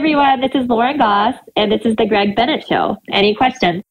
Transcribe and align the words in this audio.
everyone. 0.00 0.40
This 0.40 0.52
is 0.54 0.66
Lauren 0.66 0.96
Goss, 0.96 1.34
and 1.56 1.70
this 1.70 1.82
is 1.84 1.94
the 1.96 2.06
Greg 2.06 2.34
Bennett 2.34 2.66
Show. 2.66 2.96
Any 3.12 3.34
questions? 3.34 3.82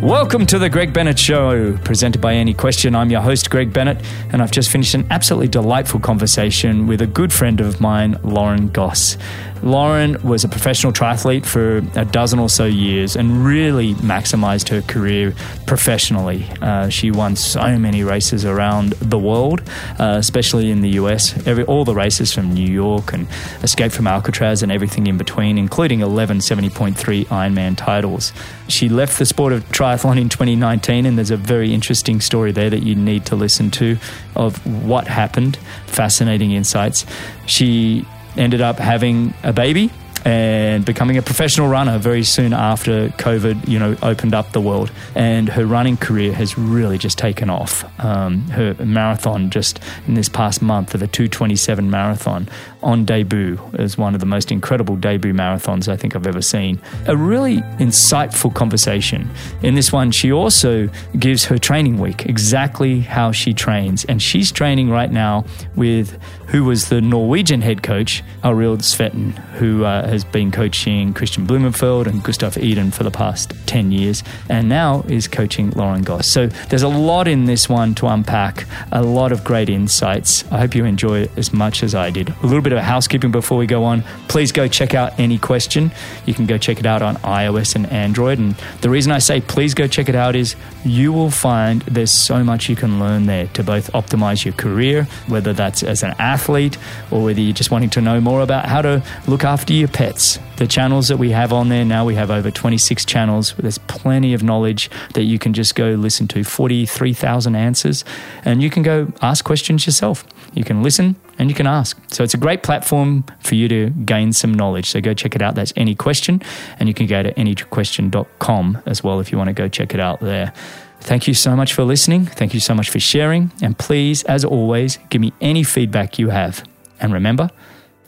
Welcome 0.00 0.46
to 0.46 0.60
the 0.60 0.68
Greg 0.70 0.92
Bennett 0.92 1.18
Show, 1.18 1.76
presented 1.78 2.20
by 2.20 2.34
Any 2.34 2.54
Question. 2.54 2.94
I'm 2.94 3.10
your 3.10 3.20
host, 3.20 3.50
Greg 3.50 3.72
Bennett, 3.72 3.98
and 4.32 4.40
I've 4.40 4.52
just 4.52 4.70
finished 4.70 4.94
an 4.94 5.08
absolutely 5.10 5.48
delightful 5.48 5.98
conversation 5.98 6.86
with 6.86 7.02
a 7.02 7.06
good 7.08 7.32
friend 7.32 7.60
of 7.60 7.80
mine, 7.80 8.16
Lauren 8.22 8.68
Goss. 8.68 9.16
Lauren 9.62 10.20
was 10.22 10.44
a 10.44 10.48
professional 10.48 10.92
triathlete 10.92 11.46
for 11.46 11.78
a 11.94 12.04
dozen 12.04 12.38
or 12.38 12.48
so 12.48 12.64
years 12.64 13.16
and 13.16 13.44
really 13.44 13.94
maximized 13.94 14.68
her 14.68 14.82
career 14.82 15.34
professionally. 15.66 16.46
Uh, 16.60 16.88
she 16.88 17.10
won 17.10 17.36
so 17.36 17.78
many 17.78 18.02
races 18.02 18.44
around 18.44 18.92
the 18.94 19.18
world, 19.18 19.62
uh, 19.98 20.16
especially 20.18 20.70
in 20.70 20.80
the 20.80 20.90
US. 20.90 21.46
Every, 21.46 21.64
all 21.64 21.84
the 21.84 21.94
races 21.94 22.32
from 22.32 22.52
New 22.52 22.70
York 22.70 23.12
and 23.12 23.28
Escape 23.62 23.92
from 23.92 24.06
Alcatraz 24.06 24.62
and 24.62 24.72
everything 24.72 25.06
in 25.06 25.16
between, 25.16 25.58
including 25.58 26.00
11 26.00 26.38
70.3 26.38 27.26
Ironman 27.26 27.76
titles. 27.76 28.32
She 28.68 28.88
left 28.88 29.18
the 29.18 29.26
sport 29.26 29.52
of 29.52 29.64
triathlon 29.70 30.20
in 30.20 30.28
2019, 30.28 31.06
and 31.06 31.16
there's 31.16 31.30
a 31.30 31.36
very 31.36 31.72
interesting 31.72 32.20
story 32.20 32.52
there 32.52 32.70
that 32.70 32.82
you 32.82 32.94
need 32.94 33.26
to 33.26 33.36
listen 33.36 33.70
to 33.72 33.96
of 34.34 34.64
what 34.84 35.06
happened. 35.06 35.58
Fascinating 35.86 36.52
insights. 36.52 37.06
She 37.46 38.06
ended 38.36 38.60
up 38.60 38.78
having 38.78 39.34
a 39.42 39.52
baby 39.52 39.90
and 40.24 40.84
becoming 40.84 41.16
a 41.16 41.22
professional 41.22 41.68
runner 41.68 41.98
very 41.98 42.22
soon 42.22 42.52
after 42.52 43.08
COVID, 43.10 43.68
you 43.68 43.78
know, 43.78 43.96
opened 44.02 44.34
up 44.34 44.52
the 44.52 44.60
world. 44.60 44.90
And 45.14 45.48
her 45.48 45.66
running 45.66 45.96
career 45.96 46.32
has 46.32 46.56
really 46.56 46.98
just 46.98 47.18
taken 47.18 47.50
off. 47.50 47.84
Um, 48.00 48.42
her 48.50 48.74
marathon 48.74 49.50
just 49.50 49.80
in 50.06 50.14
this 50.14 50.28
past 50.28 50.62
month 50.62 50.94
of 50.94 51.00
the 51.00 51.06
227 51.06 51.90
marathon 51.90 52.48
on 52.82 53.04
debut 53.04 53.60
is 53.74 53.96
one 53.96 54.14
of 54.14 54.20
the 54.20 54.26
most 54.26 54.50
incredible 54.50 54.96
debut 54.96 55.32
marathons 55.32 55.88
I 55.88 55.96
think 55.96 56.16
I've 56.16 56.26
ever 56.26 56.42
seen. 56.42 56.80
A 57.06 57.16
really 57.16 57.58
insightful 57.78 58.54
conversation. 58.54 59.30
In 59.62 59.74
this 59.74 59.92
one, 59.92 60.10
she 60.10 60.32
also 60.32 60.88
gives 61.18 61.44
her 61.46 61.58
training 61.58 61.98
week 61.98 62.26
exactly 62.26 63.00
how 63.00 63.32
she 63.32 63.54
trains. 63.54 64.04
And 64.04 64.20
she's 64.20 64.52
training 64.52 64.90
right 64.90 65.10
now 65.10 65.44
with 65.74 66.20
who 66.48 66.64
was 66.64 66.88
the 66.88 67.00
Norwegian 67.00 67.62
head 67.62 67.82
coach, 67.82 68.22
Arild 68.44 68.78
Tveiten, 68.78 69.32
who 69.54 69.84
uh, 69.84 70.06
has 70.12 70.24
been 70.24 70.52
coaching 70.52 71.14
Kristian 71.14 71.46
Blummenfelt 71.46 72.06
and 72.06 72.22
Gustav 72.22 72.58
Iden 72.58 72.90
for 72.90 73.02
the 73.02 73.10
past 73.10 73.54
10 73.66 73.92
years, 73.92 74.22
and 74.50 74.68
now 74.68 75.02
is 75.08 75.26
coaching 75.26 75.70
Lauren 75.70 76.02
Goss. 76.02 76.28
So 76.28 76.48
there's 76.68 76.82
a 76.82 76.88
lot 76.88 77.26
in 77.26 77.46
this 77.46 77.66
one 77.66 77.94
to 77.94 78.06
unpack, 78.06 78.66
a 78.92 79.02
lot 79.02 79.32
of 79.32 79.42
great 79.42 79.70
insights. 79.70 80.44
I 80.52 80.58
hope 80.58 80.74
you 80.74 80.84
enjoy 80.84 81.20
it 81.20 81.30
as 81.38 81.54
much 81.54 81.82
as 81.82 81.94
I 81.94 82.10
did. 82.10 82.28
A 82.28 82.46
little 82.46 82.60
bit 82.60 82.74
of 82.74 82.80
housekeeping 82.80 83.32
before 83.32 83.56
we 83.56 83.66
go 83.66 83.84
on. 83.84 84.02
Please 84.28 84.52
go 84.52 84.68
check 84.68 84.94
out 84.94 85.18
Any 85.18 85.38
Question. 85.38 85.90
You 86.26 86.34
can 86.34 86.44
go 86.44 86.58
check 86.58 86.78
it 86.78 86.84
out 86.84 87.00
on 87.00 87.16
iOS 87.16 87.74
and 87.74 87.86
Android. 87.86 88.38
And 88.38 88.54
the 88.82 88.90
reason 88.90 89.12
I 89.12 89.18
say 89.18 89.40
please 89.40 89.72
go 89.72 89.86
check 89.86 90.10
it 90.10 90.14
out 90.14 90.36
is 90.36 90.56
you 90.84 91.10
will 91.12 91.30
find 91.30 91.80
there's 91.82 92.12
so 92.12 92.44
much 92.44 92.68
you 92.68 92.76
can 92.76 93.00
learn 93.00 93.24
there 93.24 93.46
to 93.48 93.64
both 93.64 93.90
optimize 93.92 94.44
your 94.44 94.54
career, 94.54 95.04
whether 95.26 95.54
that's 95.54 95.82
as 95.82 96.02
an 96.02 96.14
athlete 96.18 96.76
or 97.10 97.24
whether 97.24 97.40
you're 97.40 97.54
just 97.54 97.70
wanting 97.70 97.90
to 97.90 98.02
know 98.02 98.20
more 98.20 98.42
about 98.42 98.66
how 98.66 98.82
to 98.82 99.02
look 99.26 99.42
after 99.44 99.72
your 99.72 99.88
pets. 100.02 100.40
The 100.56 100.66
channels 100.66 101.06
that 101.08 101.18
we 101.18 101.30
have 101.30 101.52
on 101.52 101.68
there 101.68 101.84
now, 101.84 102.04
we 102.04 102.16
have 102.16 102.28
over 102.28 102.50
26 102.50 103.04
channels. 103.04 103.54
There's 103.56 103.78
plenty 103.78 104.34
of 104.34 104.42
knowledge 104.42 104.90
that 105.14 105.22
you 105.22 105.38
can 105.38 105.52
just 105.52 105.76
go 105.76 105.90
listen 105.90 106.26
to 106.28 106.42
43,000 106.42 107.54
answers 107.54 108.04
and 108.44 108.60
you 108.60 108.68
can 108.68 108.82
go 108.82 109.12
ask 109.22 109.44
questions 109.44 109.86
yourself. 109.86 110.24
You 110.54 110.64
can 110.64 110.82
listen 110.82 111.14
and 111.38 111.48
you 111.48 111.54
can 111.54 111.68
ask. 111.68 111.96
So 112.08 112.24
it's 112.24 112.34
a 112.34 112.36
great 112.36 112.64
platform 112.64 113.24
for 113.38 113.54
you 113.54 113.68
to 113.68 113.90
gain 113.90 114.32
some 114.32 114.52
knowledge. 114.52 114.90
So 114.90 115.00
go 115.00 115.14
check 115.14 115.36
it 115.36 115.42
out. 115.42 115.54
That's 115.54 115.72
Any 115.76 115.94
Question. 115.94 116.42
And 116.80 116.88
you 116.88 116.94
can 116.94 117.06
go 117.06 117.22
to 117.22 117.32
anyquestion.com 117.38 118.82
as 118.86 119.04
well 119.04 119.20
if 119.20 119.30
you 119.30 119.38
want 119.38 119.48
to 119.48 119.54
go 119.54 119.68
check 119.68 119.94
it 119.94 120.00
out 120.00 120.18
there. 120.18 120.52
Thank 121.00 121.28
you 121.28 121.34
so 121.34 121.54
much 121.54 121.74
for 121.74 121.84
listening. 121.84 122.26
Thank 122.26 122.54
you 122.54 122.60
so 122.60 122.74
much 122.74 122.90
for 122.90 122.98
sharing. 122.98 123.52
And 123.62 123.78
please, 123.78 124.24
as 124.24 124.44
always, 124.44 124.98
give 125.10 125.20
me 125.20 125.32
any 125.40 125.62
feedback 125.62 126.18
you 126.18 126.30
have. 126.30 126.68
And 126.98 127.12
remember, 127.12 127.50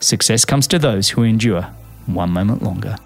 success 0.01 0.45
comes 0.45 0.67
to 0.67 0.81
those 0.81 1.11
who 1.11 1.23
endure 1.23 1.71
one 2.07 2.31
moment 2.31 2.63
longer. 2.63 2.97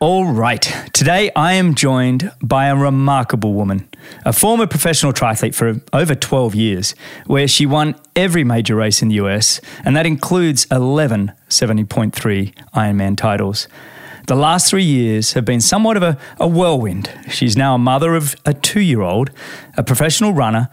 All 0.00 0.26
right, 0.26 0.60
today 0.92 1.30
I 1.34 1.54
am 1.54 1.74
joined 1.74 2.30
by 2.42 2.66
a 2.66 2.76
remarkable 2.76 3.54
woman, 3.54 3.88
a 4.26 4.34
former 4.34 4.66
professional 4.66 5.14
triathlete 5.14 5.54
for 5.54 5.80
over 5.94 6.14
12 6.14 6.54
years, 6.54 6.94
where 7.26 7.48
she 7.48 7.64
won 7.64 7.94
every 8.14 8.44
major 8.44 8.74
race 8.74 9.00
in 9.00 9.08
the 9.08 9.14
US, 9.14 9.62
and 9.82 9.96
that 9.96 10.04
includes 10.04 10.66
11 10.70 11.32
70.3 11.48 12.54
Ironman 12.74 13.16
titles. 13.16 13.66
The 14.26 14.34
last 14.34 14.68
three 14.68 14.84
years 14.84 15.34
have 15.34 15.44
been 15.44 15.60
somewhat 15.60 15.96
of 15.96 16.02
a, 16.02 16.18
a 16.38 16.48
whirlwind. 16.48 17.10
She's 17.30 17.56
now 17.56 17.74
a 17.74 17.78
mother 17.78 18.14
of 18.14 18.34
a 18.44 18.52
two 18.52 18.80
year 18.80 19.02
old, 19.02 19.30
a 19.76 19.82
professional 19.82 20.32
runner, 20.32 20.68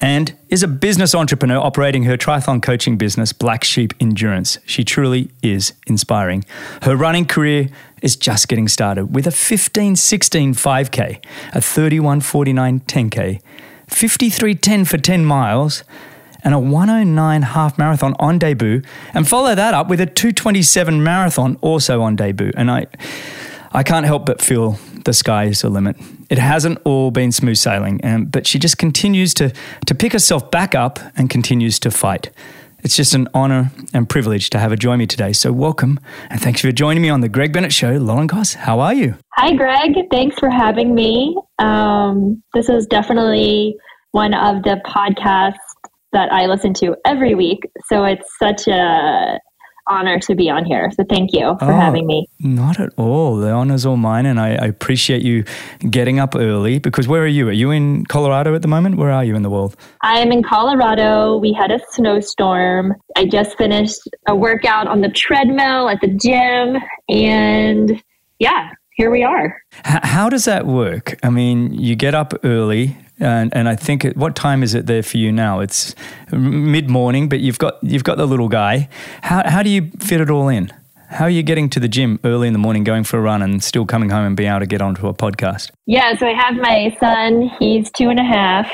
and 0.00 0.36
is 0.48 0.62
a 0.62 0.68
business 0.68 1.14
entrepreneur 1.14 1.58
operating 1.58 2.04
her 2.04 2.16
triathlon 2.16 2.62
coaching 2.62 2.96
business, 2.96 3.32
Black 3.32 3.64
Sheep 3.64 3.94
Endurance. 3.98 4.58
She 4.66 4.84
truly 4.84 5.30
is 5.42 5.72
inspiring. 5.86 6.44
Her 6.82 6.96
running 6.96 7.24
career 7.24 7.68
is 8.02 8.16
just 8.16 8.48
getting 8.48 8.68
started 8.68 9.14
with 9.14 9.26
a 9.26 9.30
15 9.30 9.96
16 9.96 10.54
5K, 10.54 11.24
a 11.52 11.60
31 11.60 12.20
49 12.20 12.80
10K, 12.80 13.40
53 13.88 14.54
10 14.54 14.84
for 14.84 14.98
10 14.98 15.24
miles 15.24 15.84
and 16.46 16.54
a 16.54 16.58
109 16.60 17.42
half 17.42 17.76
marathon 17.76 18.14
on 18.20 18.38
debut, 18.38 18.80
and 19.12 19.28
follow 19.28 19.54
that 19.56 19.74
up 19.74 19.88
with 19.88 20.00
a 20.00 20.06
227 20.06 21.02
marathon 21.02 21.58
also 21.60 22.02
on 22.02 22.14
debut. 22.14 22.52
And 22.56 22.70
I, 22.70 22.86
I 23.76 23.82
can't 23.82 24.06
help 24.06 24.24
but 24.24 24.40
feel 24.40 24.78
the 25.04 25.12
sky 25.12 25.44
is 25.44 25.60
the 25.60 25.68
limit. 25.68 25.96
It 26.30 26.38
hasn't 26.38 26.78
all 26.86 27.10
been 27.10 27.30
smooth 27.30 27.58
sailing, 27.58 28.00
and, 28.00 28.32
but 28.32 28.46
she 28.46 28.58
just 28.58 28.78
continues 28.78 29.34
to, 29.34 29.52
to 29.84 29.94
pick 29.94 30.14
herself 30.14 30.50
back 30.50 30.74
up 30.74 30.98
and 31.14 31.28
continues 31.28 31.78
to 31.80 31.90
fight. 31.90 32.30
It's 32.82 32.96
just 32.96 33.12
an 33.14 33.28
honor 33.34 33.70
and 33.92 34.08
privilege 34.08 34.48
to 34.50 34.58
have 34.58 34.70
her 34.70 34.78
join 34.78 34.98
me 34.98 35.06
today. 35.06 35.34
So, 35.34 35.52
welcome 35.52 36.00
and 36.30 36.40
thanks 36.40 36.62
for 36.62 36.72
joining 36.72 37.02
me 37.02 37.10
on 37.10 37.20
the 37.20 37.28
Greg 37.28 37.52
Bennett 37.52 37.72
Show. 37.72 37.98
Lauren 37.98 38.26
Goss, 38.26 38.54
how 38.54 38.80
are 38.80 38.94
you? 38.94 39.16
Hi, 39.34 39.54
Greg. 39.54 39.94
Thanks 40.10 40.38
for 40.38 40.48
having 40.48 40.94
me. 40.94 41.36
Um, 41.58 42.42
this 42.54 42.70
is 42.70 42.86
definitely 42.86 43.76
one 44.12 44.32
of 44.32 44.62
the 44.62 44.80
podcasts 44.86 45.56
that 46.12 46.32
I 46.32 46.46
listen 46.46 46.72
to 46.74 46.96
every 47.04 47.34
week. 47.34 47.60
So 47.90 48.04
it's 48.04 48.26
such 48.38 48.68
a 48.68 49.38
honor 49.88 50.18
to 50.20 50.34
be 50.34 50.50
on 50.50 50.64
here. 50.64 50.90
So 50.92 51.04
thank 51.08 51.32
you 51.32 51.56
for 51.58 51.72
oh, 51.72 51.80
having 51.80 52.06
me. 52.06 52.28
Not 52.40 52.80
at 52.80 52.92
all. 52.96 53.36
The 53.36 53.50
honor's 53.50 53.86
all 53.86 53.96
mine, 53.96 54.26
and 54.26 54.40
I, 54.40 54.50
I, 54.54 54.66
appreciate 54.66 55.22
you 55.22 55.44
getting 55.88 56.18
up 56.18 56.34
early. 56.34 56.78
Because 56.78 57.08
where 57.08 57.22
are 57.22 57.28
you? 57.28 57.48
Are 57.48 57.52
you 57.52 57.70
in 57.70 58.04
Colorado 58.06 58.54
at 58.54 58.62
the 58.62 58.68
moment? 58.68 58.96
Where 58.96 59.10
are 59.10 59.24
you 59.24 59.36
in 59.36 59.42
the 59.42 59.50
world? 59.50 59.76
I 60.02 60.18
am 60.18 60.32
in 60.32 60.42
Colorado. 60.42 61.36
We 61.36 61.52
had 61.52 61.70
a 61.70 61.80
snowstorm. 61.90 62.94
I 63.16 63.26
just 63.26 63.56
finished 63.56 64.00
a 64.28 64.34
workout 64.34 64.86
on 64.88 65.00
the 65.00 65.10
treadmill 65.10 65.88
at 65.88 66.00
the 66.00 66.08
gym, 66.08 66.82
and 67.08 68.02
yeah. 68.38 68.70
Here 68.96 69.10
we 69.10 69.22
are. 69.22 69.62
How 69.84 70.30
does 70.30 70.46
that 70.46 70.64
work? 70.64 71.18
I 71.22 71.28
mean, 71.28 71.74
you 71.74 71.96
get 71.96 72.14
up 72.14 72.32
early 72.44 72.96
and 73.18 73.54
and 73.54 73.68
I 73.68 73.76
think 73.76 74.04
it, 74.04 74.16
what 74.16 74.36
time 74.36 74.62
is 74.62 74.74
it 74.74 74.86
there 74.86 75.02
for 75.02 75.16
you 75.16 75.32
now? 75.32 75.60
It's 75.60 75.94
mid 76.32 76.90
morning, 76.90 77.28
but 77.28 77.40
you've 77.40 77.58
got 77.58 77.82
you've 77.82 78.04
got 78.04 78.18
the 78.18 78.26
little 78.26 78.48
guy. 78.48 78.88
How 79.22 79.48
how 79.48 79.62
do 79.62 79.70
you 79.70 79.90
fit 80.00 80.20
it 80.20 80.30
all 80.30 80.48
in? 80.48 80.72
How 81.08 81.24
are 81.24 81.30
you 81.30 81.42
getting 81.42 81.70
to 81.70 81.80
the 81.80 81.88
gym 81.88 82.18
early 82.24 82.48
in 82.48 82.52
the 82.52 82.58
morning, 82.58 82.82
going 82.82 83.04
for 83.04 83.18
a 83.18 83.20
run, 83.22 83.40
and 83.40 83.62
still 83.62 83.86
coming 83.86 84.10
home 84.10 84.26
and 84.26 84.36
being 84.36 84.50
able 84.50 84.60
to 84.60 84.66
get 84.66 84.82
onto 84.82 85.06
a 85.06 85.14
podcast? 85.14 85.70
Yeah, 85.86 86.16
so 86.16 86.26
I 86.26 86.34
have 86.34 86.54
my 86.56 86.96
son. 86.98 87.50
He's 87.60 87.90
two 87.92 88.10
and 88.10 88.18
a 88.18 88.24
half. 88.24 88.68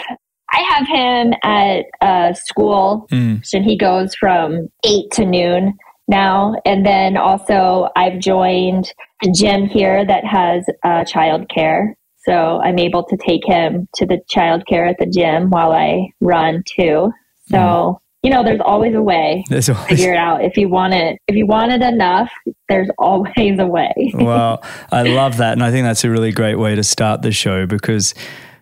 I 0.50 0.61
have 0.70 0.87
him 0.87 1.32
at 1.44 1.84
uh, 2.00 2.34
school, 2.34 3.06
mm. 3.11 3.43
and 3.52 3.64
he 3.64 3.76
goes 3.76 4.14
from 4.14 4.69
eight 4.84 5.11
to 5.12 5.25
noon 5.25 5.75
now. 6.08 6.55
And 6.64 6.84
then 6.84 7.17
also, 7.17 7.88
I've 7.96 8.19
joined 8.19 8.93
a 9.25 9.31
gym 9.31 9.67
here 9.67 10.05
that 10.05 10.25
has 10.25 10.64
uh, 10.84 11.05
childcare. 11.05 11.94
So 12.24 12.60
I'm 12.62 12.78
able 12.78 13.04
to 13.04 13.16
take 13.16 13.44
him 13.44 13.88
to 13.94 14.06
the 14.06 14.20
childcare 14.30 14.88
at 14.88 14.98
the 14.98 15.06
gym 15.06 15.50
while 15.50 15.72
I 15.72 16.10
run 16.20 16.62
too. 16.66 17.12
So 17.48 17.56
mm. 17.56 17.98
you 18.22 18.30
know, 18.30 18.44
there's 18.44 18.60
always 18.64 18.94
a 18.94 19.02
way. 19.02 19.44
There's 19.50 19.69
always 19.69 19.88
figure 19.88 20.12
it 20.12 20.16
out. 20.16 20.44
If 20.44 20.56
you 20.56 20.69
want 20.69 20.94
it, 20.94 21.19
if 21.26 21.34
you 21.34 21.46
want 21.46 21.72
it 21.72 21.82
enough, 21.82 22.30
there's 22.69 22.88
always 22.98 23.58
a 23.58 23.66
way. 23.66 23.92
well, 24.14 24.62
I 24.92 25.02
love 25.02 25.38
that, 25.38 25.52
and 25.52 25.62
I 25.62 25.70
think 25.70 25.84
that's 25.84 26.04
a 26.04 26.10
really 26.10 26.32
great 26.32 26.56
way 26.56 26.74
to 26.76 26.84
start 26.84 27.22
the 27.22 27.32
show 27.32 27.66
because 27.66 28.14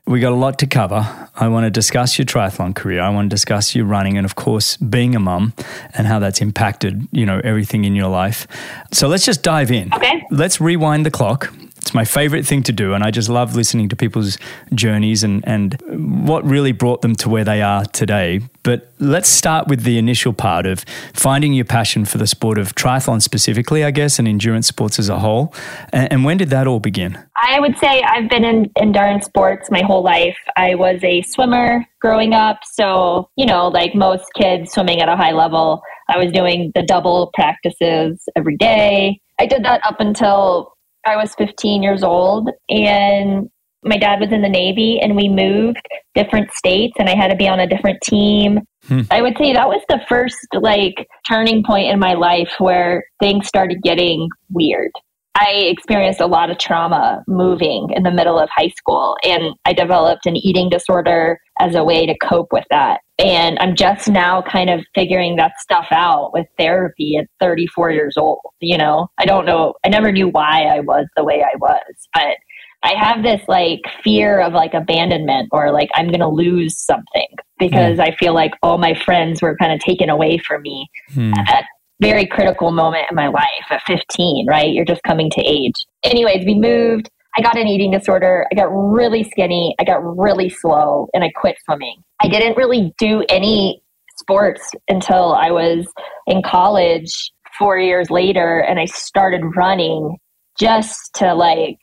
We 0.07 0.19
got 0.19 0.33
a 0.33 0.37
lot 0.37 0.59
to 0.59 0.67
cover. 0.67 1.07
I 1.37 1.47
want 1.49 1.67
to 1.67 1.71
discuss 1.71 2.19
your 2.19 2.25
triathlon 2.25 2.75
career. 2.75 3.01
I 3.01 3.11
want 3.11 3.31
to 3.31 3.35
discuss 3.35 3.77
your 3.77 3.85
running 3.85 4.17
and 4.17 4.25
of 4.25 4.35
course 4.35 4.77
being 4.79 5.15
a 5.15 5.21
mum 5.21 5.53
and 5.95 6.07
how 6.07 6.19
that's 6.19 6.41
impacted, 6.41 7.07
you 7.13 7.25
know, 7.25 7.41
everything 7.45 7.85
in 7.85 7.95
your 7.95 8.09
life. 8.09 8.49
So 8.93 9.07
let's 9.07 9.25
just 9.25 9.45
dive 9.45 9.71
in. 9.71 9.93
Okay. 9.95 10.25
Let's 10.33 10.61
rewind 10.61 11.07
the 11.07 11.13
clock 11.13 11.53
it's 11.83 11.95
my 11.95 12.05
favorite 12.05 12.47
thing 12.47 12.63
to 12.65 12.73
do. 12.73 12.93
And 12.93 13.03
I 13.03 13.11
just 13.11 13.29
love 13.29 13.57
listening 13.57 13.89
to 13.89 13.97
people's 13.97 14.37
journeys 14.75 15.25
and, 15.25 15.43
and 15.47 15.81
what 16.25 16.45
really 16.45 16.73
brought 16.73 17.01
them 17.01 17.15
to 17.17 17.29
where 17.29 17.45
they 17.45 17.63
are 17.63 17.85
today. 17.87 18.41
But 18.63 18.93
let's 18.99 19.31
start 19.31 19.67
with 19.67 19.83
the 19.83 19.97
initial 19.97 20.35
part 20.35 20.67
of 20.67 20.85
finding 21.15 21.55
your 21.55 21.65
passion 21.65 22.05
for 22.05 22.19
the 22.19 22.27
sport 22.27 22.59
of 22.59 22.75
triathlon 22.75 23.23
specifically, 23.23 23.83
I 23.83 23.93
guess, 23.93 24.19
and 24.19 24.29
endurance 24.29 24.67
sports 24.67 24.99
as 24.99 25.09
a 25.09 25.19
whole. 25.19 25.55
And, 25.93 26.13
and 26.13 26.25
when 26.25 26.37
did 26.37 26.51
that 26.51 26.67
all 26.67 26.81
begin? 26.81 27.19
I 27.43 27.59
would 27.59 27.79
say 27.79 28.03
I've 28.03 28.29
been 28.29 28.45
in 28.45 28.71
endurance 28.77 29.25
sports 29.25 29.71
my 29.71 29.81
whole 29.81 30.03
life. 30.03 30.37
I 30.57 30.75
was 30.75 31.01
a 31.03 31.23
swimmer 31.23 31.87
growing 32.01 32.35
up. 32.35 32.59
So, 32.71 33.31
you 33.37 33.47
know, 33.47 33.69
like 33.69 33.95
most 33.95 34.27
kids 34.35 34.73
swimming 34.73 35.01
at 35.01 35.09
a 35.09 35.17
high 35.17 35.33
level, 35.33 35.81
I 36.11 36.19
was 36.19 36.31
doing 36.31 36.73
the 36.75 36.83
double 36.83 37.31
practices 37.33 38.23
every 38.37 38.59
day. 38.59 39.19
I 39.39 39.47
did 39.47 39.65
that 39.65 39.81
up 39.87 39.97
until 40.01 40.75
I 41.07 41.17
was 41.17 41.35
15 41.37 41.83
years 41.83 42.03
old 42.03 42.51
and 42.69 43.49
my 43.83 43.97
dad 43.97 44.21
was 44.21 44.33
in 44.33 44.43
the 44.43 44.49
Navy 44.49 45.01
and 45.01 45.17
we 45.17 45.29
moved 45.29 45.81
different 46.15 46.51
states 46.53 46.95
and 46.99 47.09
I 47.09 47.15
had 47.15 47.29
to 47.29 47.37
be 47.37 47.49
on 47.49 47.61
a 47.61 47.67
different 47.67 48.01
team. 48.03 48.61
Hmm. 48.85 49.03
I 49.11 49.23
would 49.23 49.37
say 49.39 49.53
that 49.53 49.69
was 49.69 49.83
the 49.89 50.01
first 50.09 50.37
like 50.55 51.09
turning 51.27 51.63
point 51.65 51.89
in 51.89 51.99
my 51.99 52.15
life 52.15 52.53
where 52.59 53.05
things 53.21 53.47
started 53.47 53.83
getting 53.83 54.29
weird. 54.51 54.93
I 55.37 55.53
experienced 55.69 56.21
a 56.21 56.27
lot 56.27 56.51
of 56.51 56.59
trauma 56.59 57.23
moving 57.29 57.89
in 57.95 58.03
the 58.03 58.11
middle 58.11 58.39
of 58.39 58.49
high 58.55 58.73
school, 58.77 59.17
and 59.25 59.55
I 59.65 59.73
developed 59.73 60.27
an 60.27 60.37
eating 60.37 60.69
disorder 60.69 61.41
as 61.61 61.75
a 61.75 61.85
way 61.85 62.05
to 62.07 62.17
cope 62.19 62.49
with 62.53 62.65
that. 62.71 63.01
And 63.19 63.59
I'm 63.61 63.77
just 63.77 64.09
now 64.09 64.43
kind 64.43 64.71
of 64.71 64.81
figuring 64.95 65.37
that 65.37 65.53
stuff 65.61 65.87
out 65.93 66.33
with 66.33 66.47
therapy 66.59 67.17
at 67.17 67.27
34 67.39 67.93
years 67.93 68.17
old. 68.17 68.41
You 68.61 68.79
know, 68.79 69.09
I 69.19 69.25
don't 69.25 69.47
know, 69.47 69.75
I 69.85 69.89
never 69.89 70.11
knew 70.11 70.29
why 70.29 70.65
I 70.65 70.81
was 70.81 71.07
the 71.17 71.25
way 71.25 71.43
I 71.43 71.57
was, 71.57 72.09
but 72.13 72.37
I 72.83 72.95
have 72.95 73.23
this 73.23 73.43
like 73.47 73.81
fear 74.03 74.41
of 74.41 74.55
like 74.55 74.73
abandonment 74.73 75.51
or 75.53 75.71
like 75.71 75.91
I'm 75.95 76.09
going 76.09 76.21
to 76.21 76.29
lose 76.29 76.79
something 76.79 77.29
because 77.59 77.99
mm. 77.99 78.01
I 78.01 78.17
feel 78.17 78.35
like 78.35 78.53
all 78.63 78.79
my 78.79 78.95
friends 78.95 79.43
were 79.43 79.57
kind 79.57 79.73
of 79.73 79.81
taken 79.81 80.09
away 80.09 80.39
from 80.39 80.63
me 80.63 80.89
mm. 81.13 81.37
at 81.37 81.67
very 82.01 82.27
critical 82.27 82.73
moment 82.73 83.07
in 83.11 83.15
my 83.15 83.29
life 83.29 83.67
at 83.71 83.83
15, 83.87 84.47
right? 84.49 84.71
You're 84.71 84.85
just 84.85 85.03
coming 85.03 85.31
to 85.31 85.41
age. 85.43 85.75
Anyways, 86.03 86.45
we 86.45 86.55
moved. 86.55 87.11
I 87.37 87.43
got 87.43 87.57
an 87.57 87.69
eating 87.69 87.93
disorder. 87.93 88.47
I 88.51 88.55
got 88.55 88.67
really 88.67 89.23
skinny. 89.25 89.75
I 89.79 89.85
got 89.85 89.99
really 90.19 90.49
slow 90.49 91.09
and 91.15 91.23
I 91.23 91.31
quit 91.37 91.57
swimming. 91.65 92.03
I 92.23 92.29
didn't 92.29 92.57
really 92.57 92.93
do 92.99 93.25
any 93.29 93.83
sports 94.19 94.71
until 94.89 95.35
I 95.35 95.51
was 95.51 95.87
in 96.27 96.43
college 96.43 97.33
four 97.59 97.79
years 97.79 98.11
later 98.11 98.61
and 98.61 98.81
I 98.81 98.87
started 98.87 99.43
running 99.57 100.17
just 100.59 100.99
to 101.15 101.35
like 101.35 101.79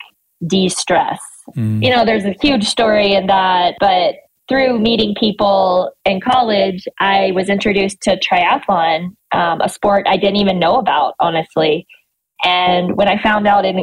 de 0.45 0.69
stress. 0.69 1.19
Mm. 1.55 1.83
You 1.83 1.91
know, 1.91 2.05
there's 2.05 2.25
a 2.25 2.35
huge 2.41 2.65
story 2.65 3.13
in 3.13 3.27
that, 3.27 3.75
but 3.79 4.15
through 4.47 4.79
meeting 4.79 5.13
people 5.19 5.91
in 6.05 6.21
college, 6.21 6.87
I 6.99 7.31
was 7.31 7.49
introduced 7.49 8.01
to 8.01 8.17
triathlon, 8.17 9.15
um, 9.31 9.61
a 9.61 9.69
sport 9.69 10.05
I 10.07 10.17
didn't 10.17 10.37
even 10.37 10.59
know 10.59 10.77
about, 10.77 11.15
honestly. 11.19 11.85
And 12.43 12.95
when 12.95 13.07
I 13.07 13.21
found 13.21 13.47
out 13.47 13.65
it, 13.65 13.75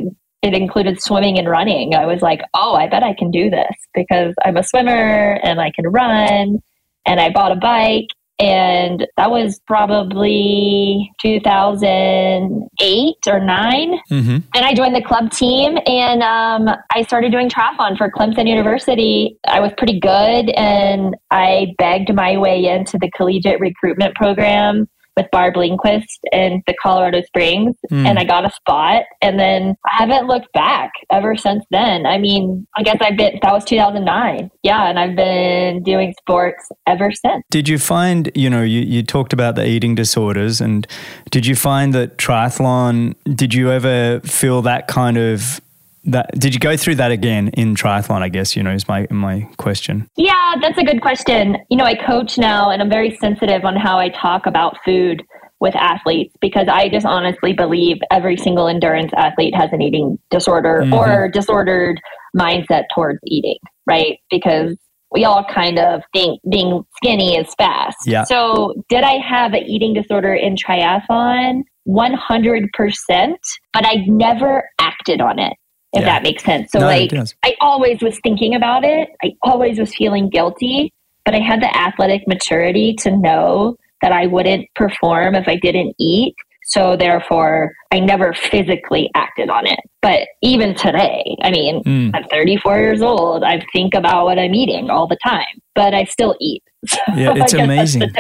it 0.43 0.55
included 0.55 1.03
swimming 1.03 1.39
and 1.39 1.49
running, 1.49 1.95
I 1.95 2.07
was 2.07 2.23
like, 2.23 2.41
oh, 2.55 2.75
I 2.75 2.89
bet 2.89 3.03
I 3.03 3.15
can 3.15 3.31
do 3.31 3.51
this 3.51 3.75
because 3.95 4.35
I'm 4.45 4.57
a 4.57 4.63
swimmer 4.63 5.39
and 5.43 5.61
I 5.61 5.71
can 5.71 5.87
run. 5.87 6.59
And 7.07 7.21
I 7.21 7.31
bought 7.31 7.53
a 7.53 7.57
bike 7.57 8.07
and 8.39 9.07
that 9.17 9.31
was 9.31 9.61
probably 9.67 11.11
2008 11.23 13.15
or 13.29 13.41
9 13.41 14.01
mm-hmm. 14.11 14.31
and 14.31 14.45
i 14.55 14.75
joined 14.75 14.95
the 14.95 15.03
club 15.03 15.31
team 15.31 15.79
and 15.87 16.23
um, 16.23 16.69
i 16.93 17.03
started 17.03 17.31
doing 17.31 17.49
triathlon 17.49 17.97
for 17.97 18.11
clemson 18.11 18.49
university. 18.49 19.39
I 19.47 19.61
was 19.61 19.73
pretty 19.79 20.01
good 20.01 20.51
and 20.51 21.15
i 21.31 21.69
begged 21.79 22.13
my 22.15 22.37
way 22.37 22.67
into 22.67 22.99
the 22.99 23.11
collegiate 23.17 23.61
recruitment 23.61 24.15
program 24.17 24.89
with 25.17 25.31
Barb 25.31 25.57
Lindquist 25.57 26.21
in 26.33 26.63
the 26.67 26.75
Colorado 26.83 27.23
Springs 27.23 27.77
mm. 27.91 28.07
and 28.07 28.19
I 28.19 28.25
got 28.25 28.45
a 28.45 28.51
spot 28.51 29.05
and 29.23 29.39
then 29.39 29.77
I 29.87 29.97
haven't 29.97 30.27
looked 30.27 30.53
back 30.53 30.93
ever 31.11 31.37
since 31.37 31.65
then. 31.71 32.07
I 32.07 32.19
mean, 32.19 32.67
I 32.77 32.83
guess 32.83 32.99
I've 33.01 33.17
been 33.17 33.39
that 33.43 33.53
was 33.53 33.65
2009. 33.65 34.51
Yeah, 34.63 34.89
and 34.89 34.99
I've 34.99 35.17
been 35.17 35.83
doing 35.83 36.15
sports 36.19 36.69
ever 36.87 37.13
since. 37.13 37.45
Did 37.51 37.69
you 37.69 37.79
find, 37.79 38.31
you 38.35 38.51
know, 38.51 38.63
you, 38.63 38.81
you 38.81 39.03
talked 39.03 39.33
about 39.33 39.55
the 39.55 39.67
eating 39.67 39.95
disorders 39.95 40.61
and 40.61 40.87
did 41.31 41.47
you 41.47 41.57
find 41.57 41.93
that 41.95 42.19
triathlon 42.19 43.15
did 43.35 43.55
you 43.55 43.71
ever 43.71 44.21
feel 44.21 44.63
that 44.63 44.89
kind 44.89 45.17
of 45.17 45.61
that 46.05 46.31
did 46.39 46.55
you 46.55 46.61
go 46.61 46.77
through 46.77 46.95
that 46.97 47.11
again 47.11 47.49
in 47.49 47.75
triathlon 47.75 48.23
i 48.23 48.29
guess 48.29 48.57
you 48.57 48.63
know 48.63 48.73
is 48.73 48.87
my 48.89 49.07
my 49.11 49.49
question? 49.57 50.09
Yeah 50.17 50.55
that's 50.61 50.79
a 50.79 50.85
good 50.85 51.01
question. 51.01 51.57
You 51.71 51.77
know 51.77 51.85
i 51.85 51.95
coach 51.95 52.39
now 52.39 52.71
and 52.71 52.83
i'm 52.83 52.91
very 52.91 53.17
sensitive 53.17 53.65
on 53.65 53.77
how 53.77 53.99
i 53.99 54.09
talk 54.09 54.47
about 54.47 54.77
food 54.85 55.23
with 55.61 55.75
athletes 55.77 56.35
because 56.41 56.69
i 56.69 56.89
just 56.89 57.07
honestly 57.07 57.53
believe 57.53 57.99
every 58.11 58.37
single 58.37 58.69
endurance 58.69 59.13
athlete 59.17 59.55
has 59.55 59.71
an 59.73 59.81
eating 59.83 60.19
disorder 60.31 60.81
mm-hmm. 60.83 60.93
or 60.93 61.29
disordered 61.29 62.01
mindset 62.37 62.85
towards 62.95 63.19
eating 63.27 63.59
right? 63.87 64.19
Because 64.31 64.77
we 65.13 65.25
all 65.25 65.45
kind 65.45 65.79
of 65.79 66.03
think 66.13 66.41
being 66.51 66.83
skinny 66.97 67.37
is 67.37 67.55
fast. 67.57 67.99
Yeah. 68.07 68.25
so 68.25 68.75
did 68.89 69.05
i 69.05 69.17
have 69.19 69.53
an 69.53 69.63
eating 69.63 69.95
disorder 69.95 70.35
in 70.35 70.57
triathlon? 70.57 71.63
100% 71.87 73.37
but 73.75 73.87
i 73.87 73.97
never 74.07 74.65
acted 74.81 75.21
on 75.21 75.39
it 75.39 75.53
if 75.95 76.01
yeah. 76.01 76.07
that 76.07 76.23
makes 76.23 76.45
sense. 76.45 76.71
So, 76.73 76.81
no, 76.81 76.87
like, 76.87 77.13
I 77.45 77.55
always 77.61 78.03
was 78.03 78.19
thinking 78.23 78.55
about 78.55 78.85
it. 78.85 79.09
I 79.23 79.33
always 79.43 79.79
was 79.79 79.95
feeling 79.95 80.29
guilty, 80.29 80.93
but 81.25 81.35
I 81.35 81.39
had 81.41 81.63
the 81.63 81.75
athletic 81.75 82.27
maturity 82.27 82.95
to 83.01 83.17
know 83.17 83.77
that 84.03 84.13
I 84.13 84.27
wouldn't 84.27 84.67
perform 84.75 85.35
if 85.35 85.49
I 85.49 85.57
didn't 85.57 85.95
eat. 85.99 86.35
So, 86.67 86.97
therefore, 86.97 87.73
I 87.93 88.01
never 88.01 88.33
physically 88.33 89.11
acted 89.15 89.51
on 89.51 89.67
it. 89.67 89.81
But 90.03 90.29
even 90.43 90.75
today, 90.75 91.37
I 91.43 91.51
mean, 91.51 91.83
mm. 91.83 92.11
I'm 92.15 92.25
34 92.25 92.79
years 92.79 93.03
old. 93.03 93.43
I 93.43 93.65
think 93.73 93.95
about 93.95 94.25
what 94.25 94.39
I'm 94.39 94.55
eating 94.55 94.91
all 94.91 95.07
the 95.07 95.17
time, 95.25 95.47
but 95.75 95.95
I 95.95 96.05
still 96.05 96.37
eat. 96.41 96.63
So 96.87 96.99
yeah, 97.17 97.33
it's 97.35 97.55
amazing. 97.55 98.13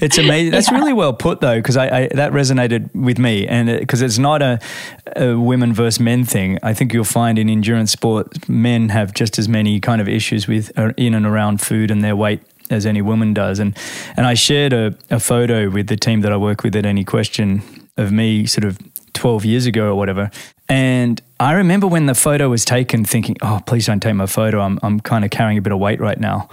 It's 0.00 0.16
amazing. 0.16 0.52
That's 0.52 0.70
yeah. 0.70 0.78
really 0.78 0.94
well 0.94 1.12
put, 1.12 1.40
though, 1.40 1.56
because 1.56 1.76
I, 1.76 1.88
I, 1.88 2.08
that 2.14 2.32
resonated 2.32 2.88
with 2.94 3.18
me, 3.18 3.46
and 3.46 3.78
because 3.78 4.00
it, 4.00 4.06
it's 4.06 4.18
not 4.18 4.40
a, 4.40 4.58
a, 5.14 5.38
women 5.38 5.74
versus 5.74 6.00
men 6.00 6.24
thing. 6.24 6.58
I 6.62 6.72
think 6.72 6.94
you'll 6.94 7.04
find 7.04 7.38
in 7.38 7.50
endurance 7.50 7.92
sport, 7.92 8.48
men 8.48 8.88
have 8.88 9.12
just 9.12 9.38
as 9.38 9.46
many 9.46 9.78
kind 9.78 10.00
of 10.00 10.08
issues 10.08 10.48
with 10.48 10.72
uh, 10.78 10.92
in 10.96 11.12
and 11.12 11.26
around 11.26 11.60
food 11.60 11.90
and 11.90 12.02
their 12.02 12.16
weight 12.16 12.40
as 12.72 12.86
any 12.86 13.02
woman 13.02 13.34
does. 13.34 13.58
And 13.58 13.76
and 14.16 14.26
I 14.26 14.34
shared 14.34 14.72
a, 14.72 14.94
a 15.10 15.20
photo 15.20 15.70
with 15.70 15.86
the 15.88 15.96
team 15.96 16.20
that 16.22 16.32
I 16.32 16.36
work 16.36 16.62
with 16.62 16.76
at 16.76 16.86
Any 16.86 17.04
Question 17.04 17.62
of 17.96 18.10
me, 18.10 18.46
sort 18.46 18.64
of 18.64 18.78
12 19.12 19.44
years 19.44 19.66
ago 19.66 19.88
or 19.88 19.94
whatever. 19.94 20.30
And 20.68 21.20
I 21.38 21.52
remember 21.52 21.86
when 21.86 22.06
the 22.06 22.14
photo 22.14 22.48
was 22.48 22.64
taken, 22.64 23.04
thinking, 23.04 23.36
"Oh, 23.42 23.60
please 23.66 23.86
don't 23.86 24.00
take 24.00 24.14
my 24.14 24.26
photo. 24.26 24.60
I'm 24.60 24.78
I'm 24.82 25.00
kind 25.00 25.24
of 25.24 25.30
carrying 25.30 25.58
a 25.58 25.62
bit 25.62 25.72
of 25.72 25.78
weight 25.78 26.00
right 26.00 26.18
now." 26.18 26.48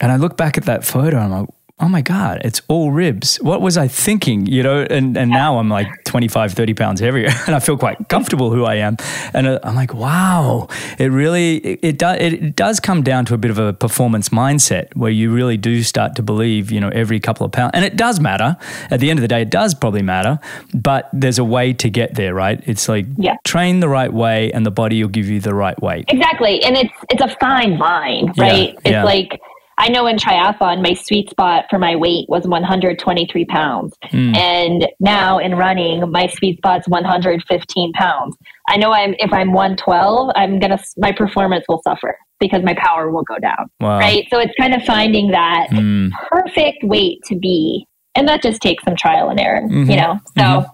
And 0.00 0.10
I 0.10 0.16
look 0.16 0.36
back 0.36 0.58
at 0.58 0.64
that 0.64 0.84
photo 0.84 1.16
and 1.16 1.32
I'm 1.32 1.40
like, 1.40 1.48
oh 1.80 1.88
my 1.88 2.02
God, 2.02 2.40
it's 2.44 2.62
all 2.68 2.92
ribs. 2.92 3.36
What 3.36 3.60
was 3.60 3.76
I 3.76 3.88
thinking? 3.88 4.46
You 4.46 4.62
know, 4.62 4.86
and, 4.88 5.16
and 5.16 5.28
now 5.28 5.58
I'm 5.58 5.68
like 5.68 5.88
25, 6.04 6.52
30 6.52 6.74
pounds 6.74 7.00
heavier 7.00 7.30
and 7.46 7.54
I 7.54 7.58
feel 7.58 7.76
quite 7.76 8.08
comfortable 8.08 8.52
who 8.52 8.64
I 8.64 8.76
am. 8.76 8.96
And 9.32 9.48
uh, 9.48 9.58
I'm 9.64 9.74
like, 9.74 9.92
wow, 9.92 10.68
it 10.98 11.06
really, 11.06 11.56
it, 11.56 11.80
it, 11.82 11.98
do, 11.98 12.10
it 12.10 12.54
does 12.54 12.78
come 12.78 13.02
down 13.02 13.24
to 13.26 13.34
a 13.34 13.38
bit 13.38 13.50
of 13.50 13.58
a 13.58 13.72
performance 13.72 14.28
mindset 14.28 14.94
where 14.94 15.10
you 15.10 15.32
really 15.32 15.56
do 15.56 15.82
start 15.82 16.14
to 16.14 16.22
believe, 16.22 16.70
you 16.70 16.80
know, 16.80 16.90
every 16.90 17.18
couple 17.18 17.44
of 17.44 17.50
pounds. 17.50 17.72
And 17.74 17.84
it 17.84 17.96
does 17.96 18.20
matter. 18.20 18.56
At 18.90 19.00
the 19.00 19.10
end 19.10 19.18
of 19.18 19.22
the 19.22 19.28
day, 19.28 19.42
it 19.42 19.50
does 19.50 19.74
probably 19.74 20.02
matter, 20.02 20.38
but 20.72 21.10
there's 21.12 21.40
a 21.40 21.44
way 21.44 21.72
to 21.72 21.90
get 21.90 22.14
there, 22.14 22.34
right? 22.34 22.62
It's 22.66 22.88
like 22.88 23.06
yeah. 23.18 23.34
train 23.42 23.80
the 23.80 23.88
right 23.88 24.12
way 24.12 24.52
and 24.52 24.64
the 24.64 24.70
body 24.70 25.02
will 25.02 25.10
give 25.10 25.26
you 25.26 25.40
the 25.40 25.54
right 25.54 25.80
weight. 25.82 26.04
Exactly. 26.06 26.62
And 26.62 26.76
it's, 26.76 26.94
it's 27.10 27.22
a 27.22 27.36
fine 27.40 27.78
line, 27.78 28.26
right? 28.38 28.68
Yeah, 28.68 28.80
it's 28.84 28.90
yeah. 28.90 29.04
like, 29.04 29.40
I 29.78 29.88
know 29.88 30.06
in 30.06 30.16
triathlon, 30.16 30.82
my 30.82 30.94
sweet 30.94 31.30
spot 31.30 31.66
for 31.68 31.78
my 31.78 31.96
weight 31.96 32.26
was 32.28 32.46
123 32.46 33.44
pounds. 33.46 33.94
Mm. 34.04 34.36
And 34.36 34.88
now 35.00 35.38
in 35.38 35.56
running, 35.56 36.10
my 36.10 36.28
sweet 36.28 36.58
spot's 36.58 36.88
115 36.88 37.92
pounds. 37.92 38.36
I 38.68 38.76
know 38.76 38.92
I'm, 38.92 39.14
if 39.18 39.32
I'm 39.32 39.52
112, 39.52 40.32
I'm 40.36 40.58
going 40.58 40.70
to, 40.70 40.82
my 40.98 41.12
performance 41.12 41.64
will 41.68 41.82
suffer 41.82 42.16
because 42.40 42.62
my 42.62 42.74
power 42.74 43.10
will 43.10 43.24
go 43.24 43.38
down. 43.38 43.70
Wow. 43.80 43.98
Right. 43.98 44.26
So 44.30 44.38
it's 44.38 44.54
kind 44.58 44.74
of 44.74 44.82
finding 44.84 45.30
that 45.30 45.68
mm. 45.70 46.10
perfect 46.28 46.84
weight 46.84 47.18
to 47.26 47.36
be. 47.36 47.86
And 48.14 48.28
that 48.28 48.42
just 48.42 48.62
takes 48.62 48.84
some 48.84 48.94
trial 48.96 49.28
and 49.28 49.40
error, 49.40 49.62
mm-hmm. 49.62 49.90
you 49.90 49.96
know? 49.96 50.20
So, 50.36 50.42
mm-hmm. 50.42 50.68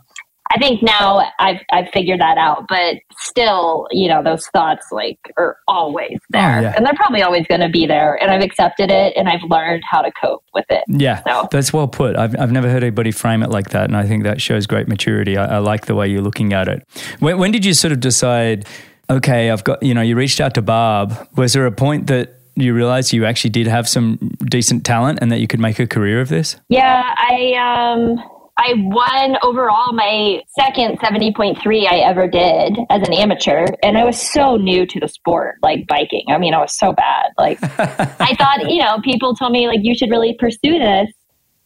I 0.53 0.59
think 0.59 0.83
now 0.83 1.31
I've 1.39 1.61
I've 1.73 1.89
figured 1.93 2.21
that 2.21 2.37
out, 2.37 2.67
but 2.69 2.97
still, 3.19 3.87
you 3.93 4.09
know, 4.09 4.23
those 4.23 4.47
thoughts 4.49 4.87
like 4.91 5.19
are 5.37 5.57
always 5.69 6.17
oh, 6.17 6.27
there, 6.31 6.59
oh, 6.59 6.63
yeah. 6.63 6.75
and 6.77 6.85
they're 6.85 6.95
probably 6.95 7.23
always 7.23 7.47
going 7.47 7.61
to 7.61 7.69
be 7.69 7.87
there. 7.87 8.21
And 8.21 8.33
I've 8.33 8.43
accepted 8.43 8.91
it, 8.91 9.17
and 9.17 9.29
I've 9.29 9.43
learned 9.49 9.85
how 9.89 10.03
to 10.03 10.11
cope 10.21 10.43
with 10.53 10.67
it. 10.69 10.83
Yeah, 10.89 11.23
so. 11.25 11.49
that's 11.53 11.73
well 11.73 11.87
put. 11.87 12.17
I've 12.17 12.39
I've 12.39 12.51
never 12.51 12.69
heard 12.69 12.83
anybody 12.83 13.13
frame 13.13 13.45
it 13.45 13.51
like 13.51 13.71
that, 13.71 13.85
and 13.85 13.97
I 13.97 14.07
think 14.07 14.25
that 14.25 14.41
shows 14.41 14.67
great 14.67 14.89
maturity. 14.89 15.37
I, 15.37 15.57
I 15.57 15.59
like 15.59 15.87
the 15.87 15.95
way 15.95 16.09
you're 16.09 16.23
looking 16.23 16.53
at 16.53 16.67
it. 16.67 16.87
When, 17.21 17.39
when 17.39 17.53
did 17.53 17.65
you 17.65 17.75
sort 17.75 17.93
of 17.93 18.01
decide? 18.01 18.67
Okay, 19.09 19.51
I've 19.51 19.65
got 19.65 19.83
you 19.83 19.95
know, 19.95 20.03
you 20.03 20.17
reached 20.17 20.41
out 20.41 20.55
to 20.55 20.63
Barb. 20.63 21.15
Was 21.37 21.53
there 21.53 21.67
a 21.67 21.73
point 21.73 22.09
that 22.09 22.41
you 22.57 22.75
realized 22.75 23.13
you 23.13 23.25
actually 23.25 23.51
did 23.51 23.67
have 23.67 23.89
some 23.89 24.17
decent 24.45 24.85
talent 24.85 25.21
and 25.23 25.31
that 25.31 25.39
you 25.39 25.47
could 25.47 25.61
make 25.61 25.79
a 25.79 25.87
career 25.87 26.21
of 26.21 26.29
this? 26.29 26.57
Yeah, 26.69 27.15
I 27.19 27.55
um 27.55 28.40
I 28.61 28.75
won 28.77 29.39
overall 29.43 29.95
my 29.95 30.43
second 30.59 31.01
70.3 31.01 31.87
I 31.87 32.01
ever 32.01 32.29
did 32.29 32.79
as 32.91 33.01
an 33.09 33.15
amateur. 33.15 33.65
And 33.83 33.97
I 33.97 34.05
was 34.05 34.21
so 34.21 34.57
new 34.57 34.85
to 34.85 35.01
the 35.01 35.09
sport, 35.09 35.57
like 35.63 35.87
biking. 35.87 36.25
I 36.29 36.37
mean, 36.37 36.53
I 36.53 36.59
was 36.59 36.77
so 36.77 36.93
bad. 36.93 37.31
Like, 37.39 37.59
I 37.63 38.37
thought, 38.37 38.71
you 38.71 38.83
know, 38.83 39.01
people 39.03 39.35
told 39.35 39.53
me, 39.53 39.67
like, 39.67 39.81
you 39.83 39.95
should 39.95 40.11
really 40.11 40.37
pursue 40.39 40.79
this. 40.79 41.09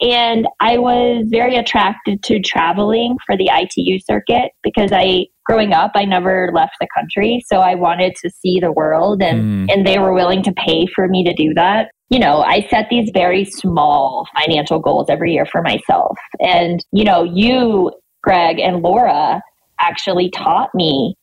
And 0.00 0.46
I 0.60 0.78
was 0.78 1.26
very 1.30 1.56
attracted 1.56 2.22
to 2.24 2.40
traveling 2.40 3.16
for 3.26 3.36
the 3.36 3.50
ITU 3.52 3.98
circuit 3.98 4.52
because 4.62 4.92
I, 4.92 5.26
growing 5.46 5.72
up, 5.72 5.92
I 5.96 6.04
never 6.04 6.50
left 6.54 6.74
the 6.80 6.86
country. 6.96 7.44
So 7.48 7.58
I 7.58 7.74
wanted 7.74 8.14
to 8.22 8.30
see 8.30 8.60
the 8.60 8.70
world 8.70 9.20
and, 9.20 9.68
mm. 9.68 9.72
and 9.72 9.84
they 9.84 9.98
were 9.98 10.14
willing 10.14 10.44
to 10.44 10.52
pay 10.52 10.86
for 10.94 11.08
me 11.08 11.24
to 11.24 11.32
do 11.34 11.54
that 11.54 11.90
you 12.14 12.20
know, 12.20 12.42
I 12.42 12.64
set 12.70 12.86
these 12.90 13.10
very 13.12 13.44
small 13.44 14.28
financial 14.38 14.78
goals 14.78 15.06
every 15.10 15.32
year 15.32 15.46
for 15.46 15.62
myself. 15.62 16.16
And, 16.38 16.78
you 16.92 17.02
know, 17.02 17.24
you, 17.24 17.90
Greg, 18.22 18.60
and 18.60 18.82
Laura 18.82 19.42
actually 19.80 20.30
taught 20.30 20.72
me. 20.76 21.16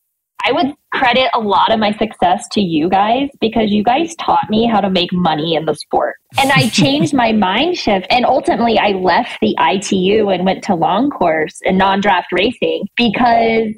I 0.45 0.51
would 0.51 0.74
credit 0.91 1.29
a 1.33 1.39
lot 1.39 1.71
of 1.71 1.79
my 1.79 1.93
success 1.93 2.45
to 2.51 2.60
you 2.60 2.89
guys 2.89 3.29
because 3.39 3.71
you 3.71 3.86
guys 3.86 4.13
taught 4.15 4.50
me 4.50 4.67
how 4.67 4.81
to 4.81 4.89
make 4.89 5.13
money 5.13 5.55
in 5.55 5.63
the 5.63 5.75
sport. 5.75 6.15
And 6.38 6.51
I 6.51 6.67
changed 6.74 7.13
my 7.13 7.31
mind 7.31 7.77
shift. 7.77 8.07
And 8.10 8.25
ultimately, 8.25 8.77
I 8.77 8.89
left 8.89 9.39
the 9.39 9.55
ITU 9.57 10.27
and 10.27 10.45
went 10.45 10.62
to 10.65 10.75
long 10.75 11.10
course 11.10 11.57
and 11.63 11.77
non 11.77 12.01
draft 12.01 12.33
racing 12.33 12.89
because 12.98 13.74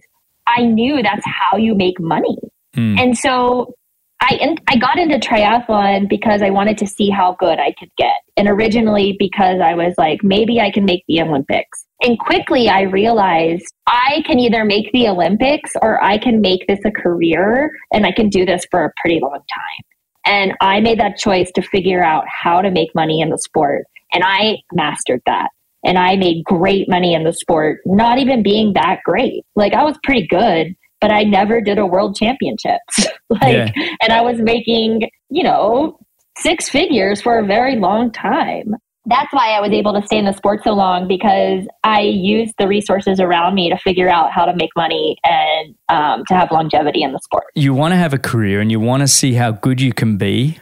I 0.47 0.63
knew 0.63 1.03
that's 1.03 1.25
how 1.27 1.57
you 1.57 1.75
make 1.75 1.99
money. 1.99 2.39
Mm. 2.75 2.99
And 2.99 3.15
so 3.15 3.75
I 4.23 4.37
in, 4.39 4.57
I 4.67 4.77
got 4.77 4.97
into 4.97 5.17
triathlon 5.17 6.07
because 6.07 6.41
I 6.41 6.49
wanted 6.49 6.77
to 6.77 6.87
see 6.87 7.09
how 7.09 7.35
good 7.39 7.59
I 7.59 7.73
could 7.77 7.91
get, 7.97 8.15
and 8.37 8.47
originally 8.47 9.17
because 9.19 9.59
I 9.61 9.73
was 9.73 9.93
like, 9.97 10.23
maybe 10.23 10.61
I 10.61 10.71
can 10.71 10.85
make 10.85 11.03
the 11.09 11.21
Olympics. 11.21 11.85
And 12.01 12.17
quickly 12.17 12.69
I 12.69 12.83
realized 12.83 13.65
I 13.85 14.23
can 14.25 14.39
either 14.39 14.63
make 14.63 14.91
the 14.93 15.09
Olympics 15.09 15.71
or 15.81 16.01
I 16.01 16.17
can 16.17 16.39
make 16.39 16.65
this 16.67 16.79
a 16.85 16.91
career, 16.91 17.71
and 17.91 18.05
I 18.05 18.13
can 18.13 18.29
do 18.29 18.45
this 18.45 18.65
for 18.71 18.85
a 18.85 18.93
pretty 19.01 19.19
long 19.19 19.31
time. 19.31 19.83
And 20.25 20.53
I 20.61 20.79
made 20.79 21.01
that 21.01 21.17
choice 21.17 21.51
to 21.55 21.61
figure 21.61 22.01
out 22.01 22.23
how 22.27 22.61
to 22.61 22.71
make 22.71 22.95
money 22.95 23.19
in 23.19 23.29
the 23.29 23.37
sport, 23.37 23.85
and 24.13 24.23
I 24.25 24.59
mastered 24.71 25.21
that. 25.25 25.49
And 25.85 25.97
I 25.97 26.15
made 26.15 26.45
great 26.45 26.87
money 26.87 27.13
in 27.13 27.25
the 27.25 27.33
sport, 27.33 27.81
not 27.85 28.17
even 28.17 28.41
being 28.41 28.71
that 28.73 29.01
great. 29.03 29.43
Like 29.57 29.73
I 29.73 29.83
was 29.83 29.97
pretty 30.03 30.25
good, 30.27 30.73
but 31.03 31.11
I 31.11 31.23
never 31.23 31.59
did 31.59 31.77
a 31.77 31.85
world 31.85 32.15
championships. 32.15 33.07
like, 33.29 33.53
yeah. 33.53 33.71
and 34.01 34.13
I 34.13 34.21
was 34.21 34.39
making, 34.39 35.09
you 35.29 35.43
know, 35.43 35.99
six 36.37 36.69
figures 36.69 37.21
for 37.21 37.37
a 37.39 37.45
very 37.45 37.75
long 37.75 38.09
time. 38.09 38.73
That's 39.05 39.33
why 39.33 39.49
I 39.49 39.59
was 39.59 39.71
able 39.71 39.91
to 39.99 40.01
stay 40.07 40.17
in 40.17 40.23
the 40.23 40.31
sport 40.31 40.61
so 40.63 40.71
long 40.71 41.09
because 41.09 41.67
I 41.83 41.99
used 41.99 42.53
the 42.57 42.69
resources 42.69 43.19
around 43.19 43.53
me 43.53 43.69
to 43.69 43.77
figure 43.79 44.07
out 44.07 44.31
how 44.31 44.45
to 44.45 44.55
make 44.55 44.69
money 44.77 45.17
and 45.25 45.75
um, 45.89 46.23
to 46.29 46.35
have 46.35 46.53
longevity 46.53 47.03
in 47.03 47.11
the 47.11 47.19
sport. 47.19 47.47
You 47.53 47.73
want 47.73 47.91
to 47.91 47.97
have 47.97 48.13
a 48.13 48.17
career 48.17 48.61
and 48.61 48.71
you 48.71 48.79
want 48.79 49.01
to 49.01 49.07
see 49.09 49.33
how 49.33 49.51
good 49.51 49.81
you 49.81 49.91
can 49.91 50.15
be 50.15 50.57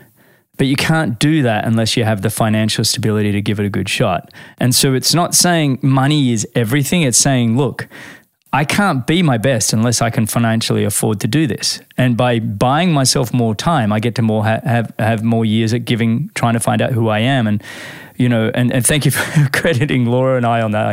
but 0.57 0.67
you 0.67 0.75
can't 0.75 1.17
do 1.17 1.41
that 1.41 1.65
unless 1.65 1.97
you 1.97 2.03
have 2.03 2.21
the 2.21 2.29
financial 2.29 2.83
stability 2.83 3.31
to 3.31 3.41
give 3.41 3.59
it 3.59 3.65
a 3.65 3.69
good 3.69 3.89
shot. 3.89 4.31
And 4.59 4.75
so 4.75 4.93
it's 4.93 5.11
not 5.11 5.33
saying 5.33 5.79
money 5.81 6.33
is 6.33 6.47
everything. 6.53 7.01
It's 7.01 7.17
saying, 7.17 7.57
look, 7.57 7.87
I 8.53 8.65
can't 8.65 9.07
be 9.07 9.23
my 9.23 9.37
best 9.37 9.71
unless 9.71 10.01
I 10.01 10.09
can 10.09 10.25
financially 10.25 10.83
afford 10.83 11.21
to 11.21 11.27
do 11.27 11.47
this. 11.47 11.79
And 11.97 12.17
by 12.17 12.39
buying 12.39 12.91
myself 12.91 13.33
more 13.33 13.55
time, 13.55 13.93
I 13.93 13.99
get 13.99 14.15
to 14.15 14.21
more 14.21 14.43
ha- 14.43 14.59
have 14.63 14.93
have 14.99 15.23
more 15.23 15.45
years 15.45 15.73
at 15.73 15.85
giving, 15.85 16.29
trying 16.35 16.53
to 16.53 16.59
find 16.59 16.81
out 16.81 16.91
who 16.91 17.07
I 17.07 17.19
am. 17.19 17.47
And 17.47 17.63
you 18.21 18.29
know, 18.29 18.51
and, 18.53 18.71
and 18.71 18.85
thank 18.85 19.03
you 19.03 19.11
for 19.17 19.49
crediting 19.49 20.05
Laura 20.05 20.37
and 20.37 20.45
I 20.45 20.61
on 20.61 20.71
that. 20.71 20.85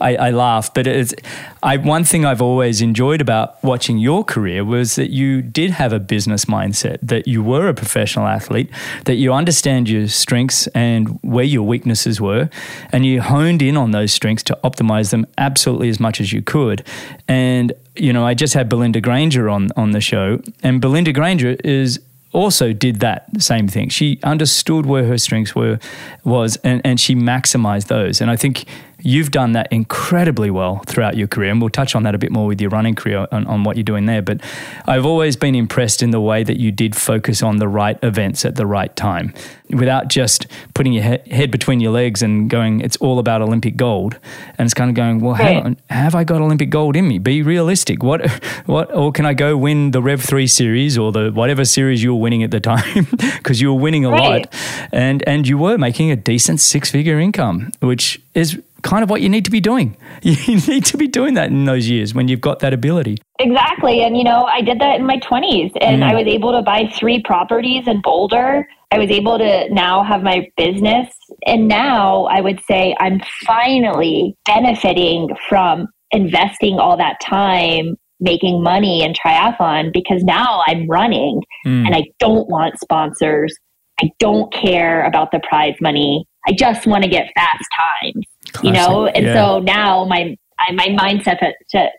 I, 0.00 0.14
I, 0.14 0.16
I 0.16 0.30
laugh, 0.30 0.74
but 0.74 0.86
it's 0.86 1.14
I 1.62 1.76
one 1.76 2.04
thing 2.04 2.24
I've 2.24 2.42
always 2.42 2.82
enjoyed 2.82 3.20
about 3.20 3.62
watching 3.62 3.96
your 3.98 4.24
career 4.24 4.64
was 4.64 4.96
that 4.96 5.10
you 5.10 5.40
did 5.40 5.70
have 5.70 5.92
a 5.92 6.00
business 6.00 6.46
mindset, 6.46 6.98
that 7.00 7.28
you 7.28 7.42
were 7.42 7.68
a 7.68 7.74
professional 7.74 8.26
athlete, 8.26 8.70
that 9.04 9.14
you 9.14 9.32
understand 9.32 9.88
your 9.88 10.08
strengths 10.08 10.66
and 10.68 11.18
where 11.22 11.44
your 11.44 11.62
weaknesses 11.62 12.20
were, 12.20 12.50
and 12.90 13.06
you 13.06 13.22
honed 13.22 13.62
in 13.62 13.76
on 13.76 13.92
those 13.92 14.12
strengths 14.12 14.42
to 14.42 14.58
optimize 14.64 15.10
them 15.10 15.26
absolutely 15.38 15.88
as 15.88 16.00
much 16.00 16.20
as 16.20 16.32
you 16.32 16.42
could. 16.42 16.84
And 17.28 17.72
you 17.94 18.12
know, 18.12 18.26
I 18.26 18.34
just 18.34 18.54
had 18.54 18.68
Belinda 18.68 19.00
Granger 19.00 19.48
on 19.48 19.70
on 19.76 19.92
the 19.92 20.00
show, 20.00 20.42
and 20.64 20.80
Belinda 20.80 21.12
Granger 21.12 21.56
is 21.62 22.00
also 22.34 22.72
did 22.72 23.00
that 23.00 23.40
same 23.40 23.68
thing. 23.68 23.88
She 23.88 24.18
understood 24.22 24.84
where 24.84 25.04
her 25.04 25.16
strengths 25.16 25.54
were 25.54 25.78
was 26.24 26.56
and, 26.56 26.82
and 26.84 27.00
she 27.00 27.14
maximized 27.14 27.86
those. 27.86 28.20
And 28.20 28.30
I 28.30 28.36
think 28.36 28.64
You've 29.04 29.30
done 29.30 29.52
that 29.52 29.70
incredibly 29.70 30.50
well 30.50 30.78
throughout 30.86 31.16
your 31.16 31.28
career, 31.28 31.50
and 31.50 31.60
we'll 31.60 31.70
touch 31.70 31.94
on 31.94 32.02
that 32.04 32.14
a 32.14 32.18
bit 32.18 32.32
more 32.32 32.46
with 32.46 32.60
your 32.60 32.70
running 32.70 32.94
career 32.94 33.28
on, 33.30 33.46
on, 33.46 33.62
what 33.62 33.76
you're 33.76 33.84
doing 33.84 34.06
there. 34.06 34.22
But 34.22 34.40
I've 34.86 35.04
always 35.04 35.36
been 35.36 35.54
impressed 35.54 36.02
in 36.02 36.10
the 36.10 36.20
way 36.20 36.42
that 36.42 36.58
you 36.58 36.72
did 36.72 36.96
focus 36.96 37.42
on 37.42 37.58
the 37.58 37.68
right 37.68 37.98
events 38.02 38.44
at 38.44 38.56
the 38.56 38.66
right 38.66 38.94
time 38.96 39.34
without 39.70 40.08
just 40.08 40.46
putting 40.74 40.92
your 40.92 41.02
he- 41.02 41.34
head 41.34 41.50
between 41.50 41.80
your 41.80 41.92
legs 41.92 42.22
and 42.22 42.48
going, 42.50 42.80
it's 42.80 42.96
all 42.98 43.18
about 43.18 43.42
Olympic 43.42 43.76
gold. 43.76 44.18
And 44.58 44.66
it's 44.66 44.74
kind 44.74 44.90
of 44.90 44.96
going, 44.96 45.20
well, 45.20 45.34
right. 45.34 45.64
on, 45.64 45.76
have 45.90 46.14
I 46.14 46.24
got 46.24 46.40
Olympic 46.40 46.70
gold 46.70 46.96
in 46.96 47.08
me? 47.08 47.18
Be 47.18 47.42
realistic. 47.42 48.02
What, 48.02 48.30
what, 48.66 48.94
or 48.94 49.12
can 49.12 49.26
I 49.26 49.34
go 49.34 49.56
win 49.56 49.90
the 49.90 50.02
Rev 50.02 50.22
3 50.22 50.46
series 50.46 50.98
or 50.98 51.12
the 51.12 51.30
whatever 51.30 51.64
series 51.64 52.02
you 52.02 52.14
were 52.14 52.20
winning 52.20 52.42
at 52.42 52.50
the 52.50 52.60
time? 52.60 53.06
Because 53.44 53.60
you 53.60 53.74
were 53.74 53.80
winning 53.80 54.06
a 54.06 54.10
right. 54.10 54.46
lot 54.46 54.88
and, 54.90 55.22
and 55.26 55.46
you 55.46 55.58
were 55.58 55.76
making 55.76 56.10
a 56.10 56.16
decent 56.16 56.60
six 56.60 56.90
figure 56.90 57.18
income, 57.20 57.72
which 57.80 58.20
is 58.32 58.58
kind 58.84 59.02
of 59.02 59.10
what 59.10 59.22
you 59.22 59.28
need 59.28 59.44
to 59.46 59.50
be 59.50 59.60
doing. 59.60 59.96
You 60.22 60.56
need 60.56 60.84
to 60.86 60.96
be 60.96 61.06
doing 61.06 61.34
that 61.34 61.50
in 61.50 61.64
those 61.64 61.88
years 61.88 62.14
when 62.14 62.28
you've 62.28 62.40
got 62.40 62.60
that 62.60 62.72
ability. 62.72 63.18
Exactly. 63.38 64.02
And, 64.02 64.16
you 64.16 64.24
know, 64.24 64.44
I 64.44 64.62
did 64.62 64.80
that 64.80 64.98
in 64.98 65.06
my 65.06 65.18
20s 65.18 65.72
and 65.80 66.02
mm. 66.02 66.10
I 66.10 66.14
was 66.14 66.26
able 66.26 66.52
to 66.52 66.62
buy 66.62 66.90
three 66.98 67.20
properties 67.22 67.86
in 67.86 68.00
Boulder. 68.00 68.66
I 68.90 68.98
was 68.98 69.10
able 69.10 69.38
to 69.38 69.68
now 69.72 70.02
have 70.02 70.22
my 70.22 70.48
business. 70.56 71.08
And 71.46 71.68
now 71.68 72.24
I 72.24 72.40
would 72.40 72.60
say 72.64 72.94
I'm 73.00 73.20
finally 73.44 74.36
benefiting 74.46 75.28
from 75.48 75.88
investing 76.12 76.78
all 76.78 76.96
that 76.96 77.20
time 77.20 77.96
making 78.20 78.62
money 78.62 79.02
in 79.02 79.12
triathlon 79.12 79.92
because 79.92 80.22
now 80.22 80.62
I'm 80.66 80.88
running 80.88 81.42
mm. 81.66 81.86
and 81.86 81.94
I 81.94 82.04
don't 82.18 82.48
want 82.48 82.78
sponsors. 82.80 83.54
I 84.00 84.10
don't 84.18 84.52
care 84.52 85.04
about 85.04 85.32
the 85.32 85.40
prize 85.48 85.74
money. 85.80 86.26
I 86.46 86.52
just 86.52 86.86
want 86.86 87.04
to 87.04 87.10
get 87.10 87.30
fast 87.34 87.64
times. 88.02 88.24
Classic. 88.54 88.64
you 88.64 88.72
know 88.72 89.06
and 89.06 89.26
yeah. 89.26 89.34
so 89.34 89.58
now 89.60 90.04
my 90.04 90.36
my 90.72 90.86
mindset 90.86 91.38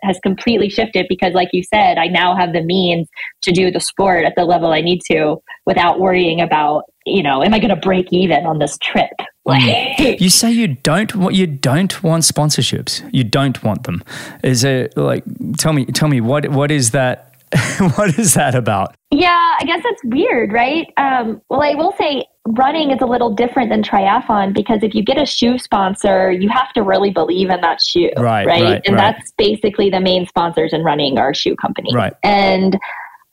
has 0.02 0.20
completely 0.24 0.70
shifted 0.70 1.06
because 1.10 1.34
like 1.34 1.50
you 1.52 1.62
said 1.64 1.98
i 1.98 2.08
now 2.08 2.36
have 2.36 2.54
the 2.54 2.62
means 2.62 3.08
to 3.44 3.52
do 3.52 3.70
the 3.70 3.80
sport 3.80 4.26
at 4.26 4.34
the 4.36 4.46
level 4.46 4.72
i 4.72 4.82
need 4.82 5.02
to 5.12 5.38
without 5.66 6.00
worrying 6.00 6.42
about 6.42 6.84
you 7.06 7.22
know 7.22 7.44
am 7.44 7.54
i 7.54 7.60
going 7.60 7.70
to 7.70 7.76
break 7.76 8.08
even 8.12 8.46
on 8.46 8.60
this 8.60 8.78
trip 8.82 9.12
mm. 9.48 10.20
you 10.20 10.30
say 10.30 10.50
you 10.52 10.70
don't 10.70 11.16
want 11.16 11.36
you 11.36 11.46
don't 11.46 12.02
want 12.02 12.24
sponsorships 12.24 13.08
you 13.14 13.24
don't 13.24 13.64
want 13.64 13.84
them 13.84 14.04
is 14.44 14.64
it 14.64 14.96
like 14.98 15.24
tell 15.58 15.74
me 15.74 15.86
tell 15.86 16.08
me 16.08 16.22
what 16.22 16.50
what 16.50 16.72
is 16.72 16.92
that 16.92 17.36
what 17.96 18.18
is 18.18 18.34
that 18.34 18.56
about? 18.56 18.96
Yeah, 19.12 19.56
I 19.60 19.64
guess 19.66 19.82
that's 19.84 20.04
weird, 20.04 20.52
right? 20.52 20.88
Um, 20.98 21.42
well, 21.50 21.62
I 21.62 21.76
will 21.76 21.94
say 21.98 22.26
running 22.48 22.92
is 22.92 23.00
a 23.02 23.06
little 23.06 23.34
different 23.34 23.70
than 23.70 23.82
triathlon 23.82 24.54
because 24.54 24.80
if 24.84 24.94
you 24.94 25.04
get 25.04 25.22
a 25.22 25.26
shoe 25.26 25.58
sponsor, 25.58 26.32
you 26.32 26.50
have 26.50 26.72
to 26.74 26.84
really 26.84 27.10
believe 27.10 27.50
in 27.50 27.62
that 27.62 27.82
shoe, 27.82 28.12
right? 28.18 28.46
Right, 28.46 28.64
right 28.64 28.82
and 28.86 28.96
right. 28.96 29.16
that's 29.16 29.34
basically 29.38 29.90
the 29.90 30.00
main 30.00 30.28
sponsors 30.28 30.74
in 30.74 30.84
running 30.84 31.18
are 31.18 31.34
shoe 31.34 31.56
companies, 31.56 31.94
right? 31.94 32.14
And 32.24 32.78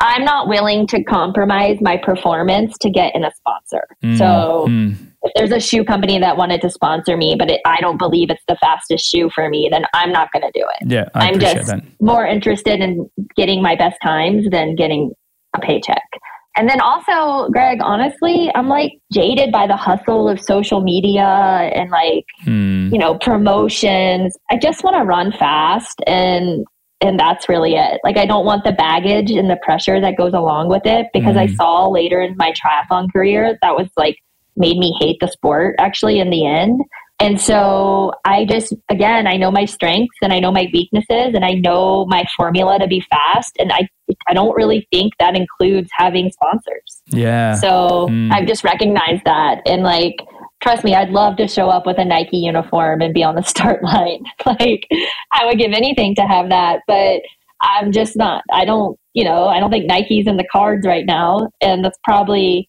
I'm 0.00 0.25
not 0.25 0.49
willing 0.49 0.87
to 0.88 1.04
compromise 1.04 1.78
my 1.81 1.97
performance 1.97 2.76
to 2.78 2.90
get 2.90 3.14
in 3.14 3.25
a 3.25 3.33
sponsor. 3.35 3.87
Mm, 4.02 4.19
so. 4.19 4.66
Mm 4.69 4.97
if 5.23 5.33
there's 5.37 5.52
a 5.52 5.61
shoe 5.61 5.85
company 5.85 6.19
that 6.19 6.37
wanted 6.37 6.61
to 6.62 6.71
sponsor 6.71 7.16
me, 7.16 7.37
but 7.38 7.50
it, 7.50 7.61
I 7.64 7.81
don't 7.81 7.99
believe 7.99 8.31
it's 8.31 8.42
the 8.49 8.57
fastest 8.57 9.07
shoe 9.09 9.31
for 9.31 9.49
me, 9.49 9.69
then 9.71 9.85
I'm 9.95 10.11
not 10.11 10.33
going 10.33 10.42
to 10.42 10.50
do 10.52 10.66
it. 10.81 10.90
Yeah, 10.90 11.09
I 11.14 11.28
am 11.28 11.38
just 11.38 11.69
that. 11.69 11.85
more 12.00 12.26
interested 12.26 12.81
in 12.81 13.09
getting 13.37 13.62
my 13.62 13.76
best 13.76 13.99
times 14.02 14.49
than 14.50 14.75
getting 14.75 15.12
a 15.54 15.61
paycheck. 15.61 16.02
And 16.56 16.68
then 16.68 16.80
also, 16.80 17.50
Greg, 17.50 17.78
honestly, 17.80 18.50
I'm 18.54 18.68
like 18.68 18.92
jaded 19.11 19.52
by 19.52 19.66
the 19.66 19.76
hustle 19.76 20.28
of 20.28 20.40
social 20.40 20.82
media 20.82 21.25
and 21.25 21.90
like, 21.90 22.26
mm. 22.44 22.92
you 22.92 22.99
know, 22.99 23.16
promotions. 23.16 24.37
I 24.50 24.59
just 24.59 24.85
want 24.85 24.97
to 24.97 25.04
run 25.04 25.32
fast 25.32 26.00
and 26.06 26.66
and 27.00 27.18
that's 27.18 27.49
really 27.49 27.75
it. 27.75 28.00
Like 28.04 28.16
I 28.16 28.26
don't 28.26 28.44
want 28.44 28.64
the 28.64 28.73
baggage 28.73 29.30
and 29.30 29.50
the 29.50 29.59
pressure 29.62 30.00
that 30.00 30.16
goes 30.16 30.35
along 30.35 30.68
with 30.68 30.82
it 30.85 31.06
because 31.12 31.35
mm. 31.37 31.40
I 31.40 31.47
saw 31.54 31.88
later 31.88 32.21
in 32.21 32.37
my 32.37 32.52
triathlon 32.52 33.12
career 33.12 33.59
that 33.61 33.75
was 33.75 33.88
like 33.97 34.16
made 34.56 34.76
me 34.76 34.97
hate 35.00 35.18
the 35.21 35.28
sport 35.28 35.75
actually 35.78 36.21
in 36.21 36.30
the 36.30 36.47
end. 36.47 36.80
And 37.23 37.41
so 37.41 38.12
I 38.25 38.45
just, 38.45 38.75
again, 38.88 39.29
I 39.29 39.37
know 39.37 39.52
my 39.52 39.64
strengths 39.64 40.17
and 40.23 40.33
I 40.33 40.41
know 40.41 40.50
my 40.50 40.67
weaknesses 40.73 41.35
and 41.35 41.45
I 41.45 41.52
know 41.52 42.05
my 42.07 42.25
formula 42.37 42.81
to 42.81 42.88
be 42.88 43.00
fast. 43.09 43.52
And 43.61 43.71
I, 43.71 43.88
I 44.29 44.35
don't 44.35 44.57
really 44.57 44.88
think 44.91 45.12
that 45.21 45.37
includes 45.37 45.88
having 45.97 46.33
sponsors. 46.33 47.02
Yeah. 47.07 47.55
So 47.55 48.09
mm. 48.11 48.33
I've 48.33 48.49
just 48.49 48.64
recognized 48.64 49.23
that. 49.25 49.62
And 49.67 49.85
like, 49.85 50.17
trust 50.61 50.83
me, 50.83 50.97
I'd 50.97 51.11
love 51.11 51.37
to 51.37 51.47
show 51.47 51.69
up 51.69 51.87
with 51.87 51.99
a 51.99 52.05
Nike 52.05 52.38
uniform 52.38 53.02
and 53.02 53.14
be 53.14 53.23
on 53.23 53.37
the 53.37 53.43
start 53.55 53.85
line. 53.85 54.25
like, 54.47 54.88
I 55.33 55.47
would 55.47 55.59
give 55.59 55.73
anything 55.73 56.17
to 56.17 56.23
have 56.23 56.49
that. 56.49 56.81
But 56.88 57.23
I'm 57.61 57.93
just 57.93 58.17
not. 58.17 58.43
I 58.52 58.64
don't, 58.64 58.99
you 59.14 59.23
know, 59.23 59.47
I 59.47 59.61
don't 59.61 59.71
think 59.71 59.87
Nike's 59.87 60.26
in 60.26 60.38
the 60.38 60.49
cards 60.50 60.85
right 60.85 61.07
now. 61.07 61.50
And 61.61 61.85
that's 61.85 61.99
probably, 62.02 62.69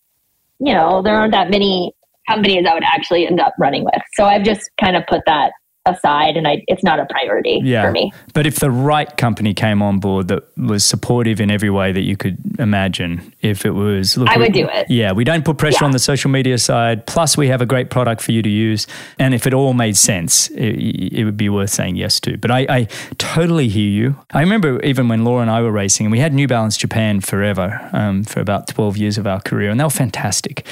you 0.59 0.75
know, 0.75 1.01
there 1.01 1.15
aren't 1.15 1.33
that 1.33 1.49
many 1.49 1.91
companies 2.27 2.65
I 2.69 2.73
would 2.73 2.83
actually 2.83 3.27
end 3.27 3.39
up 3.39 3.53
running 3.59 3.83
with. 3.83 4.01
So 4.15 4.25
I've 4.25 4.43
just 4.43 4.69
kind 4.79 4.95
of 4.95 5.03
put 5.07 5.21
that 5.25 5.51
aside 5.85 6.37
and 6.37 6.47
I, 6.47 6.63
it's 6.67 6.83
not 6.83 6.99
a 6.99 7.05
priority 7.05 7.59
yeah. 7.61 7.85
for 7.85 7.91
me. 7.91 8.11
But 8.33 8.47
if 8.47 8.59
the 8.59 8.71
right 8.71 9.15
company 9.17 9.53
came 9.53 9.81
on 9.81 9.99
board 9.99 10.29
that 10.29 10.57
was 10.57 10.83
supportive 10.83 11.41
in 11.41 11.51
every 11.51 11.69
way 11.69 11.91
that 11.91 12.03
you 12.03 12.15
could 12.15 12.37
imagine, 12.57 13.33
if 13.41 13.65
it 13.65 13.71
was, 13.71 14.17
look, 14.17 14.29
I 14.29 14.37
would 14.37 14.53
we, 14.53 14.61
do 14.61 14.69
it. 14.69 14.89
Yeah, 14.89 15.11
we 15.11 15.23
don't 15.23 15.43
put 15.43 15.57
pressure 15.57 15.79
yeah. 15.81 15.87
on 15.87 15.91
the 15.91 15.99
social 15.99 16.31
media 16.31 16.57
side. 16.57 17.05
Plus, 17.05 17.35
we 17.35 17.49
have 17.49 17.61
a 17.61 17.65
great 17.65 17.89
product 17.89 18.21
for 18.21 18.31
you 18.31 18.41
to 18.41 18.49
use. 18.49 18.87
And 19.19 19.33
if 19.33 19.45
it 19.45 19.53
all 19.53 19.73
made 19.73 19.97
sense, 19.97 20.49
it, 20.51 21.13
it 21.13 21.25
would 21.25 21.37
be 21.37 21.49
worth 21.49 21.71
saying 21.71 21.97
yes 21.97 22.19
to. 22.21 22.37
But 22.37 22.51
I, 22.51 22.65
I, 22.69 22.87
totally 23.17 23.67
hear 23.67 23.89
you. 23.89 24.15
I 24.31 24.41
remember 24.41 24.81
even 24.83 25.07
when 25.07 25.23
Laura 25.23 25.41
and 25.41 25.49
I 25.49 25.61
were 25.61 25.71
racing, 25.71 26.05
and 26.05 26.11
we 26.11 26.19
had 26.19 26.33
New 26.33 26.47
Balance 26.47 26.77
Japan 26.77 27.19
forever 27.19 27.89
um, 27.93 28.23
for 28.23 28.39
about 28.39 28.67
12 28.67 28.97
years 28.97 29.17
of 29.17 29.27
our 29.27 29.41
career, 29.41 29.69
and 29.69 29.79
they 29.79 29.83
were 29.83 29.89
fantastic. 29.89 30.65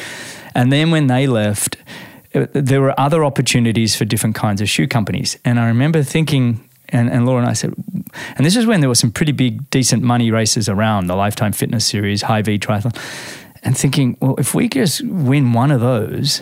And 0.55 0.71
then 0.71 0.91
when 0.91 1.07
they 1.07 1.27
left, 1.27 1.77
uh, 2.33 2.47
there 2.53 2.81
were 2.81 2.99
other 2.99 3.23
opportunities 3.23 3.95
for 3.95 4.05
different 4.05 4.35
kinds 4.35 4.61
of 4.61 4.69
shoe 4.69 4.87
companies. 4.87 5.37
And 5.43 5.59
I 5.59 5.67
remember 5.67 6.03
thinking, 6.03 6.67
and, 6.89 7.09
and 7.09 7.25
Laura 7.25 7.41
and 7.41 7.49
I 7.49 7.53
said, 7.53 7.73
and 8.35 8.45
this 8.45 8.55
is 8.55 8.65
when 8.65 8.79
there 8.79 8.89
were 8.89 8.95
some 8.95 9.11
pretty 9.11 9.31
big, 9.31 9.69
decent 9.69 10.03
money 10.03 10.31
races 10.31 10.69
around 10.69 11.07
the 11.07 11.15
Lifetime 11.15 11.51
Fitness 11.51 11.85
Series, 11.85 12.21
Hy-Vee 12.23 12.59
Triathlon, 12.59 12.95
and 13.63 13.77
thinking, 13.77 14.17
well, 14.21 14.35
if 14.37 14.55
we 14.55 14.67
just 14.67 15.01
win 15.05 15.53
one 15.53 15.71
of 15.71 15.81
those, 15.81 16.41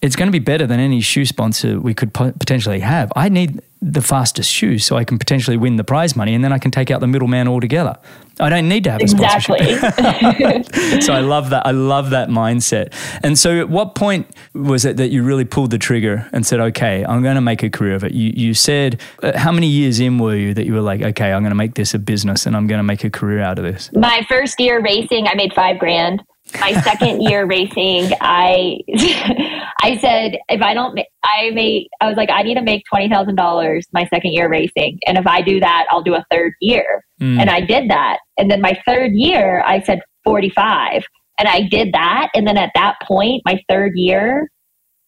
it's 0.00 0.14
going 0.14 0.28
to 0.28 0.32
be 0.32 0.38
better 0.38 0.66
than 0.66 0.78
any 0.78 1.00
shoe 1.00 1.24
sponsor 1.24 1.80
we 1.80 1.92
could 1.92 2.14
potentially 2.14 2.80
have. 2.80 3.12
I 3.16 3.28
need 3.28 3.60
the 3.80 4.02
fastest 4.02 4.50
shoes 4.50 4.84
so 4.84 4.96
I 4.96 5.04
can 5.04 5.18
potentially 5.18 5.56
win 5.56 5.76
the 5.76 5.84
prize 5.84 6.16
money 6.16 6.34
and 6.34 6.42
then 6.42 6.52
I 6.52 6.58
can 6.58 6.70
take 6.70 6.90
out 6.90 7.00
the 7.00 7.06
middleman 7.06 7.48
altogether. 7.48 7.96
I 8.40 8.48
don't 8.48 8.68
need 8.68 8.84
to 8.84 8.92
have 8.92 9.00
a 9.00 9.04
exactly. 9.04 9.76
sponsorship. 9.76 11.02
so 11.02 11.12
I 11.12 11.20
love 11.20 11.50
that. 11.50 11.66
I 11.66 11.72
love 11.72 12.10
that 12.10 12.28
mindset. 12.28 12.92
And 13.24 13.36
so 13.36 13.58
at 13.58 13.68
what 13.68 13.96
point 13.96 14.28
was 14.52 14.84
it 14.84 14.96
that 14.98 15.08
you 15.08 15.24
really 15.24 15.44
pulled 15.44 15.70
the 15.70 15.78
trigger 15.78 16.28
and 16.32 16.46
said, 16.46 16.60
okay, 16.60 17.04
I'm 17.04 17.22
going 17.22 17.34
to 17.34 17.40
make 17.40 17.64
a 17.64 17.70
career 17.70 17.94
of 17.94 18.04
it? 18.04 18.12
You, 18.12 18.32
you 18.34 18.54
said, 18.54 19.00
uh, 19.22 19.36
how 19.36 19.50
many 19.50 19.66
years 19.66 19.98
in 19.98 20.18
were 20.18 20.36
you 20.36 20.54
that 20.54 20.66
you 20.66 20.74
were 20.74 20.80
like, 20.80 21.02
okay, 21.02 21.32
I'm 21.32 21.42
going 21.42 21.50
to 21.50 21.56
make 21.56 21.74
this 21.74 21.94
a 21.94 21.98
business 21.98 22.46
and 22.46 22.56
I'm 22.56 22.68
going 22.68 22.78
to 22.78 22.84
make 22.84 23.02
a 23.02 23.10
career 23.10 23.40
out 23.40 23.58
of 23.58 23.64
this? 23.64 23.90
My 23.92 24.24
first 24.28 24.60
year 24.60 24.80
racing, 24.80 25.26
I 25.26 25.34
made 25.34 25.52
five 25.54 25.78
grand 25.78 26.22
my 26.60 26.72
second 26.82 27.22
year 27.22 27.46
racing, 27.46 28.12
I 28.20 28.78
I 29.82 29.96
said 29.98 30.38
if 30.48 30.62
I 30.62 30.74
don't, 30.74 30.98
I 31.24 31.50
may 31.50 31.88
I 32.00 32.08
was 32.08 32.16
like 32.16 32.30
I 32.30 32.42
need 32.42 32.54
to 32.54 32.62
make 32.62 32.84
twenty 32.88 33.08
thousand 33.08 33.36
dollars 33.36 33.86
my 33.92 34.06
second 34.06 34.32
year 34.32 34.48
racing, 34.48 34.98
and 35.06 35.18
if 35.18 35.26
I 35.26 35.42
do 35.42 35.60
that, 35.60 35.86
I'll 35.90 36.02
do 36.02 36.14
a 36.14 36.24
third 36.30 36.52
year, 36.60 37.04
mm. 37.20 37.38
and 37.40 37.50
I 37.50 37.60
did 37.60 37.90
that, 37.90 38.18
and 38.36 38.50
then 38.50 38.60
my 38.60 38.78
third 38.86 39.12
year, 39.12 39.62
I 39.66 39.80
said 39.82 40.00
forty 40.24 40.50
five, 40.50 41.04
and 41.38 41.48
I 41.48 41.62
did 41.62 41.92
that, 41.92 42.30
and 42.34 42.46
then 42.46 42.56
at 42.56 42.70
that 42.74 42.96
point, 43.02 43.42
my 43.44 43.60
third 43.68 43.92
year, 43.94 44.50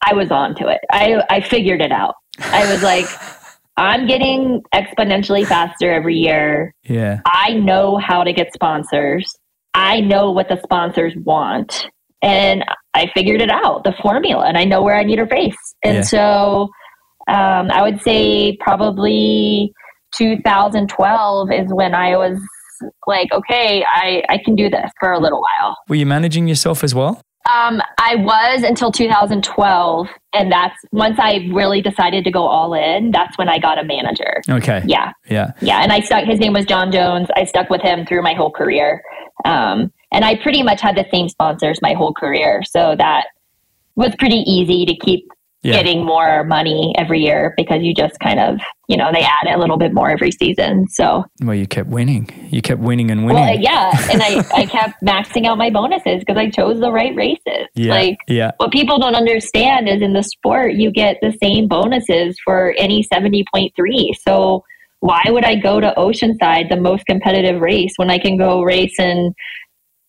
I 0.06 0.14
was 0.14 0.30
on 0.30 0.54
to 0.56 0.68
it. 0.68 0.80
I 0.90 1.22
I 1.30 1.40
figured 1.40 1.80
it 1.80 1.92
out. 1.92 2.14
I 2.38 2.70
was 2.70 2.82
like. 2.82 3.06
I'm 3.76 4.06
getting 4.06 4.60
exponentially 4.74 5.46
faster 5.46 5.90
every 5.90 6.16
year. 6.16 6.74
Yeah. 6.82 7.20
I 7.24 7.54
know 7.54 7.96
how 7.96 8.24
to 8.24 8.32
get 8.32 8.52
sponsors. 8.52 9.34
I 9.74 10.00
know 10.00 10.30
what 10.30 10.48
the 10.48 10.60
sponsors 10.62 11.14
want. 11.24 11.86
And 12.22 12.64
I 12.94 13.10
figured 13.14 13.40
it 13.40 13.50
out, 13.50 13.84
the 13.84 13.94
formula, 14.02 14.46
and 14.46 14.58
I 14.58 14.64
know 14.64 14.82
where 14.82 14.96
I 14.96 15.04
need 15.04 15.16
to 15.16 15.24
race. 15.24 15.56
And 15.82 15.96
yeah. 15.96 16.02
so 16.02 16.68
um, 17.28 17.70
I 17.70 17.82
would 17.82 18.02
say 18.02 18.56
probably 18.60 19.72
2012 20.16 21.52
is 21.52 21.72
when 21.72 21.94
I 21.94 22.16
was 22.16 22.38
like, 23.06 23.32
okay, 23.32 23.84
I, 23.86 24.22
I 24.28 24.38
can 24.44 24.54
do 24.54 24.68
this 24.68 24.90
for 24.98 25.12
a 25.12 25.18
little 25.18 25.40
while. 25.40 25.76
Were 25.88 25.96
you 25.96 26.06
managing 26.06 26.48
yourself 26.48 26.84
as 26.84 26.94
well? 26.94 27.22
Um, 27.48 27.80
I 27.98 28.16
was 28.16 28.62
until 28.62 28.92
2012, 28.92 30.08
and 30.34 30.52
that's 30.52 30.76
once 30.92 31.18
I 31.18 31.48
really 31.52 31.80
decided 31.80 32.22
to 32.24 32.30
go 32.30 32.46
all 32.46 32.74
in. 32.74 33.10
That's 33.10 33.36
when 33.38 33.48
I 33.48 33.58
got 33.58 33.78
a 33.78 33.84
manager. 33.84 34.42
Okay. 34.48 34.82
Yeah. 34.86 35.12
Yeah. 35.28 35.52
Yeah, 35.60 35.82
and 35.82 35.92
I 35.92 36.00
stuck. 36.00 36.24
His 36.24 36.38
name 36.38 36.52
was 36.52 36.66
John 36.66 36.92
Jones. 36.92 37.28
I 37.36 37.44
stuck 37.44 37.70
with 37.70 37.80
him 37.80 38.04
through 38.04 38.22
my 38.22 38.34
whole 38.34 38.50
career, 38.50 39.02
um, 39.44 39.90
and 40.12 40.24
I 40.24 40.36
pretty 40.36 40.62
much 40.62 40.80
had 40.80 40.96
the 40.96 41.06
same 41.10 41.28
sponsors 41.28 41.80
my 41.82 41.94
whole 41.94 42.12
career, 42.12 42.62
so 42.62 42.94
that 42.98 43.26
was 43.96 44.14
pretty 44.18 44.44
easy 44.46 44.84
to 44.84 44.94
keep 44.96 45.26
yeah. 45.62 45.74
getting 45.74 46.04
more 46.04 46.42
money 46.44 46.94
every 46.96 47.20
year 47.20 47.52
because 47.56 47.82
you 47.82 47.94
just 47.94 48.18
kind 48.20 48.40
of, 48.40 48.58
you 48.88 48.96
know, 48.96 49.10
they 49.12 49.22
add 49.22 49.54
a 49.54 49.58
little 49.58 49.76
bit 49.76 49.92
more 49.92 50.10
every 50.10 50.30
season. 50.30 50.86
So, 50.88 51.24
well, 51.42 51.54
you 51.54 51.66
kept 51.66 51.90
winning. 51.90 52.30
You 52.50 52.62
kept 52.62 52.80
winning 52.80 53.10
and 53.10 53.26
winning. 53.26 53.42
Well, 53.42 53.58
yeah. 53.58 53.90
And 54.10 54.22
I, 54.22 54.44
I 54.54 54.66
kept 54.66 55.02
maxing 55.04 55.46
out 55.46 55.58
my 55.58 55.70
bonuses 55.70 56.20
because 56.20 56.36
I 56.36 56.50
chose 56.50 56.80
the 56.80 56.90
right 56.90 57.14
races. 57.14 57.68
Yeah. 57.74 57.92
Like, 57.92 58.18
yeah. 58.26 58.52
what 58.56 58.72
people 58.72 58.98
don't 58.98 59.14
understand 59.14 59.88
is 59.88 60.02
in 60.02 60.14
the 60.14 60.22
sport, 60.22 60.74
you 60.74 60.90
get 60.90 61.18
the 61.20 61.36
same 61.42 61.68
bonuses 61.68 62.38
for 62.44 62.74
any 62.78 63.04
70.3. 63.12 63.70
So, 64.26 64.64
why 65.00 65.22
would 65.28 65.44
I 65.44 65.54
go 65.54 65.80
to 65.80 65.94
Oceanside, 65.96 66.68
the 66.68 66.76
most 66.76 67.06
competitive 67.06 67.60
race, 67.60 67.92
when 67.96 68.10
I 68.10 68.18
can 68.18 68.36
go 68.36 68.62
race 68.62 68.98
in 68.98 69.34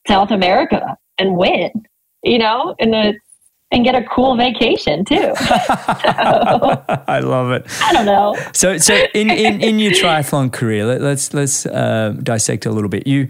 South 0.05 0.31
America 0.31 0.97
and 1.17 1.37
win? 1.37 1.71
You 2.23 2.39
know, 2.39 2.75
and 2.79 2.93
it's 2.93 3.19
and 3.71 3.83
get 3.83 3.95
a 3.95 4.03
cool 4.03 4.35
vacation 4.35 5.05
too. 5.05 5.15
so, 5.35 5.35
I 7.07 7.19
love 7.23 7.51
it. 7.51 7.65
I 7.81 7.93
don't 7.93 8.05
know. 8.05 8.35
So, 8.53 8.77
so 8.77 8.93
in, 9.13 9.29
in, 9.29 9.61
in 9.61 9.79
your 9.79 9.91
triathlon 9.91 10.51
career, 10.51 10.85
let, 10.85 11.01
us 11.01 11.33
let's, 11.33 11.33
let's 11.33 11.65
uh, 11.65 12.15
dissect 12.21 12.65
a 12.65 12.71
little 12.71 12.89
bit. 12.89 13.07
You 13.07 13.27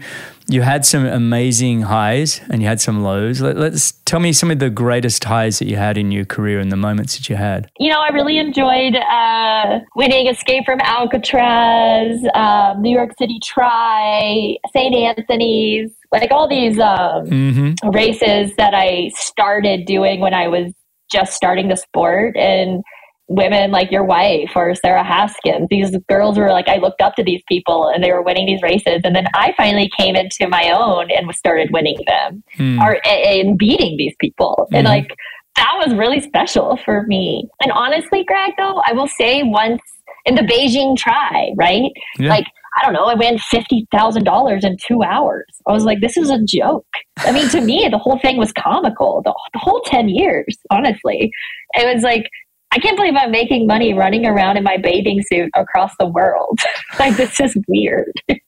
you 0.52 0.62
had 0.62 0.84
some 0.84 1.06
amazing 1.06 1.82
highs 1.82 2.40
and 2.50 2.60
you 2.60 2.68
had 2.68 2.80
some 2.80 3.02
lows. 3.02 3.40
Let, 3.40 3.56
us 3.56 3.92
tell 4.04 4.20
me 4.20 4.32
some 4.32 4.50
of 4.50 4.58
the 4.58 4.70
greatest 4.70 5.24
highs 5.24 5.58
that 5.58 5.66
you 5.66 5.76
had 5.76 5.96
in 5.96 6.12
your 6.12 6.24
career 6.24 6.60
and 6.60 6.70
the 6.70 6.76
moments 6.76 7.16
that 7.16 7.28
you 7.28 7.36
had. 7.36 7.70
You 7.78 7.90
know, 7.90 8.00
I 8.00 8.08
really 8.08 8.38
enjoyed 8.38 8.96
uh, 8.96 9.80
winning 9.96 10.26
Escape 10.26 10.64
from 10.64 10.80
Alcatraz, 10.80 12.20
um, 12.34 12.82
New 12.82 12.94
York 12.94 13.12
City 13.18 13.38
Tri, 13.42 14.56
St. 14.72 14.94
Anthony's 14.94 15.90
like 16.12 16.30
all 16.30 16.46
these 16.46 16.78
um, 16.78 17.24
mm-hmm. 17.26 17.88
races 17.90 18.54
that 18.56 18.74
I 18.74 19.10
started 19.14 19.86
doing 19.86 20.20
when 20.20 20.34
I 20.34 20.48
was 20.48 20.72
just 21.10 21.32
starting 21.32 21.68
the 21.68 21.76
sport 21.76 22.36
and 22.36 22.82
women 23.28 23.70
like 23.70 23.90
your 23.90 24.04
wife 24.04 24.50
or 24.54 24.74
Sarah 24.74 25.04
Haskins. 25.04 25.68
These 25.70 25.96
girls 26.08 26.38
were 26.38 26.50
like, 26.50 26.68
I 26.68 26.76
looked 26.76 27.00
up 27.00 27.14
to 27.16 27.22
these 27.22 27.42
people 27.48 27.88
and 27.88 28.02
they 28.02 28.12
were 28.12 28.22
winning 28.22 28.46
these 28.46 28.62
races. 28.62 29.00
And 29.04 29.14
then 29.14 29.26
I 29.34 29.54
finally 29.56 29.90
came 29.96 30.16
into 30.16 30.48
my 30.48 30.70
own 30.70 31.10
and 31.10 31.32
started 31.34 31.70
winning 31.72 31.98
them 32.06 32.42
mm. 32.58 32.80
or 32.80 32.98
and 33.06 33.56
beating 33.58 33.96
these 33.96 34.14
people. 34.20 34.56
Mm-hmm. 34.66 34.76
And 34.76 34.86
like, 34.86 35.14
that 35.56 35.74
was 35.84 35.94
really 35.94 36.20
special 36.20 36.78
for 36.84 37.04
me. 37.06 37.48
And 37.60 37.72
honestly, 37.72 38.24
Greg, 38.24 38.52
though, 38.58 38.82
I 38.86 38.92
will 38.92 39.08
say 39.08 39.42
once 39.42 39.82
in 40.24 40.34
the 40.34 40.42
Beijing 40.42 40.96
tri, 40.96 41.52
right? 41.56 41.90
Yeah. 42.18 42.30
Like, 42.30 42.46
I 42.80 42.84
don't 42.86 42.94
know, 42.94 43.04
I 43.04 43.14
ran 43.14 43.36
$50,000 43.36 44.64
in 44.64 44.76
two 44.86 45.02
hours. 45.02 45.44
I 45.66 45.72
was 45.72 45.84
like, 45.84 46.00
this 46.00 46.16
is 46.16 46.30
a 46.30 46.42
joke. 46.42 46.86
I 47.18 47.30
mean, 47.30 47.48
to 47.50 47.60
me, 47.60 47.86
the 47.90 47.98
whole 47.98 48.18
thing 48.18 48.38
was 48.38 48.50
comical. 48.52 49.20
The, 49.22 49.34
the 49.52 49.58
whole 49.58 49.82
10 49.84 50.08
years, 50.08 50.56
honestly. 50.70 51.30
It 51.74 51.94
was 51.94 52.02
like, 52.02 52.24
I 52.72 52.78
can't 52.78 52.96
believe 52.96 53.14
I'm 53.16 53.30
making 53.30 53.66
money 53.66 53.92
running 53.92 54.24
around 54.26 54.56
in 54.56 54.64
my 54.64 54.78
bathing 54.78 55.22
suit 55.30 55.50
across 55.54 55.92
the 56.00 56.06
world. 56.06 56.58
like, 56.98 57.16
this 57.16 57.38
is 57.38 57.56
weird. 57.68 58.12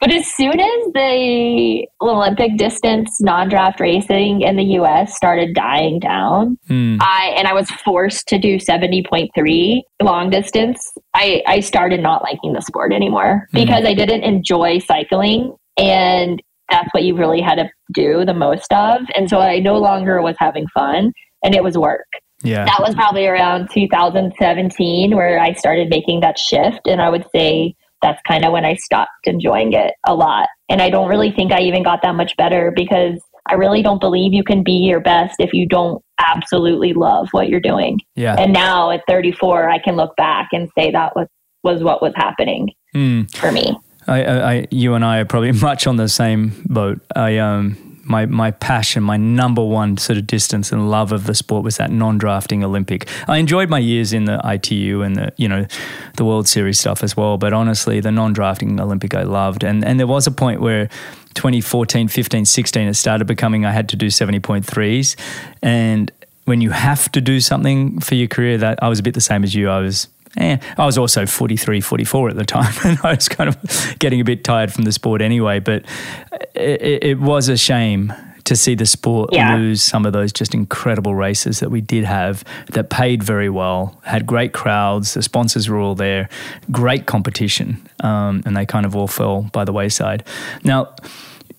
But 0.00 0.14
as 0.14 0.26
soon 0.32 0.58
as 0.58 0.92
the 0.94 1.86
Olympic 2.00 2.56
distance 2.56 3.20
non-draft 3.20 3.80
racing 3.80 4.40
in 4.40 4.56
the 4.56 4.64
U.S. 4.64 5.14
started 5.14 5.54
dying 5.54 5.98
down, 5.98 6.56
mm. 6.70 6.96
I 7.02 7.34
and 7.36 7.46
I 7.46 7.52
was 7.52 7.70
forced 7.70 8.26
to 8.28 8.38
do 8.38 8.58
seventy 8.58 9.04
point 9.06 9.30
three 9.34 9.84
long 10.02 10.30
distance. 10.30 10.80
I 11.12 11.42
I 11.46 11.60
started 11.60 12.00
not 12.00 12.22
liking 12.22 12.54
the 12.54 12.62
sport 12.62 12.94
anymore 12.94 13.46
mm. 13.52 13.62
because 13.62 13.84
I 13.84 13.92
didn't 13.92 14.22
enjoy 14.22 14.78
cycling 14.78 15.54
and 15.76 16.42
that's 16.70 16.88
what 16.92 17.02
you 17.02 17.14
really 17.14 17.42
had 17.42 17.56
to 17.56 17.68
do 17.92 18.24
the 18.24 18.32
most 18.32 18.72
of. 18.72 19.02
And 19.14 19.28
so 19.28 19.40
I 19.40 19.58
no 19.58 19.76
longer 19.76 20.22
was 20.22 20.36
having 20.38 20.66
fun 20.68 21.12
and 21.44 21.54
it 21.54 21.62
was 21.62 21.76
work. 21.76 22.06
Yeah. 22.42 22.64
That 22.64 22.80
was 22.80 22.94
probably 22.94 23.26
around 23.26 23.68
2017 23.72 25.14
where 25.14 25.38
I 25.38 25.52
started 25.52 25.88
making 25.90 26.20
that 26.20 26.38
shift. 26.38 26.86
And 26.86 27.00
I 27.00 27.08
would 27.10 27.26
say 27.34 27.74
that's 28.02 28.20
kind 28.26 28.44
of 28.44 28.52
when 28.52 28.64
I 28.64 28.74
stopped 28.74 29.10
enjoying 29.24 29.72
it 29.72 29.94
a 30.06 30.14
lot. 30.14 30.48
And 30.68 30.80
I 30.80 30.90
don't 30.90 31.08
really 31.08 31.30
think 31.30 31.52
I 31.52 31.60
even 31.60 31.82
got 31.82 32.00
that 32.02 32.14
much 32.14 32.36
better 32.36 32.72
because 32.74 33.20
I 33.48 33.54
really 33.54 33.82
don't 33.82 34.00
believe 34.00 34.32
you 34.32 34.44
can 34.44 34.62
be 34.62 34.72
your 34.72 35.00
best 35.00 35.36
if 35.38 35.52
you 35.52 35.66
don't 35.66 36.02
absolutely 36.18 36.92
love 36.92 37.28
what 37.32 37.48
you're 37.48 37.60
doing. 37.60 37.98
Yeah. 38.14 38.36
And 38.38 38.52
now 38.52 38.90
at 38.90 39.02
34, 39.08 39.68
I 39.68 39.78
can 39.78 39.96
look 39.96 40.14
back 40.16 40.48
and 40.52 40.70
say 40.78 40.90
that 40.90 41.14
was, 41.16 41.26
was 41.62 41.82
what 41.82 42.00
was 42.00 42.12
happening 42.16 42.70
mm. 42.94 43.34
for 43.36 43.52
me. 43.52 43.76
I, 44.06 44.24
I, 44.24 44.66
you 44.70 44.94
and 44.94 45.04
I 45.04 45.18
are 45.18 45.24
probably 45.24 45.52
much 45.60 45.86
on 45.86 45.96
the 45.96 46.08
same 46.08 46.62
boat. 46.66 47.00
I, 47.14 47.38
um, 47.38 47.89
my 48.10 48.26
my 48.26 48.50
passion, 48.50 49.02
my 49.02 49.16
number 49.16 49.64
one 49.64 49.96
sort 49.96 50.18
of 50.18 50.26
distance 50.26 50.72
and 50.72 50.90
love 50.90 51.12
of 51.12 51.24
the 51.24 51.34
sport 51.34 51.64
was 51.64 51.76
that 51.78 51.90
non-drafting 51.90 52.62
Olympic. 52.62 53.08
I 53.28 53.38
enjoyed 53.38 53.70
my 53.70 53.78
years 53.78 54.12
in 54.12 54.24
the 54.24 54.40
ITU 54.44 55.02
and 55.02 55.16
the 55.16 55.32
you 55.36 55.48
know 55.48 55.66
the 56.16 56.24
World 56.24 56.48
Series 56.48 56.78
stuff 56.78 57.02
as 57.02 57.16
well, 57.16 57.38
but 57.38 57.52
honestly, 57.52 58.00
the 58.00 58.12
non-drafting 58.12 58.80
Olympic 58.80 59.14
I 59.14 59.22
loved. 59.22 59.64
And 59.64 59.84
and 59.84 59.98
there 59.98 60.08
was 60.08 60.26
a 60.26 60.32
point 60.32 60.60
where 60.60 60.88
2014, 61.34 62.08
15, 62.08 62.44
16 62.44 62.88
it 62.88 62.94
started 62.94 63.26
becoming 63.26 63.64
I 63.64 63.70
had 63.70 63.88
to 63.90 63.96
do 63.96 64.08
70.3s 64.08 65.16
and 65.62 66.10
when 66.46 66.60
you 66.60 66.70
have 66.70 67.10
to 67.12 67.20
do 67.20 67.38
something 67.38 68.00
for 68.00 68.16
your 68.16 68.26
career 68.26 68.58
that 68.58 68.82
I 68.82 68.88
was 68.88 68.98
a 68.98 69.02
bit 69.04 69.14
the 69.14 69.20
same 69.20 69.44
as 69.44 69.54
you. 69.54 69.70
I 69.70 69.78
was 69.78 70.08
eh, 70.36 70.58
I 70.76 70.86
was 70.86 70.98
also 70.98 71.26
43, 71.26 71.80
44 71.80 72.30
at 72.30 72.36
the 72.36 72.44
time, 72.44 72.72
and 72.84 72.98
I 73.02 73.14
was 73.14 73.28
kind 73.28 73.48
of 73.48 73.96
getting 73.98 74.20
a 74.20 74.24
bit 74.24 74.44
tired 74.44 74.72
from 74.72 74.84
the 74.84 74.92
sport 74.92 75.22
anyway. 75.22 75.60
But 75.60 75.84
it, 76.54 77.02
it 77.02 77.20
was 77.20 77.48
a 77.48 77.56
shame 77.56 78.12
to 78.44 78.56
see 78.56 78.74
the 78.74 78.86
sport 78.86 79.30
yeah. 79.32 79.54
lose 79.54 79.80
some 79.80 80.04
of 80.04 80.12
those 80.12 80.32
just 80.32 80.54
incredible 80.54 81.14
races 81.14 81.60
that 81.60 81.70
we 81.70 81.80
did 81.80 82.04
have 82.04 82.42
that 82.72 82.90
paid 82.90 83.22
very 83.22 83.48
well, 83.48 84.00
had 84.02 84.26
great 84.26 84.52
crowds, 84.52 85.14
the 85.14 85.22
sponsors 85.22 85.68
were 85.68 85.78
all 85.78 85.94
there, 85.94 86.28
great 86.70 87.06
competition, 87.06 87.80
um, 88.02 88.42
and 88.44 88.56
they 88.56 88.66
kind 88.66 88.84
of 88.84 88.96
all 88.96 89.06
fell 89.06 89.42
by 89.52 89.64
the 89.64 89.72
wayside. 89.72 90.24
Now, 90.64 90.94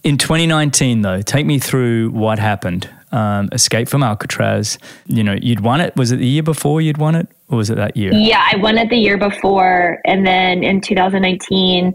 in 0.04 0.18
2019, 0.18 1.02
though, 1.02 1.22
take 1.22 1.46
me 1.46 1.60
through 1.60 2.10
what 2.12 2.40
happened. 2.40 2.90
Um, 3.14 3.50
escape 3.52 3.88
from 3.88 4.04
Alcatraz. 4.04 4.80
You 5.06 5.24
know, 5.24 5.38
you'd 5.42 5.60
won 5.60 5.82
it. 5.82 5.96
Was 5.96 6.12
it 6.12 6.18
the 6.18 6.28
year 6.28 6.44
before 6.44 6.82
you'd 6.82 6.98
won 6.98 7.16
it? 7.16 7.28
Or 7.52 7.58
was 7.58 7.70
it 7.70 7.76
that 7.76 7.98
year? 7.98 8.12
Yeah, 8.14 8.42
I 8.52 8.58
won 8.58 8.78
it 8.78 8.90
the 8.90 8.98
year 8.98 9.18
before. 9.18 10.00
And 10.06 10.26
then 10.26 10.64
in 10.64 10.82
2019, 10.82 11.94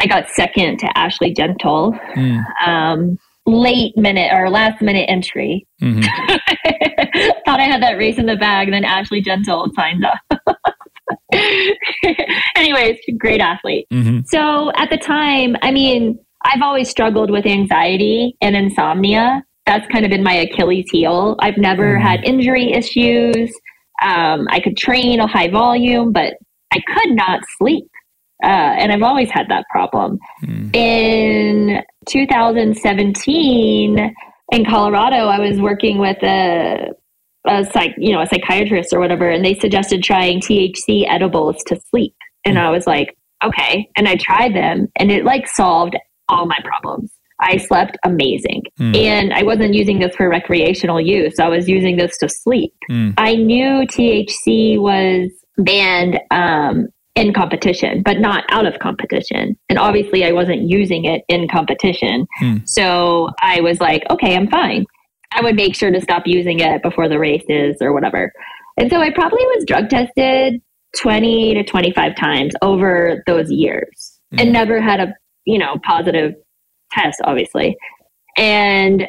I 0.00 0.06
got 0.06 0.28
second 0.30 0.78
to 0.80 0.98
Ashley 0.98 1.32
Gentle. 1.32 1.94
Mm. 2.16 2.44
Um, 2.66 3.18
late 3.46 3.96
minute 3.96 4.32
or 4.32 4.50
last 4.50 4.82
minute 4.82 5.06
entry. 5.08 5.66
Mm-hmm. 5.82 6.00
Thought 7.46 7.60
I 7.60 7.64
had 7.64 7.82
that 7.82 7.96
race 7.98 8.18
in 8.18 8.26
the 8.26 8.36
bag. 8.36 8.70
Then 8.70 8.84
Ashley 8.84 9.20
Gentle 9.20 9.68
signed 9.74 10.04
up. 10.04 10.40
Anyways, 12.56 12.98
great 13.18 13.40
athlete. 13.40 13.86
Mm-hmm. 13.92 14.20
So 14.26 14.72
at 14.76 14.90
the 14.90 14.98
time, 14.98 15.56
I 15.62 15.70
mean, 15.70 16.18
I've 16.44 16.62
always 16.62 16.88
struggled 16.88 17.30
with 17.30 17.46
anxiety 17.46 18.36
and 18.40 18.56
insomnia. 18.56 19.44
That's 19.66 19.86
kind 19.92 20.04
of 20.04 20.10
been 20.10 20.22
my 20.22 20.34
Achilles 20.34 20.88
heel. 20.90 21.36
I've 21.40 21.58
never 21.58 21.94
mm-hmm. 21.94 22.06
had 22.06 22.24
injury 22.24 22.72
issues. 22.72 23.52
Um, 24.02 24.46
I 24.50 24.60
could 24.60 24.76
train 24.76 25.20
a 25.20 25.26
high 25.26 25.48
volume, 25.48 26.12
but 26.12 26.34
I 26.72 26.80
could 26.80 27.14
not 27.14 27.40
sleep. 27.58 27.84
Uh, 28.42 28.46
and 28.46 28.90
I've 28.90 29.02
always 29.02 29.30
had 29.30 29.48
that 29.48 29.66
problem. 29.70 30.18
Mm. 30.44 30.74
In 30.74 31.82
2017, 32.08 34.14
in 34.52 34.64
Colorado, 34.64 35.26
I 35.26 35.38
was 35.38 35.60
working 35.60 35.98
with 35.98 36.16
a, 36.22 36.88
a 37.46 37.64
psych, 37.66 37.92
you 37.98 38.12
know, 38.12 38.22
a 38.22 38.26
psychiatrist 38.26 38.94
or 38.94 39.00
whatever, 39.00 39.28
and 39.28 39.44
they 39.44 39.58
suggested 39.58 40.02
trying 40.02 40.40
THC 40.40 41.04
edibles 41.06 41.62
to 41.66 41.78
sleep. 41.90 42.14
And 42.46 42.56
mm. 42.56 42.62
I 42.62 42.70
was 42.70 42.86
like, 42.86 43.14
okay. 43.44 43.90
And 43.96 44.08
I 44.08 44.16
tried 44.16 44.54
them, 44.54 44.88
and 44.96 45.10
it 45.10 45.24
like 45.24 45.46
solved 45.46 45.96
all 46.28 46.46
my 46.46 46.58
problems. 46.64 47.12
I 47.40 47.56
slept 47.56 47.96
amazing. 48.04 48.62
Mm. 48.78 48.96
And 48.96 49.32
I 49.32 49.42
wasn't 49.42 49.74
using 49.74 49.98
this 49.98 50.14
for 50.14 50.28
recreational 50.28 51.00
use. 51.00 51.38
I 51.38 51.48
was 51.48 51.68
using 51.68 51.96
this 51.96 52.16
to 52.18 52.28
sleep. 52.28 52.72
Mm. 52.90 53.14
I 53.16 53.34
knew 53.36 53.86
THC 53.86 54.78
was 54.80 55.30
banned 55.56 56.20
um, 56.30 56.88
in 57.16 57.32
competition, 57.32 58.02
but 58.02 58.18
not 58.18 58.44
out 58.50 58.66
of 58.66 58.78
competition. 58.78 59.56
And 59.68 59.78
obviously, 59.78 60.24
I 60.24 60.32
wasn't 60.32 60.68
using 60.68 61.04
it 61.04 61.22
in 61.28 61.48
competition. 61.48 62.26
Mm. 62.40 62.68
So 62.68 63.30
I 63.42 63.60
was 63.60 63.80
like, 63.80 64.02
okay, 64.10 64.36
I'm 64.36 64.48
fine. 64.48 64.84
I 65.32 65.42
would 65.42 65.56
make 65.56 65.74
sure 65.74 65.90
to 65.90 66.00
stop 66.00 66.24
using 66.26 66.60
it 66.60 66.82
before 66.82 67.08
the 67.08 67.18
races 67.18 67.76
or 67.80 67.92
whatever. 67.92 68.32
And 68.76 68.90
so 68.90 69.00
I 69.00 69.10
probably 69.10 69.44
was 69.44 69.64
drug 69.66 69.88
tested 69.88 70.60
20 70.98 71.54
to 71.54 71.64
25 71.64 72.16
times 72.16 72.52
over 72.62 73.22
those 73.26 73.50
years 73.50 74.18
and 74.32 74.48
hmm. 74.48 74.52
never 74.52 74.80
had 74.80 75.00
a, 75.00 75.14
you 75.44 75.58
know, 75.58 75.76
positive 75.84 76.34
test, 76.90 77.20
obviously. 77.24 77.76
And 78.36 79.06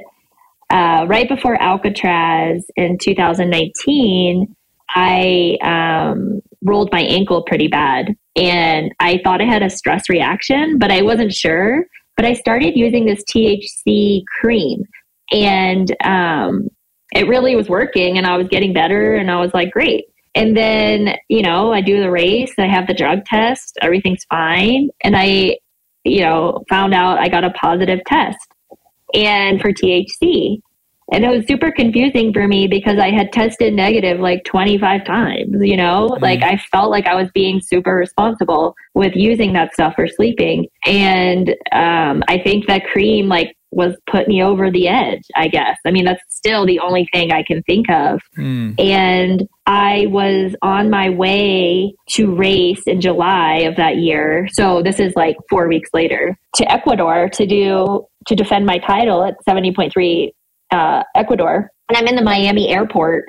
uh, 0.70 1.06
right 1.08 1.28
before 1.28 1.62
Alcatraz 1.62 2.66
in 2.76 2.98
2019, 2.98 4.56
I 4.90 5.58
um, 5.64 6.42
rolled 6.64 6.90
my 6.92 7.02
ankle 7.02 7.44
pretty 7.44 7.68
bad. 7.68 8.16
And 8.36 8.94
I 9.00 9.20
thought 9.24 9.42
I 9.42 9.46
had 9.46 9.64
a 9.64 9.70
stress 9.70 10.10
reaction, 10.10 10.78
but 10.78 10.92
I 10.92 11.02
wasn't 11.02 11.34
sure. 11.34 11.86
But 12.16 12.26
I 12.26 12.34
started 12.34 12.78
using 12.78 13.06
this 13.06 13.24
THC 13.24 14.24
cream. 14.40 14.84
And 15.32 15.96
um, 16.04 16.68
it 17.14 17.28
really 17.28 17.56
was 17.56 17.70
working, 17.70 18.18
and 18.18 18.26
I 18.26 18.38
was 18.38 18.48
getting 18.48 18.74
better. 18.74 19.16
And 19.16 19.30
I 19.32 19.40
was 19.40 19.54
like, 19.54 19.72
great. 19.72 20.06
And 20.34 20.56
then, 20.56 21.16
you 21.28 21.42
know, 21.42 21.74
I 21.74 21.82
do 21.82 22.00
the 22.00 22.10
race, 22.10 22.54
I 22.58 22.68
have 22.68 22.88
the 22.88 22.94
drug 22.94 23.26
test, 23.26 23.78
everything's 23.82 24.24
fine. 24.30 24.90
And 25.04 25.16
I 25.18 25.58
you 26.04 26.22
know, 26.22 26.64
found 26.70 26.94
out 26.94 27.20
I 27.20 27.30
got 27.30 27.44
a 27.44 27.52
positive 27.52 28.00
test 28.06 28.40
and 29.14 29.62
for 29.62 29.72
THC. 29.72 30.60
And 31.14 31.26
it 31.26 31.30
was 31.30 31.46
super 31.46 31.72
confusing 31.72 32.32
for 32.32 32.48
me 32.48 32.68
because 32.68 32.98
I 32.98 33.12
had 33.12 33.34
tested 33.34 33.74
negative 33.74 34.22
like 34.22 34.46
25 34.46 35.04
times, 35.04 35.58
you 35.60 35.76
know? 35.76 36.08
Mm-hmm. 36.10 36.24
Like 36.24 36.42
I 36.42 36.58
felt 36.72 36.90
like 36.90 37.06
I 37.06 37.16
was 37.16 37.30
being 37.34 37.60
super 37.60 37.94
responsible 37.96 38.76
with 38.94 39.14
using 39.16 39.52
that 39.54 39.74
stuff 39.74 39.96
for 39.96 40.08
sleeping. 40.08 40.68
And 40.86 41.50
um, 41.74 42.24
I 42.30 42.40
think 42.42 42.68
that 42.68 42.86
cream 42.86 43.28
like 43.28 43.58
was 43.72 43.96
put 44.10 44.28
me 44.28 44.42
over 44.42 44.72
the 44.72 44.88
edge, 44.88 45.24
I 45.36 45.48
guess. 45.48 45.78
I 45.86 45.92
mean, 45.92 46.06
that's 46.06 46.24
still 46.30 46.66
the 46.66 46.80
only 46.80 47.08
thing 47.14 47.32
I 47.32 47.44
can 47.44 47.62
think 47.64 47.90
of. 47.90 48.22
Mm. 48.38 48.80
And 48.80 49.50
I 49.66 50.08
was 50.08 50.56
on 50.62 50.90
my 50.90 51.10
way 51.10 51.94
to 52.12 52.36
race 52.36 52.82
in 52.88 53.00
July 53.00 53.60
of 53.60 53.76
that 53.78 53.98
year. 53.98 54.48
So 54.54 54.82
this 54.82 55.00
is 55.00 55.14
like 55.16 55.36
four 55.50 55.68
weeks 55.68 55.90
later 55.94 56.38
to 56.56 56.72
Ecuador 56.72 57.30
to 57.30 57.46
do, 57.46 58.06
to 58.28 58.36
defend 58.36 58.66
my 58.66 58.80
title 58.80 59.24
at 59.24 59.36
70.3 59.48 60.32
uh, 60.72 61.04
Ecuador. 61.16 61.70
And 61.90 61.98
I'm 61.98 62.08
in 62.08 62.16
the 62.16 62.24
Miami 62.24 62.70
airport 62.70 63.26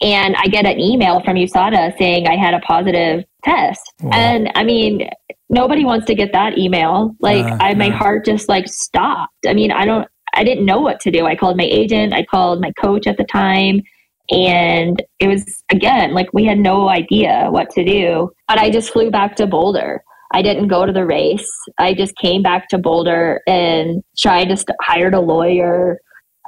and 0.00 0.34
I 0.36 0.46
get 0.46 0.66
an 0.66 0.80
email 0.80 1.20
from 1.22 1.36
USADA 1.36 1.96
saying 1.98 2.26
I 2.26 2.36
had 2.36 2.54
a 2.54 2.60
positive 2.60 3.24
test. 3.44 3.80
Wow. 4.00 4.10
And 4.12 4.50
I 4.54 4.64
mean, 4.64 5.08
nobody 5.48 5.84
wants 5.84 6.06
to 6.06 6.14
get 6.14 6.32
that 6.32 6.58
email. 6.58 7.14
Like 7.20 7.44
uh, 7.44 7.56
I, 7.60 7.74
my 7.74 7.88
uh. 7.88 7.96
heart 7.96 8.24
just 8.24 8.48
like 8.48 8.68
stopped. 8.68 9.46
I 9.46 9.52
mean, 9.52 9.70
I 9.70 9.84
don't, 9.84 10.08
I 10.34 10.44
didn't 10.44 10.64
know 10.64 10.80
what 10.80 11.00
to 11.00 11.10
do. 11.10 11.26
I 11.26 11.36
called 11.36 11.56
my 11.56 11.64
agent. 11.64 12.12
I 12.12 12.24
called 12.24 12.60
my 12.60 12.72
coach 12.72 13.06
at 13.06 13.16
the 13.16 13.24
time. 13.24 13.82
And 14.30 15.02
it 15.20 15.28
was, 15.28 15.62
again, 15.70 16.14
like 16.14 16.28
we 16.32 16.44
had 16.44 16.58
no 16.58 16.88
idea 16.88 17.48
what 17.50 17.70
to 17.70 17.84
do. 17.84 18.30
But 18.48 18.58
I 18.58 18.70
just 18.70 18.90
flew 18.90 19.10
back 19.10 19.36
to 19.36 19.46
Boulder. 19.46 20.02
I 20.32 20.42
didn't 20.42 20.68
go 20.68 20.86
to 20.86 20.92
the 20.92 21.06
race. 21.06 21.48
I 21.78 21.94
just 21.94 22.16
came 22.16 22.42
back 22.42 22.68
to 22.68 22.78
Boulder 22.78 23.40
and 23.46 24.02
tried 24.18 24.46
to 24.46 24.56
st- 24.56 24.76
hired 24.82 25.14
a 25.14 25.20
lawyer. 25.20 25.98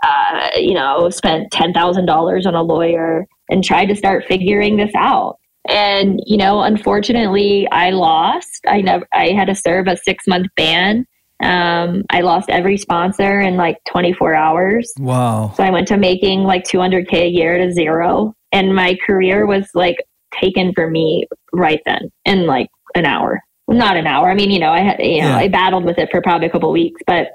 Uh, 0.03 0.49
you 0.57 0.75
know, 0.75 1.09
spent 1.09 1.51
ten 1.53 1.73
thousand 1.73 2.07
dollars 2.07 2.47
on 2.47 2.55
a 2.55 2.63
lawyer 2.63 3.27
and 3.49 3.65
tried 3.65 3.87
to 3.87 3.97
start 3.97 4.25
figuring 4.27 4.77
this 4.77 4.93
out. 4.97 5.39
And, 5.69 6.21
you 6.27 6.37
know, 6.37 6.63
unfortunately, 6.63 7.67
I 7.73 7.91
lost. 7.91 8.61
I 8.69 8.83
never, 8.83 9.07
I 9.13 9.29
had 9.31 9.47
to 9.47 9.55
serve 9.55 9.87
a 9.89 9.97
six 9.97 10.27
month 10.27 10.47
ban. 10.57 11.07
Um, 11.43 12.05
I 12.11 12.21
lost 12.21 12.49
every 12.49 12.79
sponsor 12.79 13.41
in 13.41 13.57
like 13.57 13.77
24 13.89 14.35
hours. 14.35 14.93
Wow. 14.99 15.53
So 15.57 15.63
I 15.63 15.71
went 15.71 15.89
to 15.89 15.97
making 15.97 16.45
like 16.45 16.65
200K 16.65 17.13
a 17.13 17.29
year 17.29 17.59
to 17.59 17.73
zero. 17.73 18.35
And 18.53 18.75
my 18.75 18.97
career 19.07 19.47
was 19.47 19.69
like 19.75 19.97
taken 20.41 20.73
for 20.75 20.89
me 20.89 21.27
right 21.53 21.81
then 21.85 22.11
in 22.25 22.47
like 22.47 22.69
an 22.95 23.05
hour. 23.05 23.41
Not 23.69 23.97
an 23.97 24.07
hour. 24.07 24.31
I 24.31 24.35
mean, 24.35 24.51
you 24.51 24.61
know, 24.61 24.71
I 24.71 24.81
had, 24.81 24.99
you 25.01 25.23
know, 25.23 25.29
yeah. 25.29 25.37
I 25.37 25.49
battled 25.49 25.85
with 25.85 25.99
it 25.99 26.09
for 26.11 26.23
probably 26.23 26.47
a 26.47 26.51
couple 26.51 26.71
weeks, 26.71 27.01
but, 27.07 27.29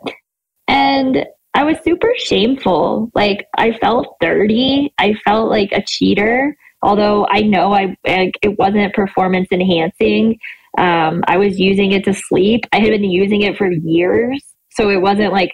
and 0.67 1.25
I 1.53 1.65
was 1.65 1.77
super 1.83 2.13
shameful. 2.17 3.11
Like 3.13 3.47
I 3.57 3.73
felt 3.73 4.15
dirty. 4.21 4.93
I 4.97 5.13
felt 5.25 5.49
like 5.49 5.71
a 5.73 5.83
cheater 5.85 6.55
although 6.81 7.27
I 7.29 7.41
know 7.41 7.73
I 7.73 7.95
it 8.05 8.57
wasn't 8.57 8.93
performance 8.93 9.47
enhancing. 9.51 10.39
Um, 10.77 11.23
I 11.27 11.37
was 11.37 11.59
using 11.59 11.91
it 11.91 12.03
to 12.05 12.13
sleep. 12.13 12.61
I 12.71 12.79
had 12.79 12.89
been 12.89 13.03
using 13.03 13.41
it 13.41 13.57
for 13.57 13.69
years, 13.71 14.43
so 14.71 14.89
it 14.89 15.01
wasn't 15.01 15.33
like 15.33 15.51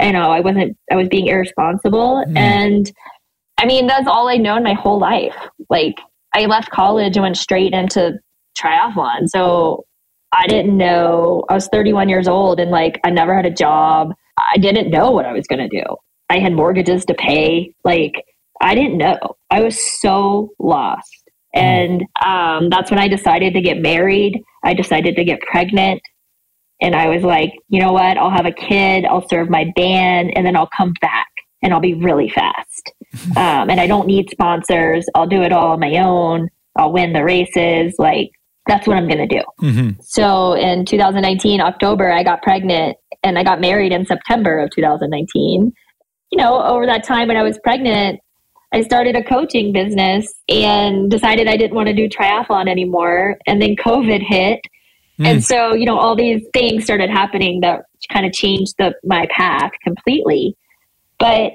you 0.00 0.12
know, 0.12 0.30
I 0.30 0.40
wasn't, 0.40 0.76
I 0.90 0.96
was 0.96 1.08
being 1.08 1.26
irresponsible. 1.26 2.24
Mm. 2.28 2.36
And 2.36 2.92
I 3.58 3.66
mean, 3.66 3.86
that's 3.86 4.08
all 4.08 4.28
I 4.28 4.36
known 4.36 4.62
my 4.62 4.74
whole 4.74 4.98
life. 4.98 5.36
Like, 5.70 5.96
I 6.34 6.46
left 6.46 6.70
college 6.70 7.16
and 7.16 7.22
went 7.22 7.36
straight 7.36 7.72
into 7.72 8.18
triathlon. 8.58 9.28
So 9.28 9.84
I 10.32 10.46
didn't 10.48 10.76
know, 10.76 11.44
I 11.48 11.54
was 11.54 11.68
31 11.68 12.08
years 12.08 12.26
old 12.26 12.58
and 12.58 12.70
like, 12.70 12.98
I 13.04 13.10
never 13.10 13.34
had 13.36 13.46
a 13.46 13.50
job. 13.50 14.12
I 14.52 14.58
didn't 14.58 14.90
know 14.90 15.12
what 15.12 15.26
I 15.26 15.32
was 15.32 15.46
going 15.46 15.68
to 15.68 15.68
do. 15.68 15.84
I 16.28 16.40
had 16.40 16.54
mortgages 16.54 17.04
to 17.04 17.14
pay. 17.14 17.72
Like, 17.84 18.24
I 18.60 18.74
didn't 18.74 18.98
know. 18.98 19.18
I 19.50 19.60
was 19.60 19.78
so 20.00 20.50
lost. 20.58 21.23
And 21.54 22.02
um, 22.24 22.68
that's 22.68 22.90
when 22.90 22.98
I 22.98 23.08
decided 23.08 23.54
to 23.54 23.60
get 23.60 23.78
married. 23.78 24.42
I 24.64 24.74
decided 24.74 25.16
to 25.16 25.24
get 25.24 25.40
pregnant. 25.40 26.02
And 26.80 26.94
I 26.96 27.08
was 27.08 27.22
like, 27.22 27.52
you 27.68 27.80
know 27.80 27.92
what? 27.92 28.18
I'll 28.18 28.30
have 28.30 28.46
a 28.46 28.52
kid, 28.52 29.04
I'll 29.04 29.26
serve 29.28 29.48
my 29.48 29.72
band, 29.76 30.32
and 30.36 30.44
then 30.44 30.56
I'll 30.56 30.68
come 30.76 30.92
back 31.00 31.28
and 31.62 31.72
I'll 31.72 31.80
be 31.80 31.94
really 31.94 32.28
fast. 32.28 32.92
Um, 33.36 33.70
and 33.70 33.80
I 33.80 33.86
don't 33.86 34.08
need 34.08 34.28
sponsors. 34.28 35.06
I'll 35.14 35.28
do 35.28 35.42
it 35.42 35.52
all 35.52 35.70
on 35.70 35.78
my 35.80 35.98
own. 35.98 36.48
I'll 36.76 36.92
win 36.92 37.12
the 37.12 37.22
races. 37.22 37.94
Like, 37.96 38.32
that's 38.66 38.88
what 38.88 38.96
I'm 38.96 39.06
going 39.06 39.28
to 39.28 39.38
do. 39.38 39.42
Mm-hmm. 39.62 40.00
So 40.02 40.54
in 40.54 40.84
2019, 40.84 41.60
October, 41.60 42.10
I 42.10 42.24
got 42.24 42.42
pregnant 42.42 42.96
and 43.22 43.38
I 43.38 43.44
got 43.44 43.60
married 43.60 43.92
in 43.92 44.04
September 44.04 44.58
of 44.58 44.70
2019. 44.70 45.72
You 46.32 46.38
know, 46.38 46.60
over 46.62 46.86
that 46.86 47.04
time 47.04 47.28
when 47.28 47.36
I 47.36 47.44
was 47.44 47.58
pregnant, 47.62 48.18
I 48.74 48.82
started 48.82 49.14
a 49.14 49.22
coaching 49.22 49.72
business 49.72 50.34
and 50.48 51.08
decided 51.08 51.46
I 51.46 51.56
didn't 51.56 51.76
want 51.76 51.86
to 51.86 51.94
do 51.94 52.08
triathlon 52.08 52.68
anymore. 52.68 53.38
And 53.46 53.62
then 53.62 53.76
COVID 53.76 54.20
hit. 54.20 54.58
Mm. 55.20 55.26
And 55.26 55.44
so, 55.44 55.74
you 55.74 55.86
know, 55.86 55.96
all 55.96 56.16
these 56.16 56.42
things 56.52 56.82
started 56.82 57.08
happening 57.08 57.60
that 57.60 57.82
kind 58.12 58.26
of 58.26 58.32
changed 58.32 58.74
the 58.78 58.92
my 59.04 59.28
path 59.30 59.70
completely. 59.84 60.56
But, 61.20 61.52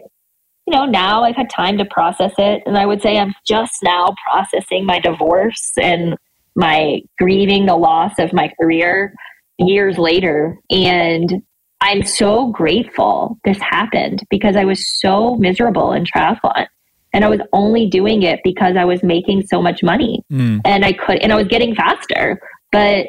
you 0.66 0.74
know, 0.74 0.86
now 0.86 1.24
I've 1.26 1.36
had 1.36 1.50
time 1.50 1.78
to 1.80 1.86
process 1.86 2.32
it. 2.38 2.64
And 2.66 2.78
I 2.78 2.86
would 2.86 3.02
say 3.02 3.18
I'm 3.18 3.34
just 3.46 3.74
now 3.84 4.16
processing 4.26 4.86
my 4.86 5.02
divorce 5.02 5.74
and 5.76 6.16
my 6.56 7.02
grieving 7.18 7.66
the 7.66 7.76
loss 7.76 8.14
of 8.18 8.32
my 8.32 8.50
career 8.58 9.14
years 9.58 9.98
later. 9.98 10.58
And 10.70 11.44
I'm 11.82 12.04
so 12.04 12.48
grateful 12.48 13.38
this 13.44 13.60
happened 13.60 14.24
because 14.30 14.56
I 14.56 14.64
was 14.64 15.02
so 15.02 15.36
miserable 15.36 15.92
in 15.92 16.06
triathlon. 16.06 16.68
And 17.14 17.26
I 17.26 17.30
was 17.30 17.40
only 17.54 17.88
doing 17.88 18.24
it 18.24 18.40
because 18.44 18.76
I 18.78 18.86
was 18.86 19.02
making 19.04 19.44
so 19.48 19.62
much 19.62 19.82
money 19.82 20.24
mm. 20.32 20.62
and 20.64 20.86
I 20.86 20.94
could, 20.94 21.18
and 21.20 21.32
I 21.32 21.36
was 21.36 21.48
getting 21.48 21.76
faster, 21.76 22.40
but 22.72 23.08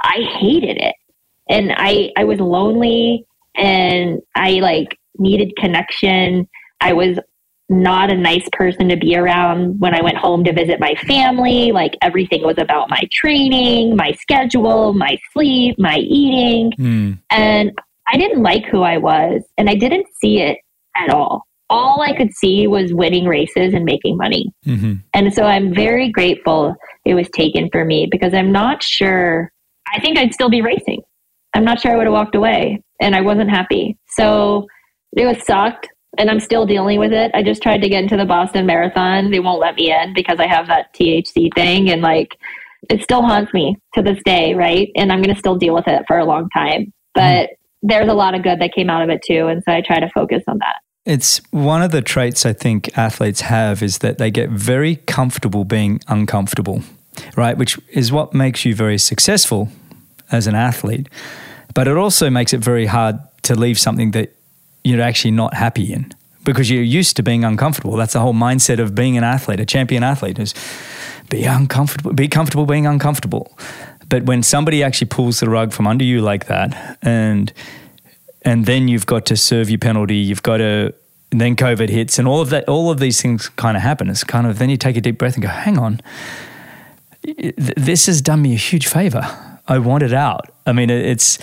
I 0.00 0.22
hated 0.38 0.76
it. 0.78 0.94
And 1.48 1.72
I, 1.76 2.12
I 2.16 2.24
was 2.24 2.38
lonely 2.38 3.26
and 3.56 4.20
I 4.34 4.60
like 4.60 4.96
needed 5.18 5.54
connection. 5.56 6.48
I 6.80 6.92
was 6.92 7.18
not 7.68 8.12
a 8.12 8.16
nice 8.16 8.46
person 8.52 8.88
to 8.90 8.96
be 8.96 9.16
around 9.16 9.80
when 9.80 9.94
I 9.94 10.02
went 10.02 10.18
home 10.18 10.44
to 10.44 10.52
visit 10.52 10.78
my 10.78 10.94
family. 11.06 11.72
Like 11.72 11.96
everything 12.00 12.42
was 12.44 12.58
about 12.58 12.90
my 12.90 13.02
training, 13.10 13.96
my 13.96 14.12
schedule, 14.12 14.92
my 14.92 15.18
sleep, 15.32 15.76
my 15.78 15.96
eating. 15.96 16.72
Mm. 16.78 17.18
And 17.30 17.72
I 18.08 18.16
didn't 18.18 18.42
like 18.42 18.66
who 18.66 18.82
I 18.82 18.98
was 18.98 19.42
and 19.58 19.68
I 19.68 19.74
didn't 19.74 20.06
see 20.20 20.40
it 20.40 20.58
at 20.96 21.10
all 21.10 21.46
all 21.72 22.02
I 22.02 22.14
could 22.14 22.32
see 22.34 22.66
was 22.66 22.92
winning 22.92 23.24
races 23.24 23.72
and 23.72 23.84
making 23.84 24.18
money. 24.18 24.52
Mm-hmm. 24.66 24.94
And 25.14 25.32
so 25.32 25.44
I'm 25.44 25.74
very 25.74 26.12
grateful 26.12 26.76
it 27.06 27.14
was 27.14 27.28
taken 27.30 27.70
for 27.72 27.84
me 27.84 28.06
because 28.10 28.34
I'm 28.34 28.52
not 28.52 28.82
sure, 28.82 29.50
I 29.92 29.98
think 30.00 30.18
I'd 30.18 30.34
still 30.34 30.50
be 30.50 30.60
racing. 30.60 31.00
I'm 31.54 31.64
not 31.64 31.80
sure 31.80 31.92
I 31.92 31.96
would 31.96 32.06
have 32.06 32.12
walked 32.12 32.34
away 32.34 32.82
and 33.00 33.16
I 33.16 33.22
wasn't 33.22 33.50
happy. 33.50 33.96
So 34.06 34.66
it 35.16 35.24
was 35.24 35.44
sucked 35.46 35.88
and 36.18 36.30
I'm 36.30 36.40
still 36.40 36.66
dealing 36.66 36.98
with 36.98 37.12
it. 37.12 37.30
I 37.34 37.42
just 37.42 37.62
tried 37.62 37.80
to 37.80 37.88
get 37.88 38.02
into 38.02 38.18
the 38.18 38.26
Boston 38.26 38.66
Marathon. 38.66 39.30
They 39.30 39.40
won't 39.40 39.60
let 39.60 39.74
me 39.76 39.90
in 39.90 40.12
because 40.14 40.38
I 40.38 40.46
have 40.46 40.66
that 40.66 40.94
THC 40.94 41.48
thing 41.54 41.90
and 41.90 42.02
like 42.02 42.36
it 42.90 43.02
still 43.02 43.22
haunts 43.22 43.54
me 43.54 43.76
to 43.94 44.02
this 44.02 44.18
day, 44.26 44.54
right? 44.54 44.90
And 44.94 45.10
I'm 45.10 45.22
going 45.22 45.34
to 45.34 45.38
still 45.38 45.56
deal 45.56 45.74
with 45.74 45.88
it 45.88 46.04
for 46.06 46.18
a 46.18 46.24
long 46.24 46.50
time. 46.50 46.92
But 47.14 47.48
mm-hmm. 47.48 47.88
there's 47.88 48.08
a 48.08 48.14
lot 48.14 48.34
of 48.34 48.42
good 48.42 48.60
that 48.60 48.74
came 48.74 48.90
out 48.90 49.02
of 49.02 49.08
it 49.08 49.22
too. 49.26 49.46
And 49.46 49.62
so 49.64 49.72
I 49.72 49.80
try 49.80 50.00
to 50.00 50.10
focus 50.10 50.42
on 50.46 50.58
that. 50.58 50.76
It's 51.04 51.40
one 51.50 51.82
of 51.82 51.90
the 51.90 52.00
traits 52.00 52.46
I 52.46 52.52
think 52.52 52.96
athletes 52.96 53.40
have 53.42 53.82
is 53.82 53.98
that 53.98 54.18
they 54.18 54.30
get 54.30 54.50
very 54.50 54.96
comfortable 54.96 55.64
being 55.64 56.00
uncomfortable, 56.06 56.82
right? 57.36 57.58
Which 57.58 57.78
is 57.88 58.12
what 58.12 58.34
makes 58.34 58.64
you 58.64 58.74
very 58.74 58.98
successful 58.98 59.68
as 60.30 60.46
an 60.46 60.54
athlete. 60.54 61.08
But 61.74 61.88
it 61.88 61.96
also 61.96 62.30
makes 62.30 62.52
it 62.52 62.58
very 62.58 62.86
hard 62.86 63.18
to 63.42 63.56
leave 63.56 63.80
something 63.80 64.12
that 64.12 64.32
you're 64.84 65.00
actually 65.00 65.32
not 65.32 65.54
happy 65.54 65.92
in 65.92 66.12
because 66.44 66.70
you're 66.70 66.82
used 66.82 67.16
to 67.16 67.22
being 67.22 67.44
uncomfortable. 67.44 67.96
That's 67.96 68.12
the 68.12 68.20
whole 68.20 68.34
mindset 68.34 68.78
of 68.78 68.94
being 68.94 69.16
an 69.16 69.24
athlete, 69.24 69.58
a 69.58 69.66
champion 69.66 70.04
athlete 70.04 70.38
is 70.38 70.54
be 71.30 71.44
uncomfortable, 71.44 72.12
be 72.12 72.28
comfortable 72.28 72.66
being 72.66 72.86
uncomfortable. 72.86 73.56
But 74.08 74.24
when 74.24 74.42
somebody 74.42 74.82
actually 74.82 75.08
pulls 75.08 75.40
the 75.40 75.48
rug 75.48 75.72
from 75.72 75.86
under 75.86 76.04
you 76.04 76.20
like 76.20 76.46
that 76.46 76.98
and 77.02 77.52
and 78.44 78.66
then 78.66 78.88
you've 78.88 79.06
got 79.06 79.26
to 79.26 79.36
serve 79.36 79.70
your 79.70 79.78
penalty. 79.78 80.16
You've 80.16 80.42
got 80.42 80.58
to, 80.58 80.94
then 81.30 81.56
COVID 81.56 81.88
hits, 81.88 82.18
and 82.18 82.28
all 82.28 82.40
of 82.40 82.50
that, 82.50 82.68
all 82.68 82.90
of 82.90 82.98
these 82.98 83.20
things 83.22 83.48
kind 83.50 83.76
of 83.76 83.82
happen. 83.82 84.08
It's 84.08 84.24
kind 84.24 84.46
of 84.46 84.58
then 84.58 84.70
you 84.70 84.76
take 84.76 84.96
a 84.96 85.00
deep 85.00 85.18
breath 85.18 85.34
and 85.34 85.42
go, 85.42 85.48
hang 85.48 85.78
on, 85.78 86.00
this 87.56 88.06
has 88.06 88.20
done 88.20 88.42
me 88.42 88.52
a 88.52 88.56
huge 88.56 88.86
favor. 88.86 89.22
I 89.68 89.78
want 89.78 90.02
it 90.02 90.12
out. 90.12 90.50
I 90.66 90.72
mean, 90.72 90.90
it's 90.90 91.38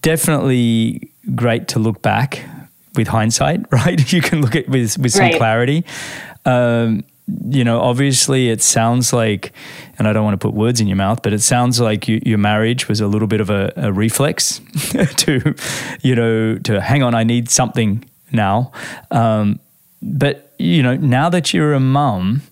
definitely 0.00 1.10
great 1.34 1.68
to 1.68 1.78
look 1.78 2.00
back 2.02 2.44
with 2.96 3.08
hindsight, 3.08 3.60
right? 3.70 4.12
You 4.12 4.20
can 4.20 4.40
look 4.40 4.56
at 4.56 4.68
with 4.68 4.98
with 4.98 5.12
some 5.12 5.22
right. 5.22 5.36
clarity. 5.36 5.84
Um, 6.44 7.04
you 7.26 7.64
know, 7.64 7.80
obviously 7.80 8.50
it 8.50 8.62
sounds 8.62 9.12
like, 9.12 9.52
and 9.98 10.06
I 10.06 10.12
don't 10.12 10.24
want 10.24 10.38
to 10.38 10.46
put 10.46 10.54
words 10.54 10.80
in 10.80 10.86
your 10.86 10.96
mouth, 10.96 11.22
but 11.22 11.32
it 11.32 11.40
sounds 11.40 11.80
like 11.80 12.06
you, 12.06 12.20
your 12.24 12.38
marriage 12.38 12.88
was 12.88 13.00
a 13.00 13.06
little 13.06 13.28
bit 13.28 13.40
of 13.40 13.50
a, 13.50 13.72
a 13.76 13.92
reflex 13.92 14.60
to, 15.16 15.54
you 16.02 16.14
know, 16.14 16.58
to 16.58 16.80
hang 16.80 17.02
on, 17.02 17.14
I 17.14 17.24
need 17.24 17.50
something 17.50 18.04
now. 18.30 18.72
Um, 19.10 19.58
but, 20.02 20.52
you 20.58 20.82
know, 20.82 20.96
now 20.96 21.30
that 21.30 21.54
you're 21.54 21.72
a 21.72 21.80
mum, 21.80 22.42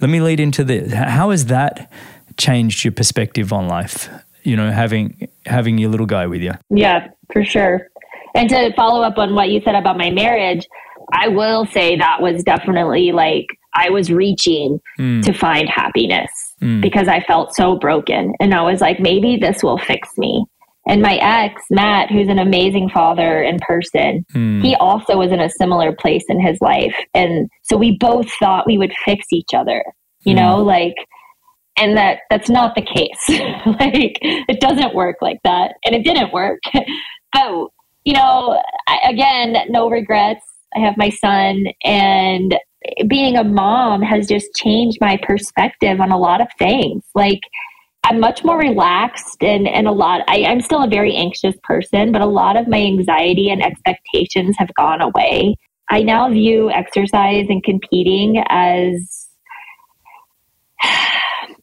let 0.00 0.08
me 0.10 0.20
lead 0.20 0.38
into 0.38 0.62
this. 0.62 0.92
How 0.92 1.30
has 1.30 1.46
that 1.46 1.92
changed 2.36 2.84
your 2.84 2.92
perspective 2.92 3.52
on 3.52 3.66
life? 3.66 4.08
You 4.44 4.56
know, 4.56 4.70
having 4.70 5.28
having 5.44 5.76
your 5.76 5.90
little 5.90 6.06
guy 6.06 6.26
with 6.26 6.40
you. 6.40 6.54
Yeah, 6.70 7.08
for 7.32 7.44
sure. 7.44 7.88
And 8.34 8.48
to 8.48 8.72
follow 8.74 9.02
up 9.02 9.18
on 9.18 9.34
what 9.34 9.50
you 9.50 9.60
said 9.64 9.74
about 9.74 9.98
my 9.98 10.10
marriage, 10.10 10.66
I 11.12 11.28
will 11.28 11.66
say 11.66 11.96
that 11.96 12.22
was 12.22 12.42
definitely 12.42 13.12
like 13.12 13.46
I 13.74 13.90
was 13.90 14.10
reaching 14.10 14.80
mm. 14.98 15.22
to 15.24 15.32
find 15.32 15.68
happiness 15.68 16.30
mm. 16.60 16.80
because 16.80 17.08
I 17.08 17.20
felt 17.20 17.54
so 17.54 17.78
broken. 17.78 18.34
And 18.40 18.54
I 18.54 18.62
was 18.62 18.80
like, 18.80 19.00
maybe 19.00 19.36
this 19.36 19.62
will 19.62 19.78
fix 19.78 20.08
me. 20.18 20.44
And 20.88 21.02
my 21.02 21.16
ex, 21.16 21.62
Matt, 21.70 22.10
who's 22.10 22.28
an 22.28 22.38
amazing 22.38 22.88
father 22.88 23.42
in 23.42 23.58
person, 23.60 24.24
mm. 24.34 24.62
he 24.62 24.74
also 24.76 25.16
was 25.18 25.30
in 25.30 25.40
a 25.40 25.50
similar 25.50 25.92
place 25.92 26.24
in 26.28 26.40
his 26.40 26.58
life. 26.60 26.96
And 27.14 27.48
so 27.62 27.76
we 27.76 27.96
both 27.98 28.28
thought 28.38 28.66
we 28.66 28.78
would 28.78 28.92
fix 29.04 29.26
each 29.32 29.50
other, 29.54 29.84
you 30.24 30.34
know, 30.34 30.60
hmm. 30.60 30.66
like, 30.66 30.94
and 31.78 31.96
that 31.96 32.20
that's 32.28 32.50
not 32.50 32.74
the 32.74 32.82
case. 32.82 33.18
like, 33.66 34.18
it 34.20 34.60
doesn't 34.60 34.94
work 34.94 35.16
like 35.20 35.38
that. 35.44 35.74
And 35.84 35.94
it 35.94 36.02
didn't 36.02 36.32
work. 36.32 36.60
but, 37.32 37.68
you 38.04 38.14
know, 38.14 38.60
I, 38.88 38.98
again, 39.04 39.56
no 39.68 39.88
regrets. 39.88 40.44
I 40.74 40.80
have 40.80 40.96
my 40.96 41.10
son, 41.10 41.64
and 41.84 42.56
being 43.08 43.36
a 43.36 43.44
mom 43.44 44.02
has 44.02 44.26
just 44.26 44.54
changed 44.54 44.98
my 45.00 45.18
perspective 45.22 46.00
on 46.00 46.10
a 46.10 46.18
lot 46.18 46.40
of 46.40 46.48
things. 46.58 47.02
Like, 47.14 47.40
I'm 48.04 48.18
much 48.18 48.44
more 48.44 48.58
relaxed 48.58 49.42
and, 49.42 49.68
and 49.68 49.86
a 49.86 49.92
lot, 49.92 50.22
I, 50.26 50.44
I'm 50.44 50.60
still 50.60 50.82
a 50.82 50.88
very 50.88 51.14
anxious 51.14 51.54
person, 51.62 52.12
but 52.12 52.22
a 52.22 52.26
lot 52.26 52.56
of 52.56 52.66
my 52.66 52.78
anxiety 52.78 53.50
and 53.50 53.62
expectations 53.62 54.56
have 54.58 54.74
gone 54.74 55.02
away. 55.02 55.56
I 55.90 56.02
now 56.02 56.30
view 56.30 56.70
exercise 56.70 57.46
and 57.48 57.62
competing 57.62 58.42
as 58.48 59.28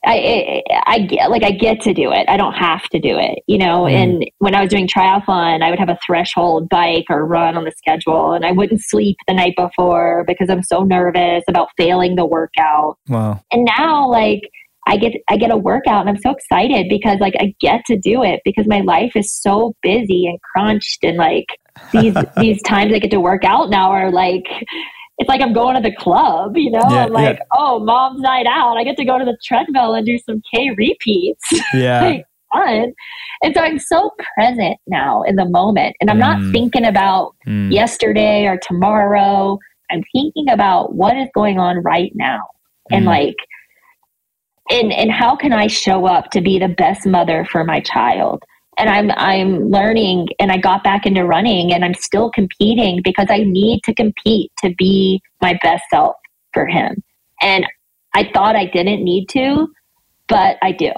I, 0.07 0.63
I, 0.69 0.81
I 0.85 0.99
get 0.99 1.29
like 1.29 1.43
I 1.43 1.51
get 1.51 1.81
to 1.81 1.93
do 1.93 2.11
it. 2.11 2.25
I 2.29 2.37
don't 2.37 2.53
have 2.53 2.83
to 2.89 2.99
do 2.99 3.17
it, 3.17 3.39
you 3.45 3.57
know. 3.57 3.83
Mm. 3.83 3.91
And 3.91 4.31
when 4.37 4.55
I 4.55 4.61
was 4.61 4.69
doing 4.69 4.87
triathlon, 4.87 5.61
I 5.61 5.69
would 5.69 5.79
have 5.79 5.89
a 5.89 5.97
threshold 6.05 6.69
bike 6.69 7.05
or 7.09 7.25
run 7.25 7.57
on 7.57 7.65
the 7.65 7.73
schedule, 7.77 8.31
and 8.31 8.45
I 8.45 8.51
wouldn't 8.51 8.81
sleep 8.81 9.17
the 9.27 9.33
night 9.33 9.55
before 9.57 10.23
because 10.25 10.49
I'm 10.49 10.63
so 10.63 10.83
nervous 10.83 11.43
about 11.49 11.69
failing 11.77 12.15
the 12.15 12.25
workout. 12.25 12.97
Wow! 13.09 13.41
And 13.51 13.67
now, 13.77 14.09
like 14.09 14.41
I 14.87 14.95
get 14.95 15.13
I 15.29 15.35
get 15.35 15.51
a 15.51 15.57
workout, 15.57 16.07
and 16.07 16.09
I'm 16.09 16.21
so 16.21 16.31
excited 16.31 16.87
because 16.89 17.19
like 17.19 17.35
I 17.39 17.53
get 17.59 17.81
to 17.87 17.97
do 17.97 18.23
it 18.23 18.39
because 18.45 18.65
my 18.65 18.79
life 18.79 19.11
is 19.15 19.33
so 19.33 19.75
busy 19.83 20.25
and 20.25 20.39
crunched, 20.53 21.03
and 21.03 21.17
like 21.17 21.47
these 21.91 22.15
these 22.37 22.61
times 22.63 22.93
I 22.93 22.99
get 22.99 23.11
to 23.11 23.19
work 23.19 23.43
out 23.43 23.69
now 23.69 23.91
are 23.91 24.11
like 24.11 24.45
it's 25.17 25.27
like 25.27 25.41
I'm 25.41 25.53
going 25.53 25.75
to 25.75 25.81
the 25.81 25.95
club, 25.95 26.57
you 26.57 26.69
know? 26.69 26.83
Yeah, 26.89 27.05
I'm 27.05 27.11
like, 27.11 27.37
yeah. 27.37 27.43
oh, 27.57 27.79
mom's 27.79 28.21
night 28.21 28.45
out. 28.45 28.77
I 28.77 28.83
get 28.83 28.97
to 28.97 29.05
go 29.05 29.17
to 29.17 29.25
the 29.25 29.37
treadmill 29.43 29.95
and 29.95 30.05
do 30.05 30.19
some 30.19 30.41
K 30.53 30.71
repeats. 30.77 31.43
Yeah. 31.73 32.01
like, 32.01 32.25
fun. 32.53 32.93
And 33.43 33.53
so 33.53 33.61
I'm 33.61 33.79
so 33.79 34.11
present 34.35 34.77
now 34.87 35.23
in 35.23 35.35
the 35.35 35.45
moment. 35.45 35.95
And 35.99 36.09
I'm 36.09 36.17
mm. 36.17 36.21
not 36.21 36.51
thinking 36.51 36.85
about 36.85 37.35
mm. 37.45 37.71
yesterday 37.71 38.45
or 38.45 38.57
tomorrow. 38.61 39.59
I'm 39.91 40.03
thinking 40.13 40.49
about 40.49 40.93
what 40.93 41.17
is 41.17 41.27
going 41.33 41.59
on 41.59 41.81
right 41.83 42.11
now. 42.15 42.39
And 42.91 43.05
mm. 43.05 43.07
like, 43.07 43.35
and 44.69 44.91
and 44.91 45.11
how 45.11 45.35
can 45.35 45.53
I 45.53 45.67
show 45.67 46.05
up 46.05 46.29
to 46.31 46.41
be 46.41 46.59
the 46.59 46.67
best 46.67 47.05
mother 47.05 47.45
for 47.45 47.63
my 47.63 47.79
child? 47.79 48.43
And 48.77 48.89
I'm 48.89 49.11
I'm 49.11 49.69
learning 49.69 50.27
and 50.39 50.51
I 50.51 50.57
got 50.57 50.83
back 50.83 51.05
into 51.05 51.25
running 51.25 51.73
and 51.73 51.83
I'm 51.83 51.93
still 51.93 52.29
competing 52.29 53.01
because 53.03 53.27
I 53.29 53.39
need 53.39 53.81
to 53.85 53.93
compete 53.93 54.51
to 54.63 54.73
be 54.77 55.21
my 55.41 55.57
best 55.63 55.83
self 55.89 56.15
for 56.53 56.65
him. 56.67 57.03
And 57.41 57.65
I 58.13 58.29
thought 58.33 58.55
I 58.55 58.65
didn't 58.65 59.03
need 59.03 59.27
to, 59.29 59.67
but 60.27 60.57
I 60.61 60.71
do. 60.71 60.91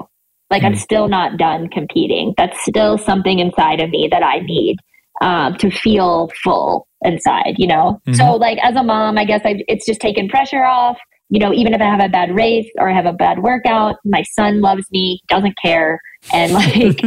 Like 0.50 0.64
mm. 0.64 0.68
I'm 0.68 0.76
still 0.76 1.08
not 1.08 1.38
done 1.38 1.70
competing. 1.70 2.34
That's 2.38 2.62
still 2.66 2.98
something 2.98 3.40
inside 3.40 3.82
of 3.82 3.90
me 3.90 4.08
that 4.12 4.24
I 4.24 4.40
need 4.40 4.78
um, 5.22 5.56
to 5.56 5.70
feel 5.70 6.30
full 6.44 6.88
inside, 7.02 7.56
you 7.58 7.68
know? 7.68 8.02
Mm-hmm. 8.08 8.14
So, 8.14 8.36
like, 8.36 8.58
as 8.64 8.76
a 8.76 8.84
mom, 8.84 9.18
I 9.18 9.26
guess 9.26 9.42
I, 9.44 9.64
it's 9.68 9.86
just 9.86 10.00
taken 10.00 10.28
pressure 10.28 10.64
off. 10.64 10.98
You 11.30 11.40
know, 11.40 11.54
even 11.54 11.74
if 11.74 11.82
I 11.82 11.86
have 11.86 12.02
a 12.02 12.10
bad 12.10 12.36
race 12.36 12.70
or 12.78 12.90
I 12.90 12.96
have 12.96 13.06
a 13.06 13.14
bad 13.14 13.40
workout, 13.40 13.98
my 14.04 14.24
son 14.24 14.62
loves 14.62 14.86
me, 14.92 15.22
doesn't 15.28 15.56
care. 15.64 16.00
And 16.34 16.54
like 16.54 17.02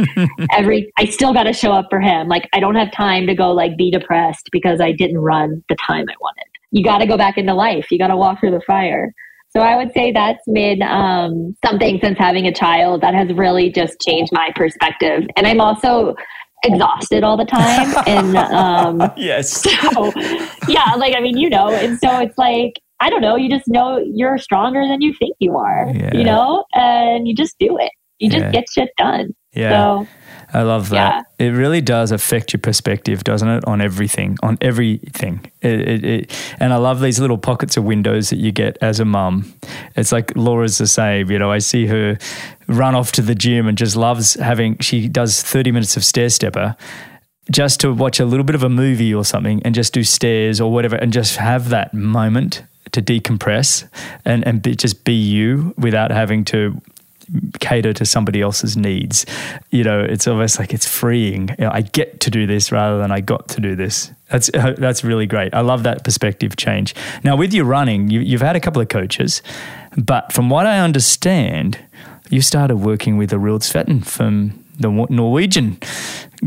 every, 0.53 0.91
I 0.97 1.05
still 1.05 1.33
got 1.33 1.43
to 1.43 1.53
show 1.53 1.71
up 1.71 1.87
for 1.89 1.99
him. 1.99 2.27
Like, 2.27 2.49
I 2.53 2.59
don't 2.59 2.75
have 2.75 2.91
time 2.91 3.27
to 3.27 3.35
go 3.35 3.51
like 3.51 3.77
be 3.77 3.91
depressed 3.91 4.49
because 4.51 4.81
I 4.81 4.91
didn't 4.91 5.19
run 5.19 5.63
the 5.69 5.75
time 5.75 6.05
I 6.09 6.15
wanted. 6.19 6.45
You 6.71 6.83
got 6.83 6.99
to 6.99 7.05
go 7.05 7.17
back 7.17 7.37
into 7.37 7.53
life. 7.53 7.91
You 7.91 7.99
got 7.99 8.07
to 8.07 8.17
walk 8.17 8.39
through 8.39 8.51
the 8.51 8.61
fire. 8.65 9.13
So 9.55 9.61
I 9.61 9.75
would 9.75 9.93
say 9.93 10.11
that's 10.11 10.43
been 10.51 10.81
um, 10.81 11.55
something 11.63 11.99
since 12.01 12.17
having 12.17 12.47
a 12.47 12.53
child 12.53 13.01
that 13.01 13.13
has 13.13 13.31
really 13.33 13.71
just 13.71 13.99
changed 14.01 14.31
my 14.33 14.49
perspective. 14.55 15.27
And 15.37 15.45
I'm 15.45 15.61
also 15.61 16.15
exhausted 16.63 17.23
all 17.23 17.37
the 17.37 17.45
time. 17.45 17.93
And 18.07 18.35
um, 18.35 19.11
yes, 19.17 19.51
so 19.61 20.11
yeah, 20.67 20.95
like 20.97 21.15
I 21.15 21.19
mean, 21.21 21.37
you 21.37 21.49
know, 21.49 21.71
and 21.71 21.99
so 21.99 22.19
it's 22.19 22.37
like 22.37 22.73
I 22.99 23.09
don't 23.09 23.21
know. 23.21 23.35
You 23.35 23.49
just 23.49 23.67
know 23.67 24.03
you're 24.03 24.39
stronger 24.39 24.87
than 24.87 25.01
you 25.01 25.13
think 25.13 25.35
you 25.39 25.55
are. 25.57 25.91
Yeah. 25.93 26.17
You 26.17 26.23
know, 26.23 26.65
and 26.73 27.27
you 27.27 27.35
just 27.35 27.55
do 27.59 27.77
it. 27.77 27.91
You 28.19 28.29
just 28.29 28.45
yeah. 28.45 28.51
get 28.51 28.65
shit 28.69 28.89
done. 28.97 29.35
Yeah. 29.53 30.03
So, 30.03 30.07
I 30.53 30.61
love 30.61 30.89
that. 30.89 31.25
Yeah. 31.39 31.47
It 31.47 31.49
really 31.51 31.81
does 31.81 32.11
affect 32.11 32.53
your 32.53 32.59
perspective, 32.59 33.23
doesn't 33.23 33.47
it, 33.47 33.65
on 33.65 33.81
everything, 33.81 34.37
on 34.43 34.57
everything. 34.61 35.51
It, 35.61 35.79
it, 35.81 36.05
it, 36.05 36.55
and 36.59 36.71
I 36.71 36.77
love 36.77 37.01
these 37.01 37.19
little 37.19 37.39
pockets 37.39 37.75
of 37.75 37.83
windows 37.83 38.29
that 38.29 38.37
you 38.37 38.51
get 38.51 38.77
as 38.79 38.99
a 38.99 39.05
mum. 39.05 39.51
It's 39.95 40.11
like 40.11 40.35
Laura's 40.35 40.77
the 40.77 40.85
same. 40.85 41.31
You 41.31 41.39
know, 41.39 41.51
I 41.51 41.57
see 41.57 41.87
her 41.87 42.19
run 42.67 42.93
off 42.93 43.11
to 43.13 43.23
the 43.23 43.33
gym 43.33 43.67
and 43.67 43.77
just 43.77 43.95
loves 43.95 44.35
having. 44.35 44.77
She 44.77 45.07
does 45.07 45.41
thirty 45.41 45.71
minutes 45.71 45.97
of 45.97 46.05
stair 46.05 46.29
stepper. 46.29 46.75
Just 47.51 47.81
to 47.81 47.91
watch 47.91 48.19
a 48.21 48.25
little 48.25 48.45
bit 48.45 48.55
of 48.55 48.63
a 48.63 48.69
movie 48.69 49.13
or 49.13 49.25
something 49.25 49.61
and 49.65 49.75
just 49.75 49.93
do 49.93 50.03
stairs 50.03 50.61
or 50.61 50.71
whatever 50.71 50.95
and 50.95 51.11
just 51.11 51.35
have 51.35 51.69
that 51.69 51.93
moment 51.93 52.63
to 52.93 53.01
decompress 53.01 53.85
and, 54.23 54.47
and 54.47 54.61
be, 54.61 54.75
just 54.75 55.03
be 55.03 55.13
you 55.13 55.73
without 55.77 56.09
having 56.09 56.45
to 56.45 56.81
cater 57.59 57.93
to 57.93 58.05
somebody 58.05 58.41
else's 58.41 58.75
needs. 58.77 59.25
You 59.71 59.83
know, 59.83 60.01
it's 60.01 60.27
almost 60.27 60.59
like 60.59 60.73
it's 60.73 60.87
freeing. 60.87 61.49
You 61.49 61.65
know, 61.65 61.71
I 61.71 61.81
get 61.81 62.19
to 62.21 62.31
do 62.31 62.45
this 62.45 62.71
rather 62.71 62.97
than 62.97 63.11
I 63.11 63.21
got 63.21 63.47
to 63.49 63.61
do 63.61 63.75
this. 63.75 64.11
That's 64.29 64.49
that's 64.53 65.03
really 65.03 65.25
great. 65.25 65.53
I 65.53 65.61
love 65.61 65.83
that 65.83 66.03
perspective 66.03 66.55
change. 66.55 66.95
Now, 67.23 67.35
with 67.35 67.53
your 67.53 67.65
running, 67.65 68.09
you, 68.09 68.19
you've 68.19 68.41
had 68.41 68.55
a 68.55 68.59
couple 68.59 68.81
of 68.81 68.89
coaches, 68.89 69.41
but 69.97 70.31
from 70.31 70.49
what 70.49 70.65
I 70.65 70.79
understand, 70.79 71.79
you 72.29 72.41
started 72.41 72.77
working 72.77 73.17
with 73.17 73.31
Arild 73.31 73.61
Tveiten 73.61 74.05
from 74.05 74.63
the 74.79 74.89
Norwegian 74.89 75.77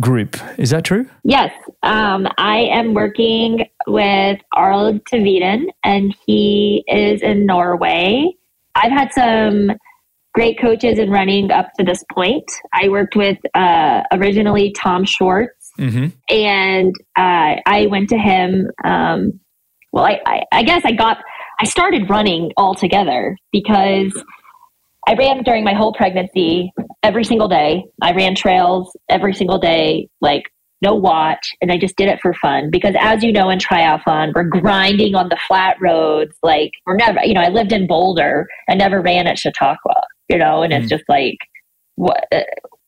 group. 0.00 0.36
Is 0.58 0.70
that 0.70 0.84
true? 0.84 1.08
Yes. 1.22 1.52
Um, 1.82 2.26
I 2.38 2.58
am 2.58 2.94
working 2.94 3.68
with 3.86 4.40
Arild 4.54 5.02
Tveiten, 5.04 5.66
and 5.84 6.14
he 6.26 6.84
is 6.88 7.22
in 7.22 7.46
Norway. 7.46 8.32
I've 8.74 8.92
had 8.92 9.12
some 9.12 9.72
great 10.37 10.61
coaches 10.61 10.99
in 10.99 11.11
running 11.11 11.51
up 11.51 11.72
to 11.79 11.83
this 11.85 12.05
point. 12.12 12.44
I 12.75 12.90
worked 12.90 13.16
with 13.16 13.38
uh, 13.55 14.03
originally 14.12 14.70
Tom 14.72 15.07
Schwartz, 15.07 15.72
mm-hmm. 15.81 16.09
and 16.29 16.94
uh, 17.16 17.57
I 17.66 17.87
went 17.90 18.11
to 18.11 18.18
him. 18.18 18.70
Um, 18.85 19.40
well, 19.92 20.05
I, 20.05 20.20
I, 20.27 20.42
I 20.53 20.62
guess 20.62 20.83
I 20.85 20.92
got 20.92 21.16
I 21.59 21.64
started 21.64 22.11
running 22.11 22.53
altogether 22.59 23.35
because 23.51 24.12
I 25.09 25.14
ran 25.14 25.42
during 25.42 25.64
my 25.64 25.72
whole 25.72 25.94
pregnancy 25.94 26.70
every 27.03 27.25
single 27.25 27.49
day. 27.49 27.87
I 28.03 28.12
ran 28.12 28.35
trails 28.35 28.94
every 29.09 29.33
single 29.33 29.59
day, 29.59 30.09
like 30.20 30.42
no 30.83 30.94
watch, 30.94 31.49
and 31.62 31.72
I 31.72 31.79
just 31.79 31.96
did 31.96 32.09
it 32.09 32.18
for 32.20 32.35
fun. 32.35 32.68
Because 32.70 32.94
as 33.01 33.22
you 33.22 33.33
know, 33.33 33.49
in 33.49 33.59
triathlon, 33.59 34.35
we're 34.35 34.44
grinding 34.44 35.14
on 35.14 35.31
the 35.31 35.38
flat 35.49 35.79
roads. 35.81 36.37
Like 36.42 36.72
we're 36.85 36.96
never, 36.96 37.20
you 37.25 37.33
know, 37.33 37.40
I 37.40 37.49
lived 37.49 37.72
in 37.72 37.87
Boulder. 37.87 38.46
I 38.68 38.75
never 38.75 39.01
ran 39.01 39.27
at 39.27 39.38
Chautauqua 39.38 40.03
you 40.28 40.38
know, 40.38 40.62
and 40.62 40.72
mm. 40.72 40.80
it's 40.80 40.88
just 40.88 41.04
like, 41.08 41.36
what, 41.96 42.24
uh, 42.32 42.40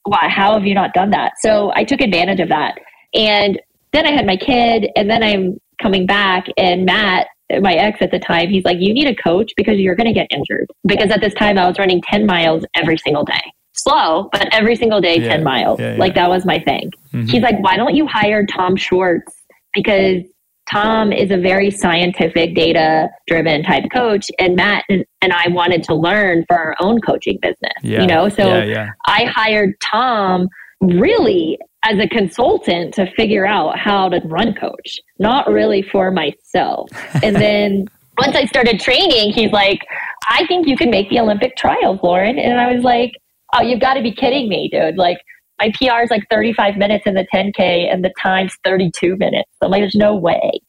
why, 0.05 0.29
how 0.29 0.55
have 0.55 0.67
you 0.67 0.75
not 0.75 0.95
done 0.95 1.11
that? 1.11 1.33
So 1.41 1.73
I 1.75 1.85
took 1.85 2.01
advantage 2.01 2.41
of 2.41 2.49
that. 2.49 2.79
And 3.15 3.61
then 3.93 4.07
I 4.07 4.11
had 4.11 4.27
my 4.27 4.37
kid, 4.37 4.91
and 4.97 5.09
then 5.11 5.23
I'm 5.23 5.59
coming 5.81 6.07
back, 6.07 6.47
and 6.57 6.85
Matt, 6.85 7.29
my 7.61 7.73
ex 7.73 8.03
at 8.03 8.11
the 8.11 8.19
time, 8.19 8.51
he's 8.51 8.65
like, 8.65 8.79
You 8.81 8.93
need 8.93 9.07
a 9.07 9.15
coach 9.15 9.53
because 9.57 9.79
you're 9.79 9.95
going 9.95 10.07
to 10.07 10.13
get 10.13 10.27
injured. 10.31 10.69
Because 10.85 11.11
at 11.11 11.21
this 11.21 11.35
time, 11.35 11.57
I 11.57 11.67
was 11.67 11.79
running 11.79 12.03
10 12.03 12.27
miles 12.27 12.65
every 12.75 12.99
single 12.99 13.25
day. 13.25 13.41
Slow, 13.73 14.29
but 14.33 14.53
every 14.53 14.77
single 14.77 15.01
day, 15.01 15.19
yeah, 15.19 15.29
10 15.29 15.45
miles. 15.45 15.81
Yeah, 15.81 15.93
yeah. 15.93 15.99
Like 15.99 16.15
that 16.17 16.29
was 16.29 16.45
my 16.45 16.59
thing. 16.59 16.91
Mm-hmm. 17.13 17.27
He's 17.27 17.43
like, 17.43 17.63
Why 17.63 17.77
don't 17.77 17.95
you 17.95 18.07
hire 18.07 18.45
Tom 18.45 18.77
Schwartz? 18.77 19.33
Because 19.73 20.23
Tom 20.71 21.13
is 21.13 21.31
a 21.31 21.37
very 21.37 21.71
scientific, 21.71 22.55
data 22.55 23.09
driven 23.27 23.63
type 23.63 23.85
coach, 23.95 24.31
and 24.39 24.57
Matt 24.57 24.85
and, 24.89 25.05
and, 25.23 25.33
I 25.33 25.49
wanted 25.49 25.83
to 25.85 25.95
learn 25.95 26.45
for 26.47 26.57
our 26.57 26.77
own 26.81 27.01
coaching 27.01 27.39
business. 27.41 27.73
Yeah. 27.83 28.03
You 28.03 28.07
know, 28.07 28.29
so 28.29 28.47
yeah, 28.47 28.65
yeah. 28.65 28.89
I 29.07 29.25
hired 29.25 29.75
Tom 29.81 30.49
really 30.81 31.59
as 31.85 31.99
a 31.99 32.09
consultant 32.09 32.95
to 32.95 33.11
figure 33.13 33.47
out 33.47 33.79
how 33.79 34.09
to 34.09 34.21
run 34.25 34.55
coach, 34.55 34.99
not 35.19 35.49
really 35.49 35.83
for 35.83 36.11
myself. 36.11 36.91
And 37.23 37.37
then 37.37 37.87
once 38.19 38.37
I 38.37 38.45
started 38.47 38.81
training, 38.81 39.33
he's 39.33 39.53
like, 39.53 39.81
I 40.29 40.47
think 40.47 40.67
you 40.67 40.77
can 40.77 40.91
make 40.91 41.09
the 41.09 41.21
Olympic 41.21 41.57
trials, 41.57 42.01
Lauren. 42.03 42.39
And 42.39 42.61
I 42.61 42.73
was 42.73 42.83
like, 42.83 43.13
Oh, 43.55 43.63
you've 43.63 43.81
got 43.81 43.95
to 43.95 44.03
be 44.03 44.13
kidding 44.13 44.49
me, 44.49 44.69
dude. 44.71 44.99
Like, 44.99 45.19
my 45.59 45.73
PR 45.73 46.03
is 46.03 46.11
like 46.11 46.25
35 46.31 46.77
minutes 46.77 47.05
in 47.07 47.15
the 47.15 47.27
10K 47.35 47.93
and 47.93 48.05
the 48.05 48.13
time's 48.21 48.55
32 48.65 49.17
minutes. 49.17 49.51
I'm 49.63 49.71
like, 49.71 49.81
there's 49.81 49.95
no 49.95 50.15
way. 50.15 50.61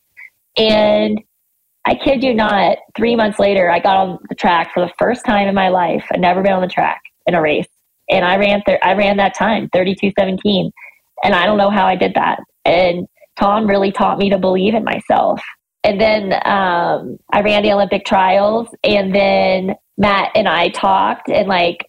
And 0.58 1.20
I 1.86 1.96
kid 1.96 2.24
you 2.24 2.34
not, 2.34 2.78
three 2.96 3.16
months 3.16 3.40
later, 3.40 3.70
I 3.70 3.80
got 3.80 3.98
on 3.98 4.20
the 4.30 4.36
track 4.36 4.74
for 4.74 4.82
the 4.82 4.92
first 4.98 5.26
time 5.26 5.48
in 5.48 5.56
my 5.56 5.70
life. 5.70 6.06
I'd 6.12 6.20
never 6.20 6.42
been 6.42 6.54
on 6.54 6.62
the 6.62 6.68
track 6.68 7.02
in 7.26 7.36
a 7.36 7.42
race. 7.42 7.68
And 8.10 8.26
I 8.26 8.38
ran, 8.38 8.64
th- 8.66 8.80
I 8.82 8.94
ran 8.94 9.18
that 9.18 9.36
time, 9.36 9.70
32.17. 9.76 10.72
And 11.24 11.36
I 11.36 11.46
don't 11.46 11.58
know 11.58 11.70
how 11.70 11.86
I 11.86 11.96
did 11.96 12.14
that. 12.16 12.40
And 12.66 13.08
Tom 13.40 13.68
really 13.68 13.92
taught 13.92 14.18
me 14.18 14.30
to 14.30 14.38
believe 14.38 14.74
in 14.74 14.84
myself. 14.84 15.42
And 15.84 16.02
then 16.02 16.34
um, 16.46 17.18
I 17.32 17.42
ran 17.42 17.64
the 17.64 17.72
Olympic 17.72 18.06
trials. 18.06 18.68
And 18.84 19.14
then 19.14 19.76
Matt 20.00 20.32
and 20.34 20.48
I 20.48 20.70
talked, 20.70 21.30
and 21.30 21.48
like 21.48 21.89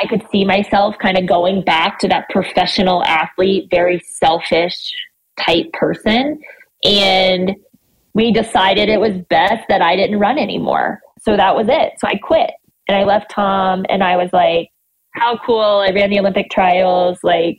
I 0.00 0.06
could 0.06 0.24
see 0.30 0.44
myself 0.44 0.96
kind 0.98 1.16
of 1.16 1.26
going 1.26 1.62
back 1.62 1.98
to 2.00 2.08
that 2.08 2.28
professional 2.28 3.04
athlete, 3.04 3.68
very 3.70 4.00
selfish 4.00 4.92
type 5.40 5.72
person. 5.72 6.40
And 6.84 7.56
we 8.14 8.32
decided 8.32 8.88
it 8.88 9.00
was 9.00 9.16
best 9.28 9.64
that 9.68 9.82
I 9.82 9.96
didn't 9.96 10.18
run 10.18 10.38
anymore. 10.38 11.00
So 11.22 11.36
that 11.36 11.54
was 11.54 11.66
it. 11.68 11.94
So 11.98 12.08
I 12.08 12.16
quit 12.16 12.50
and 12.88 12.96
I 12.96 13.04
left 13.04 13.30
Tom 13.30 13.84
and 13.88 14.02
I 14.02 14.16
was 14.16 14.30
like, 14.32 14.68
how 15.12 15.38
cool. 15.44 15.84
I 15.86 15.90
ran 15.92 16.10
the 16.10 16.18
Olympic 16.18 16.50
trials. 16.50 17.18
Like, 17.22 17.58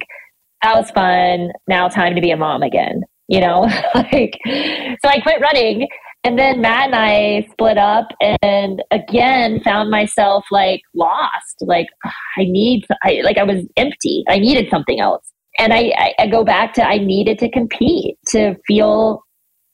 that 0.61 0.75
was 0.75 0.91
fun. 0.91 1.51
Now 1.67 1.87
time 1.87 2.15
to 2.15 2.21
be 2.21 2.31
a 2.31 2.37
mom 2.37 2.63
again, 2.63 3.03
you 3.27 3.39
know? 3.39 3.61
like, 3.95 4.37
so 4.45 5.09
I 5.09 5.19
quit 5.21 5.41
running 5.41 5.87
and 6.25 6.39
then 6.39 6.59
Matt 6.59 6.87
and 6.87 6.95
I 6.95 7.47
split 7.51 7.77
up 7.77 8.07
and 8.41 8.83
again 8.89 9.61
found 9.61 9.91
myself 9.91 10.43
like 10.49 10.81
lost. 10.95 11.57
Like 11.61 11.85
I 12.03 12.45
need, 12.45 12.83
I, 13.03 13.21
like 13.23 13.37
I 13.37 13.43
was 13.43 13.63
empty. 13.77 14.23
I 14.27 14.39
needed 14.39 14.67
something 14.71 14.99
else. 14.99 15.31
And 15.59 15.71
I, 15.71 15.93
I, 15.95 16.13
I 16.23 16.27
go 16.27 16.43
back 16.43 16.73
to 16.73 16.83
I 16.83 16.97
needed 16.97 17.37
to 17.39 17.51
compete 17.51 18.17
to 18.29 18.55
feel 18.65 19.23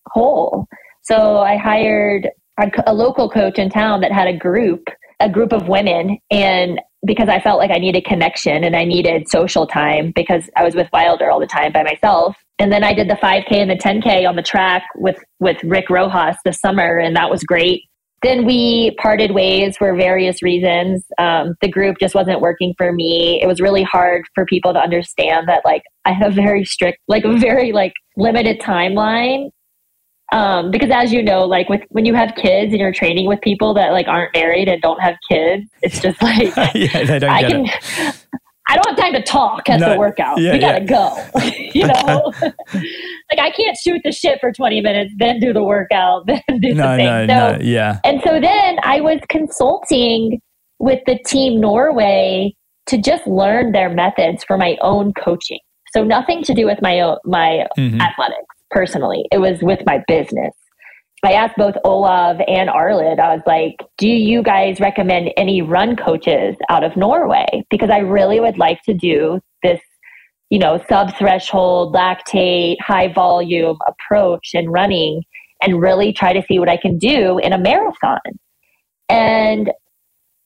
whole. 0.08 0.68
So 1.04 1.38
I 1.38 1.56
hired 1.56 2.30
a, 2.60 2.70
a 2.86 2.94
local 2.94 3.30
coach 3.30 3.58
in 3.58 3.70
town 3.70 4.02
that 4.02 4.12
had 4.12 4.28
a 4.28 4.38
group, 4.38 4.84
a 5.22 5.30
group 5.30 5.54
of 5.54 5.70
women. 5.70 6.18
And 6.32 6.82
because 7.06 7.30
I 7.30 7.40
felt 7.40 7.58
like 7.58 7.72
I 7.72 7.80
needed 7.80 8.06
connection 8.06 8.64
and 8.64 8.76
I 8.76 8.84
needed 8.84 9.28
social 9.28 9.66
time 9.66 10.12
because 10.16 10.50
I 10.56 10.64
was 10.64 10.76
with 10.76 10.88
Wilder 10.94 11.32
all 11.32 11.40
the 11.40 11.48
time 11.48 11.72
by 11.72 11.84
myself. 11.84 12.36
And 12.60 12.72
then 12.72 12.84
I 12.84 12.94
did 12.94 13.10
the 13.10 13.16
5K 13.16 13.54
and 13.54 13.72
the 13.72 13.76
10K 13.76 14.28
on 14.30 14.36
the 14.36 14.44
track 14.44 14.84
with 14.96 15.18
with 15.40 15.58
Rick 15.64 15.90
Rojas 15.90 16.38
this 16.46 16.60
summer, 16.60 17.00
and 17.00 17.16
that 17.16 17.30
was 17.30 17.44
great. 17.44 17.84
then 18.24 18.46
we 18.46 18.96
parted 19.02 19.32
ways 19.32 19.78
for 19.78 19.96
various 19.96 20.44
reasons. 20.44 21.04
Um, 21.18 21.56
the 21.62 21.68
group 21.68 21.98
just 22.00 22.14
wasn't 22.14 22.40
working 22.40 22.76
for 22.78 22.94
me. 22.94 23.42
It 23.42 23.48
was 23.48 23.60
really 23.60 23.82
hard 23.84 24.24
for 24.36 24.46
people 24.46 24.74
to 24.74 24.80
understand 24.80 25.48
that, 25.50 25.64
like, 25.66 25.82
I 26.06 26.12
have 26.14 26.32
a 26.32 26.36
very 26.36 26.64
strict, 26.64 27.00
like, 27.08 27.26
a 27.26 27.36
very 27.38 27.72
like 27.72 27.94
limited 28.18 28.60
timeline. 28.62 29.50
Um, 30.32 30.72
because 30.72 30.90
as 30.92 31.12
you 31.12 31.22
know, 31.22 31.44
like 31.44 31.68
with 31.68 31.82
when 31.90 32.06
you 32.06 32.14
have 32.16 32.36
kids 32.36 32.72
and 32.72 32.80
you're 32.80 32.94
training 32.94 33.28
with 33.28 33.42
people 33.42 33.74
that 33.74 33.92
like 33.92 34.08
aren't 34.08 34.34
married 34.34 34.70
and 34.70 34.82
don't 34.82 35.02
have 35.02 35.16
kids, 35.30 35.70
it's 35.82 36.00
just 36.00 36.22
like 36.24 36.56
yeah, 36.74 37.04
they 37.04 37.20
don't 37.20 37.30
I 37.30 37.44
can, 37.44 37.66
it. 37.66 38.26
I 38.70 38.76
don't 38.76 38.88
have 38.88 38.98
time 38.98 39.14
to 39.14 39.22
talk 39.22 39.70
at 39.70 39.82
no, 39.82 39.90
the 39.90 40.00
workout. 40.00 40.40
Yeah, 40.40 40.54
we 40.54 40.60
gotta 40.60 40.80
yeah. 40.80 40.86
go. 40.86 41.30
you 41.74 41.88
know, 41.88 42.32
like 42.74 43.40
I 43.40 43.52
can't 43.52 43.78
shoot 43.84 44.00
the 44.06 44.14
shit 44.14 44.40
for 44.40 44.54
20 44.54 44.80
minutes, 44.80 45.14
then 45.18 45.40
do 45.42 45.52
the 45.52 45.64
workout, 45.64 46.26
then 46.28 46.42
do 46.48 46.74
no, 46.74 46.92
the 46.92 46.98
thing. 46.98 47.28
No, 47.28 47.52
so, 47.52 47.58
no, 47.58 47.64
yeah. 47.64 48.00
And 48.06 48.22
so 48.26 48.40
then 48.40 48.78
I 48.84 49.02
was 49.02 49.20
consulting 49.28 50.40
with 50.80 51.00
the 51.06 51.20
team 51.26 51.60
Norway 51.60 52.56
to 52.88 52.98
just 52.98 53.28
learn 53.28 53.74
their 53.74 53.90
methods 53.90 54.46
for 54.46 54.58
my 54.58 54.78
own 54.82 55.14
coaching. 55.14 55.60
So 55.94 56.06
nothing 56.06 56.42
to 56.44 56.54
do 56.54 56.66
with 56.66 56.82
my 56.82 57.02
own, 57.02 57.18
my 57.26 57.66
mm-hmm. 57.78 58.00
athletics 58.00 58.51
personally. 58.72 59.26
It 59.32 59.40
was 59.40 59.62
with 59.62 59.80
my 59.86 60.04
business. 60.08 60.54
I 61.24 61.34
asked 61.34 61.56
both 61.56 61.76
Olav 61.84 62.38
and 62.48 62.70
Arild, 62.70 63.20
I 63.20 63.36
was 63.36 63.44
like, 63.46 63.76
do 64.00 64.08
you 64.08 64.42
guys 64.42 64.80
recommend 64.80 65.30
any 65.38 65.62
run 65.62 65.96
coaches 65.96 66.56
out 66.70 66.84
of 66.84 66.98
Norway? 66.98 67.46
Because 67.70 67.92
I 67.92 68.00
really 68.00 68.40
would 68.40 68.58
like 68.58 68.82
to 68.84 68.96
do 68.96 69.40
this, 69.62 69.80
you 70.50 70.58
know, 70.58 70.84
sub 70.90 71.16
threshold, 71.18 71.94
lactate, 71.94 72.78
high 72.82 73.14
volume 73.14 73.78
approach 73.88 74.50
in 74.56 74.70
running 74.70 75.22
and 75.62 75.80
really 75.80 76.12
try 76.12 76.34
to 76.34 76.42
see 76.48 76.58
what 76.58 76.70
I 76.70 76.78
can 76.78 76.98
do 76.98 77.38
in 77.38 77.54
a 77.54 77.60
marathon. 77.60 78.20
And 79.08 79.72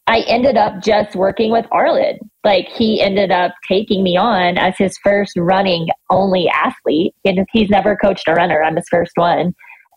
I 0.07 0.19
ended 0.27 0.55
up 0.55 0.83
just 0.83 1.15
working 1.15 1.51
with 1.51 1.65
Arild. 1.73 2.17
Like 2.43 2.67
he 2.67 3.01
ended 3.01 3.31
up 3.31 3.53
taking 3.67 4.03
me 4.03 4.17
on 4.17 4.57
as 4.57 4.77
his 4.77 4.97
first 5.03 5.33
running 5.35 5.87
only 6.11 6.47
athlete. 6.49 7.13
And 7.25 7.45
he's 7.51 7.69
never 7.69 7.95
coached 7.95 8.27
a 8.27 8.33
runner. 8.33 8.61
I'm 8.61 8.75
his 8.75 8.87
first 8.89 9.13
one 9.15 9.53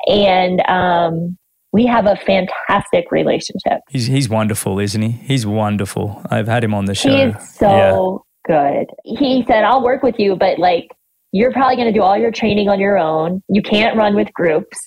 and 0.06 0.66
um, 0.68 1.36
we 1.72 1.86
have 1.86 2.06
a 2.06 2.16
fantastic 2.16 3.10
relationship. 3.10 3.80
He's 3.90 4.06
he's 4.06 4.28
wonderful, 4.28 4.78
isn't 4.78 5.00
he? 5.00 5.10
He's 5.10 5.46
wonderful. 5.46 6.22
I've 6.30 6.48
had 6.48 6.64
him 6.64 6.74
on 6.74 6.86
the 6.86 6.94
show. 6.94 7.32
He's 7.32 7.54
so 7.56 8.24
yeah. 8.48 8.84
good. 8.84 8.86
He 9.04 9.44
said, 9.46 9.64
"I'll 9.64 9.82
work 9.82 10.02
with 10.02 10.18
you, 10.18 10.36
but 10.36 10.58
like 10.58 10.88
you're 11.32 11.52
probably 11.52 11.76
going 11.76 11.92
to 11.92 11.98
do 11.98 12.02
all 12.02 12.16
your 12.16 12.30
training 12.30 12.68
on 12.68 12.80
your 12.80 12.98
own. 12.98 13.42
You 13.48 13.62
can't 13.62 13.96
run 13.96 14.14
with 14.14 14.32
groups. 14.32 14.78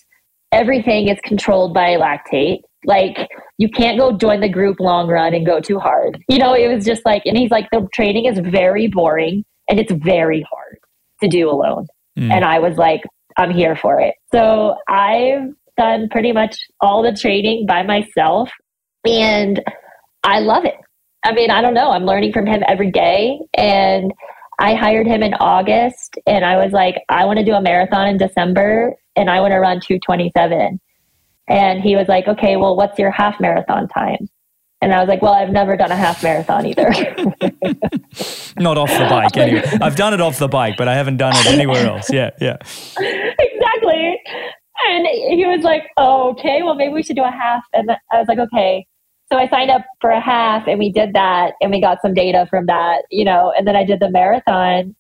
Everything 0.52 1.08
is 1.08 1.20
controlled 1.24 1.74
by 1.74 1.96
lactate. 1.98 2.62
Like 2.84 3.30
you 3.62 3.70
can't 3.70 3.99
go 3.99 4.12
join 4.12 4.39
the 4.39 4.49
group 4.49 4.80
long 4.80 5.07
run 5.07 5.36
and 5.36 5.45
go 5.45 5.59
too 5.59 5.78
hard. 5.78 6.18
You 6.28 6.39
know, 6.39 6.55
it 6.55 6.68
was 6.68 6.84
just 6.84 7.05
like, 7.05 7.22
and 7.28 7.38
he's 7.38 7.51
like, 7.51 7.68
the 7.72 7.88
training 7.93 8.26
is 8.26 8.39
very 8.39 8.88
boring 8.88 9.45
and 9.70 9.80
it's 9.80 9.91
very 9.91 10.43
hard 10.51 10.80
to 11.22 11.30
do 11.30 11.47
alone. 11.47 11.86
Mm. 12.18 12.32
And 12.32 12.43
I 12.43 12.57
was 12.57 12.78
like, 12.78 13.01
I'm 13.38 13.51
here 13.51 13.76
for 13.76 14.01
it. 14.01 14.16
So 14.34 14.78
I've 14.89 15.49
done 15.78 16.09
pretty 16.09 16.32
much 16.32 16.57
all 16.82 17.03
the 17.03 17.16
training 17.16 17.68
by 17.68 17.84
myself 17.84 18.49
and 19.05 19.62
I 20.24 20.39
love 20.39 20.66
it. 20.66 20.78
I 21.24 21.32
mean, 21.32 21.51
I 21.51 21.62
don't 21.62 21.76
know. 21.76 21.91
I'm 21.91 22.05
learning 22.05 22.34
from 22.34 22.47
him 22.47 22.64
every 22.68 22.89
day. 22.89 23.38
And 23.55 24.12
I 24.57 24.74
hired 24.74 25.05
him 25.05 25.22
in 25.22 25.36
August 25.36 26.16
and 26.26 26.43
I 26.43 26.57
was 26.57 26.72
like, 26.72 26.95
I 27.09 27.26
want 27.26 27.38
to 27.38 27.45
do 27.45 27.53
a 27.53 27.62
marathon 27.62 28.07
in 28.07 28.18
December 28.18 28.95
and 29.16 29.30
I 29.30 29.39
want 29.39 29.51
to 29.51 29.59
run 29.59 29.80
227. 29.82 30.80
And 31.48 31.82
he 31.82 31.96
was 31.96 32.08
like, 32.08 32.28
okay, 32.28 32.56
well, 32.56 32.76
what's 32.76 32.98
your 32.98 33.12
half 33.12 33.39
marathon 33.39 33.88
time? 33.88 34.30
And 34.82 34.94
I 34.94 35.00
was 35.00 35.08
like, 35.08 35.22
well, 35.22 35.34
I've 35.34 35.52
never 35.52 35.78
done 35.78 35.92
a 35.92 35.96
half 35.96 36.24
marathon 36.24 36.66
either. 36.66 36.89
Not 38.58 38.78
off 38.78 38.89
the 38.89 39.08
bike, 39.10 39.38
anyway. 39.38 39.64
I've 39.80 39.96
done 39.96 40.14
it 40.14 40.22
off 40.22 40.39
the 40.39 40.48
bike, 40.48 40.76
but 40.76 40.88
I 40.88 40.96
haven't 40.96 41.18
done 41.18 41.34
it 41.36 41.46
anywhere 41.48 41.86
else. 41.86 42.12
Yeah, 42.12 42.32
yeah. 42.42 42.58
Exactly. 42.98 44.20
And 44.89 45.06
he 45.06 45.46
was 45.46 45.64
like, 45.64 45.84
oh, 45.98 46.32
okay, 46.32 46.64
well, 46.64 46.74
maybe 46.74 46.94
we 46.94 47.04
should 47.04 47.16
do 47.16 47.24
a 47.24 47.32
half. 47.32 47.64
And 47.74 47.92
I 48.12 48.18
was 48.18 48.28
like, 48.28 48.39
okay. 48.39 48.88
So 49.32 49.38
I 49.38 49.48
signed 49.50 49.70
up 49.70 49.84
for 50.02 50.10
a 50.10 50.20
half 50.20 50.68
and 50.68 50.80
we 50.80 50.92
did 50.92 51.14
that 51.14 51.54
and 51.62 51.72
we 51.72 51.80
got 51.80 52.02
some 52.02 52.14
data 52.14 52.48
from 52.50 52.66
that, 52.66 53.04
you 53.12 53.24
know, 53.24 53.54
and 53.56 53.68
then 53.68 53.76
I 53.76 53.86
did 53.86 54.00
the 54.00 54.10
marathon. 54.10 54.96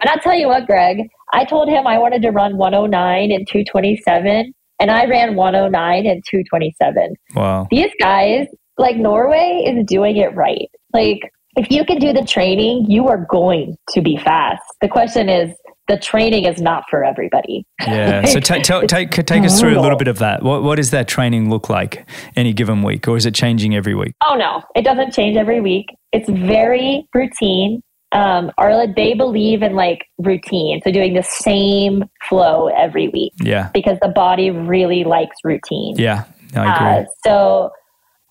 And 0.00 0.10
I'll 0.10 0.20
tell 0.20 0.34
you 0.34 0.46
what, 0.46 0.66
Greg, 0.66 1.08
I 1.32 1.44
told 1.44 1.68
him 1.68 1.86
I 1.86 1.98
wanted 1.98 2.22
to 2.22 2.30
run 2.30 2.56
109 2.56 3.32
and 3.32 3.46
227 3.48 4.54
and 4.80 4.90
I 4.90 5.06
ran 5.06 5.34
109 5.34 6.06
and 6.06 6.22
227. 6.30 7.14
Wow. 7.34 7.66
These 7.70 7.90
guys 8.00 8.46
like 8.76 8.96
Norway 8.96 9.64
is 9.66 9.84
doing 9.86 10.16
it 10.16 10.34
right. 10.34 10.68
Like 10.92 11.20
if 11.56 11.70
you 11.70 11.84
can 11.84 11.98
do 11.98 12.12
the 12.12 12.24
training, 12.24 12.86
you 12.88 13.08
are 13.08 13.26
going 13.30 13.76
to 13.90 14.00
be 14.00 14.16
fast. 14.16 14.62
The 14.80 14.88
question 14.88 15.28
is 15.28 15.52
the 15.88 15.98
training 15.98 16.44
is 16.44 16.60
not 16.60 16.84
for 16.88 17.04
everybody. 17.04 17.64
Yeah. 17.80 18.24
so 18.26 18.40
take, 18.40 18.62
take, 18.62 19.10
take 19.10 19.44
us 19.44 19.58
through 19.58 19.78
a 19.78 19.80
little 19.80 19.98
bit 19.98 20.08
of 20.08 20.18
that. 20.18 20.42
What, 20.42 20.62
what 20.62 20.76
does 20.76 20.90
that 20.90 21.08
training 21.08 21.50
look 21.50 21.68
like 21.68 22.06
any 22.36 22.52
given 22.52 22.82
week, 22.82 23.08
or 23.08 23.16
is 23.16 23.26
it 23.26 23.34
changing 23.34 23.74
every 23.74 23.94
week? 23.94 24.12
Oh, 24.28 24.34
no, 24.34 24.62
it 24.76 24.82
doesn't 24.82 25.12
change 25.12 25.36
every 25.36 25.60
week. 25.60 25.86
It's 26.12 26.28
very 26.28 27.08
routine. 27.14 27.80
Um, 28.12 28.50
Arla, 28.56 28.86
they 28.94 29.14
believe 29.14 29.62
in 29.62 29.74
like 29.74 30.06
routine. 30.18 30.80
So 30.82 30.90
doing 30.90 31.14
the 31.14 31.22
same 31.22 32.04
flow 32.28 32.68
every 32.68 33.08
week. 33.08 33.32
Yeah. 33.40 33.70
Because 33.74 33.98
the 34.00 34.08
body 34.08 34.50
really 34.50 35.04
likes 35.04 35.36
routine. 35.44 35.96
Yeah. 35.98 36.24
I 36.54 36.74
agree. 36.74 37.02
Uh, 37.02 37.04
so 37.24 37.70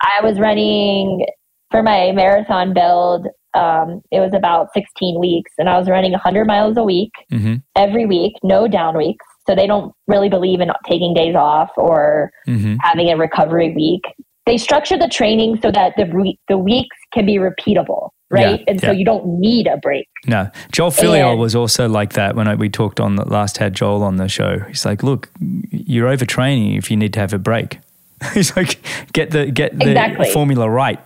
I 0.02 0.24
was 0.24 0.40
running 0.40 1.26
for 1.72 1.84
my 1.84 2.12
marathon 2.12 2.74
build. 2.74 3.28
Um, 3.54 4.02
it 4.12 4.20
was 4.20 4.34
about 4.34 4.68
16 4.74 5.20
weeks, 5.20 5.52
and 5.58 5.70
I 5.70 5.78
was 5.80 5.90
running 5.90 6.12
100 6.12 6.46
miles 6.46 6.78
a 6.78 6.84
week 6.84 7.12
mm-hmm. 7.32 7.56
every 7.76 8.06
week, 8.06 8.34
no 8.44 8.68
down 8.68 8.98
weeks. 8.98 9.26
So 9.48 9.56
they 9.56 9.66
don't 9.66 9.94
really 10.08 10.30
believe 10.30 10.60
in 10.60 10.70
taking 10.86 11.14
days 11.14 11.36
off 11.36 11.70
or 11.78 12.32
mm-hmm. 12.48 12.76
having 12.82 13.10
a 13.10 13.18
recovery 13.18 13.74
week. 13.74 14.02
They 14.48 14.58
structure 14.58 14.98
the 14.98 15.10
training 15.10 15.60
so 15.62 15.72
that 15.72 15.94
the 15.98 16.06
re- 16.06 16.40
the 16.48 16.58
weeks 16.58 16.96
can 17.14 17.26
be 17.26 17.36
repeatable, 17.36 18.10
right? 18.30 18.60
Yeah, 18.60 18.66
and 18.68 18.82
so 18.82 18.92
you 18.92 19.06
don't 19.06 19.40
need 19.40 19.68
a 19.68 19.78
break. 19.78 20.08
No, 20.26 20.50
Joel 20.72 20.92
Filliol 20.92 21.32
and, 21.32 21.40
was 21.40 21.56
also 21.56 21.88
like 21.88 22.14
that 22.14 22.36
when 22.36 22.48
I, 22.48 22.56
we 22.56 22.70
talked 22.70 23.00
on 23.00 23.18
the 23.18 23.28
last 23.28 23.58
had 23.58 23.76
Joel 23.76 24.04
on 24.04 24.16
the 24.16 24.28
show. 24.28 24.60
He's 24.68 24.86
like, 24.86 25.04
"Look, 25.04 25.30
you're 25.70 26.10
overtraining 26.10 26.78
if 26.78 26.90
you 26.90 26.98
need 26.98 27.14
to 27.14 27.20
have 27.20 27.34
a 27.34 27.38
break." 27.38 27.80
He's 28.34 28.56
like, 28.56 28.80
get 29.14 29.30
the 29.30 29.52
get 29.52 29.78
the 29.78 29.92
exactly. 29.92 30.32
formula 30.32 30.68
right, 30.68 31.00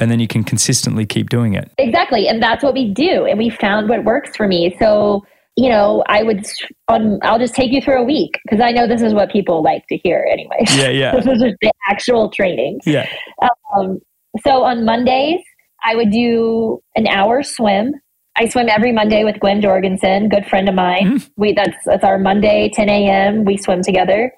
and 0.00 0.10
then 0.10 0.18
you 0.18 0.26
can 0.26 0.42
consistently 0.42 1.06
keep 1.06 1.30
doing 1.30 1.54
it. 1.54 1.70
Exactly, 1.78 2.26
and 2.26 2.42
that's 2.42 2.64
what 2.64 2.74
we 2.74 2.92
do, 2.92 3.24
and 3.24 3.38
we 3.38 3.50
found 3.50 3.88
what 3.88 4.02
works 4.02 4.36
for 4.36 4.48
me. 4.48 4.74
So 4.80 5.24
you 5.56 5.68
know, 5.68 6.04
I 6.06 6.22
would 6.22 6.46
on. 6.88 7.18
I'll 7.22 7.38
just 7.38 7.54
take 7.54 7.72
you 7.72 7.80
through 7.80 8.00
a 8.00 8.04
week 8.04 8.38
because 8.44 8.60
I 8.60 8.72
know 8.72 8.86
this 8.86 9.02
is 9.02 9.14
what 9.14 9.30
people 9.30 9.62
like 9.62 9.86
to 9.88 9.96
hear 9.96 10.26
anyway. 10.30 10.64
Yeah, 10.76 10.88
yeah. 10.88 11.12
this 11.16 11.26
is 11.26 11.54
the 11.60 11.72
actual 11.88 12.30
training. 12.30 12.80
Yeah. 12.84 13.08
Um, 13.74 14.00
so 14.44 14.64
on 14.64 14.84
Mondays, 14.84 15.40
I 15.84 15.96
would 15.96 16.10
do 16.10 16.80
an 16.94 17.06
hour 17.06 17.42
swim. 17.42 17.94
I 18.38 18.48
swim 18.48 18.68
every 18.68 18.92
Monday 18.92 19.24
with 19.24 19.40
Gwen 19.40 19.62
Jorgensen, 19.62 20.28
good 20.28 20.46
friend 20.46 20.68
of 20.68 20.74
mine. 20.74 21.18
Mm-hmm. 21.18 21.40
We 21.40 21.54
that's 21.54 21.76
that's 21.86 22.04
our 22.04 22.18
Monday 22.18 22.70
10 22.74 22.88
a.m. 22.90 23.44
We 23.44 23.56
swim 23.56 23.82
together, 23.82 24.32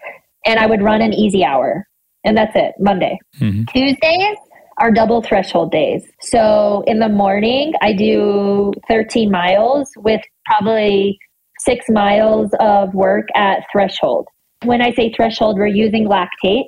and 0.46 0.60
I 0.60 0.66
would 0.66 0.82
run 0.82 1.02
an 1.02 1.12
easy 1.12 1.44
hour 1.44 1.84
and 2.24 2.36
that's 2.36 2.54
it, 2.54 2.74
Monday. 2.78 3.18
Mm-hmm. 3.40 3.64
Tuesdays 3.72 4.36
are 4.78 4.90
double 4.90 5.22
threshold 5.22 5.70
days. 5.70 6.04
So 6.20 6.84
in 6.86 6.98
the 6.98 7.08
morning, 7.08 7.72
I 7.82 7.92
do 7.92 8.72
13 8.88 9.30
miles 9.30 9.90
with 9.96 10.20
probably 10.46 11.18
six 11.60 11.86
miles 11.88 12.50
of 12.60 12.94
work 12.94 13.26
at 13.34 13.64
threshold. 13.72 14.26
When 14.64 14.80
I 14.80 14.92
say 14.92 15.12
threshold, 15.12 15.58
we're 15.58 15.66
using 15.66 16.06
lactate 16.06 16.64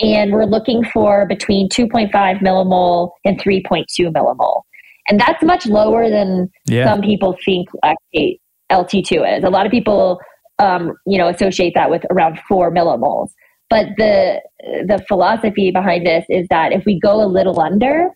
and 0.00 0.32
we're 0.32 0.44
looking 0.44 0.84
for 0.84 1.26
between 1.26 1.68
2.5 1.68 2.10
millimole 2.40 3.10
and 3.24 3.40
3.2 3.40 3.84
millimole. 4.12 4.62
And 5.08 5.20
that's 5.20 5.42
much 5.42 5.66
lower 5.66 6.10
than 6.10 6.50
yeah. 6.68 6.84
some 6.84 7.00
people 7.00 7.36
think 7.44 7.68
lactate 7.84 8.38
LT2 8.70 9.38
is. 9.38 9.44
A 9.44 9.50
lot 9.50 9.64
of 9.64 9.72
people, 9.72 10.18
um, 10.58 10.92
you 11.06 11.16
know, 11.16 11.28
associate 11.28 11.72
that 11.74 11.90
with 11.90 12.04
around 12.10 12.38
four 12.48 12.72
millimoles. 12.72 13.28
But 13.68 13.86
the 13.96 14.40
the 14.86 15.04
philosophy 15.08 15.70
behind 15.70 16.06
this 16.06 16.24
is 16.28 16.46
that 16.48 16.72
if 16.72 16.84
we 16.84 17.00
go 17.00 17.22
a 17.22 17.26
little 17.26 17.60
under, 17.60 18.10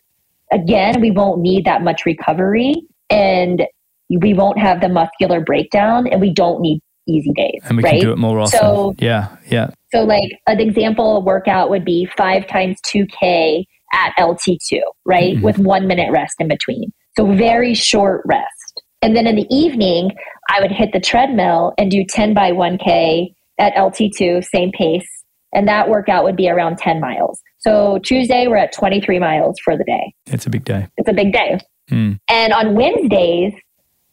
again, 0.51 1.01
we 1.01 1.11
won't 1.11 1.41
need 1.41 1.65
that 1.65 1.83
much 1.83 2.05
recovery 2.05 2.75
and 3.09 3.63
we 4.09 4.33
won't 4.33 4.59
have 4.59 4.81
the 4.81 4.89
muscular 4.89 5.41
breakdown 5.41 6.07
and 6.07 6.21
we 6.21 6.33
don't 6.33 6.61
need 6.61 6.81
easy 7.07 7.31
days. 7.33 7.61
And 7.65 7.77
we 7.77 7.83
right? 7.83 7.91
can 7.91 8.01
do 8.01 8.11
it 8.11 8.17
more 8.17 8.39
often. 8.39 8.59
So, 8.59 8.95
yeah, 8.97 9.35
yeah. 9.47 9.71
So 9.93 10.03
like 10.03 10.39
an 10.47 10.59
example 10.59 11.21
workout 11.23 11.69
would 11.69 11.83
be 11.83 12.07
five 12.17 12.47
times 12.47 12.79
2K 12.85 13.65
at 13.93 14.13
LT2, 14.17 14.81
right? 15.05 15.35
Mm-hmm. 15.35 15.43
With 15.43 15.57
one 15.57 15.87
minute 15.87 16.11
rest 16.11 16.35
in 16.39 16.47
between. 16.47 16.93
So 17.17 17.33
very 17.33 17.73
short 17.73 18.21
rest. 18.25 18.83
And 19.01 19.15
then 19.15 19.27
in 19.27 19.35
the 19.35 19.47
evening, 19.49 20.11
I 20.49 20.61
would 20.61 20.71
hit 20.71 20.93
the 20.93 20.99
treadmill 20.99 21.73
and 21.77 21.91
do 21.91 22.05
10 22.05 22.33
by 22.33 22.51
1K 22.51 23.33
at 23.59 23.73
LT2, 23.75 24.45
same 24.45 24.71
pace 24.71 25.20
and 25.53 25.67
that 25.67 25.89
workout 25.89 26.23
would 26.23 26.35
be 26.35 26.49
around 26.49 26.77
10 26.77 26.99
miles. 26.99 27.41
So 27.59 27.99
Tuesday, 27.99 28.47
we're 28.47 28.57
at 28.57 28.73
23 28.73 29.19
miles 29.19 29.59
for 29.63 29.77
the 29.77 29.83
day. 29.83 30.13
It's 30.27 30.45
a 30.45 30.49
big 30.49 30.63
day. 30.63 30.87
It's 30.97 31.09
a 31.09 31.13
big 31.13 31.33
day. 31.33 31.59
Mm. 31.89 32.19
And 32.29 32.53
on 32.53 32.75
Wednesdays, 32.75 33.53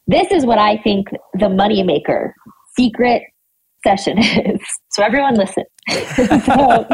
this 0.07 0.30
is 0.32 0.45
what 0.45 0.59
I 0.59 0.78
think 0.78 1.09
the 1.34 1.47
moneymaker 1.47 2.32
secret 2.76 3.22
session 3.86 4.18
is. 4.22 4.61
So 4.91 5.03
everyone 5.03 5.34
listen. 5.34 5.64
so 5.89 6.86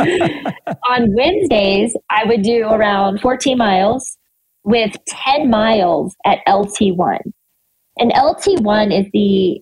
on 0.88 1.14
Wednesdays, 1.14 1.96
I 2.10 2.24
would 2.24 2.42
do 2.42 2.64
around 2.64 3.20
14 3.20 3.56
miles 3.56 4.16
with 4.64 4.96
10 5.06 5.50
miles 5.50 6.14
at 6.24 6.38
LT1. 6.48 7.18
And 7.98 8.12
LT1 8.12 8.98
is 8.98 9.06
the 9.12 9.60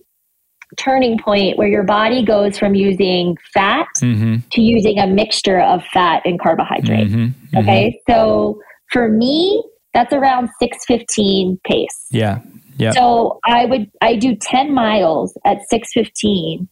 turning 0.77 1.17
point 1.19 1.57
where 1.57 1.67
your 1.67 1.83
body 1.83 2.23
goes 2.23 2.57
from 2.57 2.75
using 2.75 3.37
fat 3.53 3.87
mm-hmm. 3.97 4.37
to 4.51 4.61
using 4.61 4.99
a 4.99 5.07
mixture 5.07 5.59
of 5.59 5.83
fat 5.93 6.21
and 6.25 6.39
carbohydrate. 6.39 7.07
Mm-hmm. 7.07 7.25
Mm-hmm. 7.25 7.57
Okay. 7.57 8.01
So 8.09 8.61
for 8.91 9.09
me, 9.09 9.63
that's 9.93 10.13
around 10.13 10.49
615 10.59 11.59
pace. 11.63 12.07
Yeah. 12.11 12.39
Yeah. 12.77 12.91
So 12.91 13.39
I 13.45 13.65
would 13.65 13.91
I 14.01 14.15
do 14.15 14.35
10 14.35 14.73
miles 14.73 15.37
at 15.45 15.59
615 15.69 16.67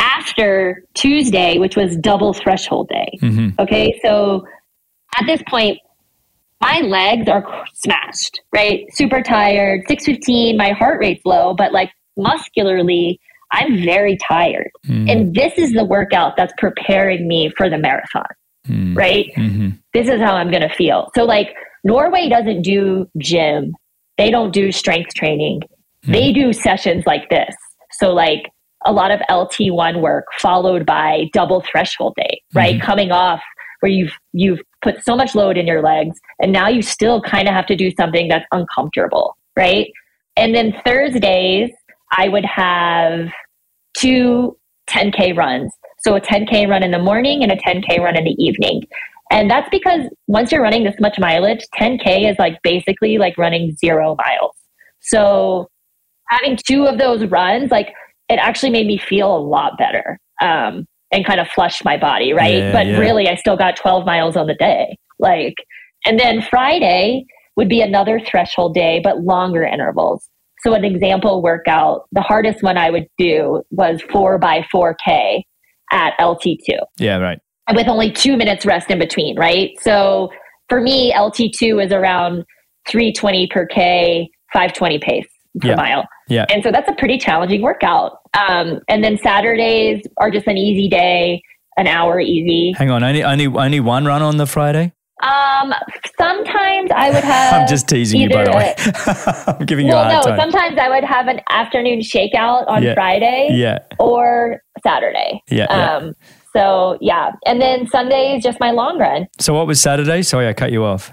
after 0.00 0.84
Tuesday, 0.94 1.58
which 1.58 1.76
was 1.76 1.96
double 1.96 2.32
threshold 2.32 2.88
day. 2.88 3.18
Mm-hmm. 3.22 3.60
Okay. 3.60 3.98
So 4.02 4.46
at 5.18 5.26
this 5.26 5.42
point, 5.48 5.78
my 6.60 6.80
legs 6.80 7.28
are 7.28 7.64
smashed, 7.74 8.40
right? 8.54 8.86
Super 8.92 9.22
tired, 9.22 9.82
615, 9.86 10.56
my 10.56 10.70
heart 10.70 10.98
rate's 10.98 11.24
low, 11.26 11.54
but 11.54 11.72
like 11.72 11.90
muscularly, 12.16 13.20
I'm 13.54 13.82
very 13.84 14.18
tired. 14.28 14.70
Mm. 14.86 15.10
And 15.10 15.34
this 15.34 15.52
is 15.56 15.72
the 15.72 15.84
workout 15.84 16.36
that's 16.36 16.52
preparing 16.58 17.28
me 17.28 17.50
for 17.56 17.70
the 17.70 17.78
marathon, 17.78 18.26
mm. 18.68 18.96
right? 18.96 19.30
Mm-hmm. 19.36 19.70
This 19.92 20.08
is 20.08 20.20
how 20.20 20.34
I'm 20.34 20.50
going 20.50 20.68
to 20.68 20.74
feel. 20.74 21.10
So, 21.14 21.24
like, 21.24 21.54
Norway 21.84 22.28
doesn't 22.28 22.62
do 22.62 23.08
gym, 23.18 23.74
they 24.18 24.30
don't 24.30 24.52
do 24.52 24.72
strength 24.72 25.14
training. 25.14 25.62
Mm. 26.06 26.12
They 26.12 26.32
do 26.32 26.52
sessions 26.52 27.04
like 27.06 27.30
this. 27.30 27.54
So, 27.92 28.12
like, 28.12 28.50
a 28.84 28.92
lot 28.92 29.10
of 29.10 29.20
LT1 29.30 30.00
work 30.02 30.26
followed 30.38 30.84
by 30.84 31.30
double 31.32 31.62
threshold 31.62 32.14
day, 32.16 32.42
right? 32.54 32.76
Mm-hmm. 32.76 32.84
Coming 32.84 33.12
off 33.12 33.40
where 33.80 33.90
you've 33.90 34.12
you've 34.32 34.60
put 34.82 35.02
so 35.04 35.16
much 35.16 35.34
load 35.34 35.56
in 35.56 35.66
your 35.66 35.82
legs 35.82 36.18
and 36.40 36.52
now 36.52 36.68
you 36.68 36.82
still 36.82 37.20
kind 37.22 37.48
of 37.48 37.54
have 37.54 37.66
to 37.66 37.76
do 37.76 37.90
something 37.98 38.28
that's 38.28 38.46
uncomfortable, 38.52 39.36
right? 39.56 39.90
And 40.36 40.54
then 40.54 40.74
Thursdays 40.84 41.70
I 42.16 42.28
would 42.28 42.44
have 42.44 43.28
two 44.04 44.56
10K 44.88 45.36
runs. 45.36 45.72
So 45.98 46.14
a 46.16 46.20
10K 46.20 46.68
run 46.68 46.82
in 46.82 46.90
the 46.90 46.98
morning 46.98 47.42
and 47.42 47.50
a 47.50 47.56
10K 47.56 47.98
run 47.98 48.16
in 48.16 48.24
the 48.24 48.36
evening. 48.38 48.82
And 49.30 49.50
that's 49.50 49.68
because 49.70 50.02
once 50.26 50.52
you're 50.52 50.62
running 50.62 50.84
this 50.84 50.96
much 51.00 51.18
mileage, 51.18 51.64
10K 51.78 52.30
is 52.30 52.36
like 52.38 52.58
basically 52.62 53.18
like 53.18 53.38
running 53.38 53.74
zero 53.76 54.14
miles. 54.16 54.54
So 55.00 55.68
having 56.28 56.56
two 56.56 56.86
of 56.86 56.98
those 56.98 57.24
runs, 57.26 57.70
like 57.70 57.88
it 58.28 58.34
actually 58.34 58.70
made 58.70 58.86
me 58.86 58.98
feel 58.98 59.34
a 59.34 59.38
lot 59.38 59.78
better 59.78 60.18
um, 60.42 60.86
and 61.10 61.24
kind 61.24 61.40
of 61.40 61.48
flushed 61.48 61.84
my 61.84 61.96
body, 61.96 62.32
right? 62.32 62.58
Yeah, 62.58 62.72
but 62.72 62.86
yeah. 62.86 62.98
really, 62.98 63.28
I 63.28 63.36
still 63.36 63.56
got 63.56 63.76
12 63.76 64.04
miles 64.04 64.36
on 64.36 64.46
the 64.46 64.54
day. 64.54 64.96
Like, 65.18 65.54
and 66.06 66.18
then 66.18 66.42
Friday 66.42 67.24
would 67.56 67.68
be 67.68 67.80
another 67.80 68.20
threshold 68.20 68.74
day, 68.74 69.00
but 69.02 69.20
longer 69.20 69.62
intervals. 69.62 70.28
So 70.64 70.72
an 70.72 70.84
example 70.84 71.42
workout, 71.42 72.08
the 72.12 72.22
hardest 72.22 72.62
one 72.62 72.78
I 72.78 72.90
would 72.90 73.06
do 73.18 73.62
was 73.70 74.00
four 74.10 74.38
by 74.38 74.64
4K 74.74 75.42
at 75.92 76.14
LT2. 76.18 76.78
Yeah, 76.98 77.18
right. 77.18 77.38
And 77.68 77.76
With 77.76 77.86
only 77.86 78.10
two 78.10 78.36
minutes 78.36 78.64
rest 78.64 78.90
in 78.90 78.98
between, 78.98 79.38
right? 79.38 79.70
So 79.80 80.30
for 80.70 80.80
me, 80.80 81.12
LT2 81.12 81.84
is 81.84 81.92
around 81.92 82.44
320 82.88 83.46
per 83.48 83.66
K, 83.66 84.30
520 84.52 84.98
pace 85.00 85.26
per 85.60 85.68
yeah. 85.68 85.74
mile. 85.74 86.08
Yeah. 86.28 86.46
And 86.48 86.62
so 86.62 86.72
that's 86.72 86.88
a 86.88 86.94
pretty 86.94 87.18
challenging 87.18 87.60
workout. 87.60 88.18
Um, 88.34 88.80
and 88.88 89.04
then 89.04 89.18
Saturdays 89.18 90.02
are 90.16 90.30
just 90.30 90.46
an 90.46 90.56
easy 90.56 90.88
day, 90.88 91.42
an 91.76 91.86
hour 91.86 92.20
easy. 92.20 92.72
Hang 92.76 92.90
on, 92.90 93.04
only 93.04 93.22
only 93.22 93.46
only 93.46 93.80
one 93.80 94.06
run 94.06 94.22
on 94.22 94.38
the 94.38 94.46
Friday? 94.46 94.92
Um, 95.22 95.72
sometimes 96.18 96.90
I 96.94 97.10
would 97.10 97.24
have. 97.24 97.62
I'm 97.62 97.68
just 97.68 97.88
teasing 97.88 98.20
you, 98.20 98.28
by 98.28 98.44
the 98.44 98.50
way. 98.50 98.74
I'm 99.58 99.66
giving 99.66 99.86
well, 99.86 100.04
you 100.04 100.10
a 100.10 100.12
hard 100.12 100.26
no, 100.26 100.30
time. 100.30 100.40
Sometimes 100.40 100.78
I 100.78 100.88
would 100.88 101.04
have 101.04 101.28
an 101.28 101.40
afternoon 101.50 102.00
shakeout 102.00 102.66
on 102.68 102.82
yeah. 102.82 102.94
Friday, 102.94 103.50
yeah, 103.52 103.78
or 103.98 104.62
Saturday. 104.82 105.42
Yeah, 105.50 105.64
um, 105.66 106.06
yeah. 106.06 106.12
So 106.52 106.98
yeah, 107.00 107.32
and 107.46 107.60
then 107.60 107.86
Sunday 107.86 108.36
is 108.36 108.42
just 108.42 108.60
my 108.60 108.70
long 108.70 108.98
run. 108.98 109.26
So 109.38 109.54
what 109.54 109.66
was 109.66 109.80
Saturday? 109.80 110.22
Sorry, 110.22 110.48
I 110.48 110.52
cut 110.52 110.72
you 110.72 110.84
off. 110.84 111.12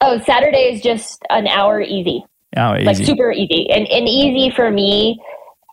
Oh, 0.00 0.20
Saturday 0.20 0.72
is 0.72 0.80
just 0.80 1.22
an 1.30 1.46
hour 1.46 1.80
easy. 1.80 2.24
Oh, 2.56 2.74
easy. 2.74 2.84
Like 2.84 2.96
super 2.96 3.32
easy, 3.32 3.68
and 3.70 3.86
and 3.88 4.08
easy 4.08 4.54
for 4.54 4.70
me. 4.70 5.20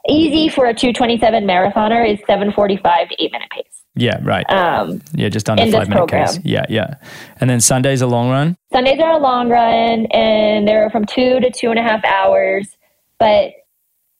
Easy 0.07 0.49
for 0.49 0.65
a 0.65 0.73
227 0.73 1.45
marathoner 1.45 2.09
is 2.09 2.19
745 2.25 3.09
to 3.09 3.23
eight 3.23 3.31
minute 3.31 3.49
pace. 3.51 3.78
Yeah, 3.99 4.19
right. 4.23 4.49
Um, 4.49 5.01
yeah, 5.13 5.29
just 5.29 5.49
under 5.49 5.63
five 5.63 5.89
minute 5.89 6.07
program. 6.07 6.27
case. 6.27 6.39
Yeah, 6.43 6.65
yeah. 6.69 6.95
And 7.41 7.49
then 7.49 7.59
Sunday's 7.59 8.01
a 8.01 8.07
long 8.07 8.29
run? 8.29 8.55
Sundays 8.71 8.99
are 8.99 9.11
a 9.11 9.17
long 9.19 9.49
run 9.49 10.05
and 10.07 10.67
they're 10.67 10.89
from 10.89 11.05
two 11.05 11.39
to 11.39 11.51
two 11.51 11.69
and 11.69 11.77
a 11.79 11.83
half 11.83 12.03
hours. 12.05 12.67
But 13.19 13.51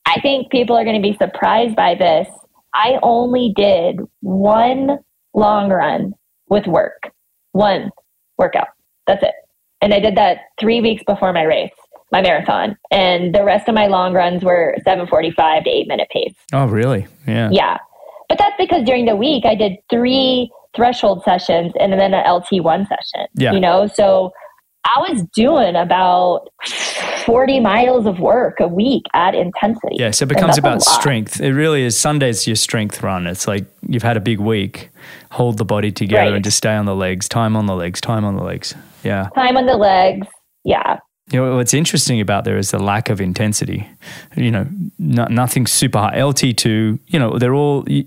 I 0.06 0.20
think 0.20 0.50
people 0.50 0.76
are 0.76 0.84
going 0.84 1.00
to 1.00 1.02
be 1.02 1.16
surprised 1.16 1.76
by 1.76 1.94
this. 1.94 2.28
I 2.74 2.98
only 3.02 3.52
did 3.56 4.00
one 4.20 4.98
long 5.34 5.70
run 5.70 6.14
with 6.48 6.66
work, 6.66 7.10
one 7.52 7.90
workout. 8.36 8.68
That's 9.06 9.22
it. 9.22 9.34
And 9.80 9.94
I 9.94 10.00
did 10.00 10.16
that 10.16 10.38
three 10.60 10.80
weeks 10.80 11.02
before 11.06 11.32
my 11.32 11.42
race, 11.44 11.72
my 12.12 12.20
marathon. 12.20 12.76
And 12.90 13.34
the 13.34 13.44
rest 13.44 13.68
of 13.68 13.74
my 13.74 13.86
long 13.86 14.12
runs 14.12 14.44
were 14.44 14.74
745 14.84 15.64
to 15.64 15.70
eight 15.70 15.88
minute 15.88 16.08
pace. 16.12 16.34
Oh, 16.52 16.66
really? 16.66 17.06
Yeah. 17.26 17.48
Yeah. 17.50 17.78
But 18.30 18.38
that's 18.38 18.54
because 18.56 18.84
during 18.84 19.04
the 19.04 19.16
week 19.16 19.44
I 19.44 19.56
did 19.56 19.72
three 19.90 20.50
threshold 20.74 21.24
sessions 21.24 21.72
and 21.80 21.92
then 21.92 22.14
an 22.14 22.24
LT1 22.24 22.86
session. 22.86 23.26
Yeah. 23.34 23.52
You 23.52 23.60
know, 23.60 23.88
so 23.88 24.30
I 24.84 25.00
was 25.10 25.24
doing 25.34 25.74
about 25.74 26.48
40 27.26 27.60
miles 27.60 28.06
of 28.06 28.20
work 28.20 28.60
a 28.60 28.68
week 28.68 29.02
at 29.14 29.34
intensity. 29.34 29.96
Yeah, 29.98 30.12
so 30.12 30.22
it 30.22 30.28
becomes 30.28 30.56
about 30.56 30.80
strength. 30.80 31.40
It 31.40 31.52
really 31.52 31.82
is 31.82 31.98
Sunday's 31.98 32.46
your 32.46 32.56
strength 32.56 33.02
run. 33.02 33.26
It's 33.26 33.48
like 33.48 33.66
you've 33.86 34.04
had 34.04 34.16
a 34.16 34.20
big 34.20 34.38
week. 34.38 34.90
Hold 35.32 35.58
the 35.58 35.64
body 35.64 35.90
together 35.90 36.30
right. 36.30 36.34
and 36.34 36.44
just 36.44 36.56
stay 36.56 36.74
on 36.74 36.86
the 36.86 36.94
legs. 36.94 37.28
Time 37.28 37.56
on 37.56 37.66
the 37.66 37.74
legs, 37.74 38.00
time 38.00 38.24
on 38.24 38.36
the 38.36 38.44
legs. 38.44 38.74
Yeah. 39.02 39.28
Time 39.34 39.56
on 39.56 39.66
the 39.66 39.76
legs. 39.76 40.26
Yeah. 40.64 40.98
You 41.32 41.40
know, 41.40 41.56
what's 41.56 41.74
interesting 41.74 42.20
about 42.20 42.44
there 42.44 42.58
is 42.58 42.72
the 42.72 42.78
lack 42.78 43.08
of 43.08 43.20
intensity. 43.20 43.88
You 44.36 44.50
know, 44.50 44.66
no, 44.98 45.26
nothing 45.26 45.66
super 45.66 45.98
high. 45.98 46.16
LT2, 46.16 46.98
you 47.06 47.18
know, 47.18 47.38
they're 47.38 47.54
all, 47.54 47.88
you, 47.88 48.04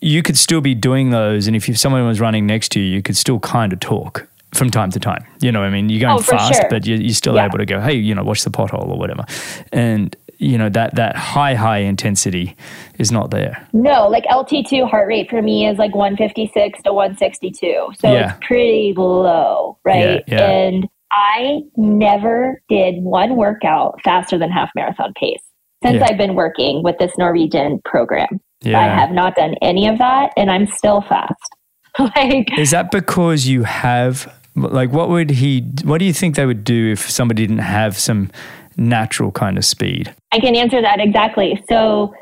you, 0.00 0.22
could 0.22 0.36
still 0.36 0.60
be 0.60 0.74
doing 0.74 1.10
those. 1.10 1.48
And 1.48 1.56
if 1.56 1.76
someone 1.76 2.06
was 2.06 2.20
running 2.20 2.46
next 2.46 2.70
to 2.72 2.80
you, 2.80 2.86
you 2.86 3.02
could 3.02 3.16
still 3.16 3.40
kind 3.40 3.72
of 3.72 3.80
talk 3.80 4.28
from 4.54 4.70
time 4.70 4.90
to 4.92 5.00
time. 5.00 5.24
You 5.40 5.50
know, 5.50 5.62
I 5.62 5.70
mean, 5.70 5.88
you're 5.88 6.00
going 6.00 6.18
oh, 6.18 6.22
fast, 6.22 6.54
sure. 6.54 6.70
but 6.70 6.86
you're, 6.86 6.98
you're 6.98 7.14
still 7.14 7.34
yeah. 7.34 7.46
able 7.46 7.58
to 7.58 7.66
go, 7.66 7.80
hey, 7.80 7.94
you 7.94 8.14
know, 8.14 8.22
watch 8.22 8.44
the 8.44 8.50
pothole 8.50 8.88
or 8.88 8.98
whatever. 8.98 9.24
And, 9.72 10.16
you 10.38 10.56
know, 10.56 10.68
that, 10.68 10.94
that 10.94 11.16
high, 11.16 11.54
high 11.54 11.78
intensity 11.78 12.56
is 12.98 13.10
not 13.10 13.32
there. 13.32 13.66
No, 13.72 14.06
like 14.06 14.24
LT2 14.24 14.88
heart 14.88 15.08
rate 15.08 15.28
for 15.30 15.42
me 15.42 15.66
is 15.66 15.78
like 15.78 15.94
156 15.96 16.82
to 16.82 16.92
162. 16.92 17.88
So 17.98 18.12
yeah. 18.12 18.36
it's 18.36 18.46
pretty 18.46 18.94
low, 18.96 19.78
right? 19.84 20.22
Yeah, 20.28 20.36
yeah. 20.36 20.50
And 20.50 20.88
I 21.12 21.60
never 21.76 22.60
did 22.68 23.02
one 23.02 23.36
workout 23.36 24.00
faster 24.02 24.38
than 24.38 24.50
half 24.50 24.70
marathon 24.74 25.12
pace 25.18 25.42
since 25.82 25.96
yeah. 25.96 26.06
I've 26.08 26.18
been 26.18 26.34
working 26.34 26.82
with 26.82 26.96
this 26.98 27.12
Norwegian 27.18 27.80
program. 27.84 28.40
Yeah. 28.62 28.80
I 28.80 28.84
have 28.84 29.10
not 29.10 29.36
done 29.36 29.54
any 29.62 29.86
of 29.86 29.98
that 29.98 30.32
and 30.36 30.50
I'm 30.50 30.66
still 30.66 31.02
fast. 31.02 31.34
like 31.98 32.58
Is 32.58 32.70
that 32.72 32.90
because 32.90 33.46
you 33.46 33.64
have 33.64 34.32
like 34.54 34.90
what 34.90 35.08
would 35.08 35.30
he 35.30 35.60
what 35.84 35.98
do 35.98 36.04
you 36.04 36.12
think 36.12 36.34
they 36.34 36.46
would 36.46 36.64
do 36.64 36.92
if 36.92 37.10
somebody 37.10 37.46
didn't 37.46 37.62
have 37.62 37.96
some 37.96 38.30
natural 38.76 39.30
kind 39.30 39.58
of 39.58 39.64
speed? 39.64 40.14
I 40.32 40.40
can 40.40 40.56
answer 40.56 40.80
that 40.80 41.00
exactly. 41.00 41.62
So 41.68 42.14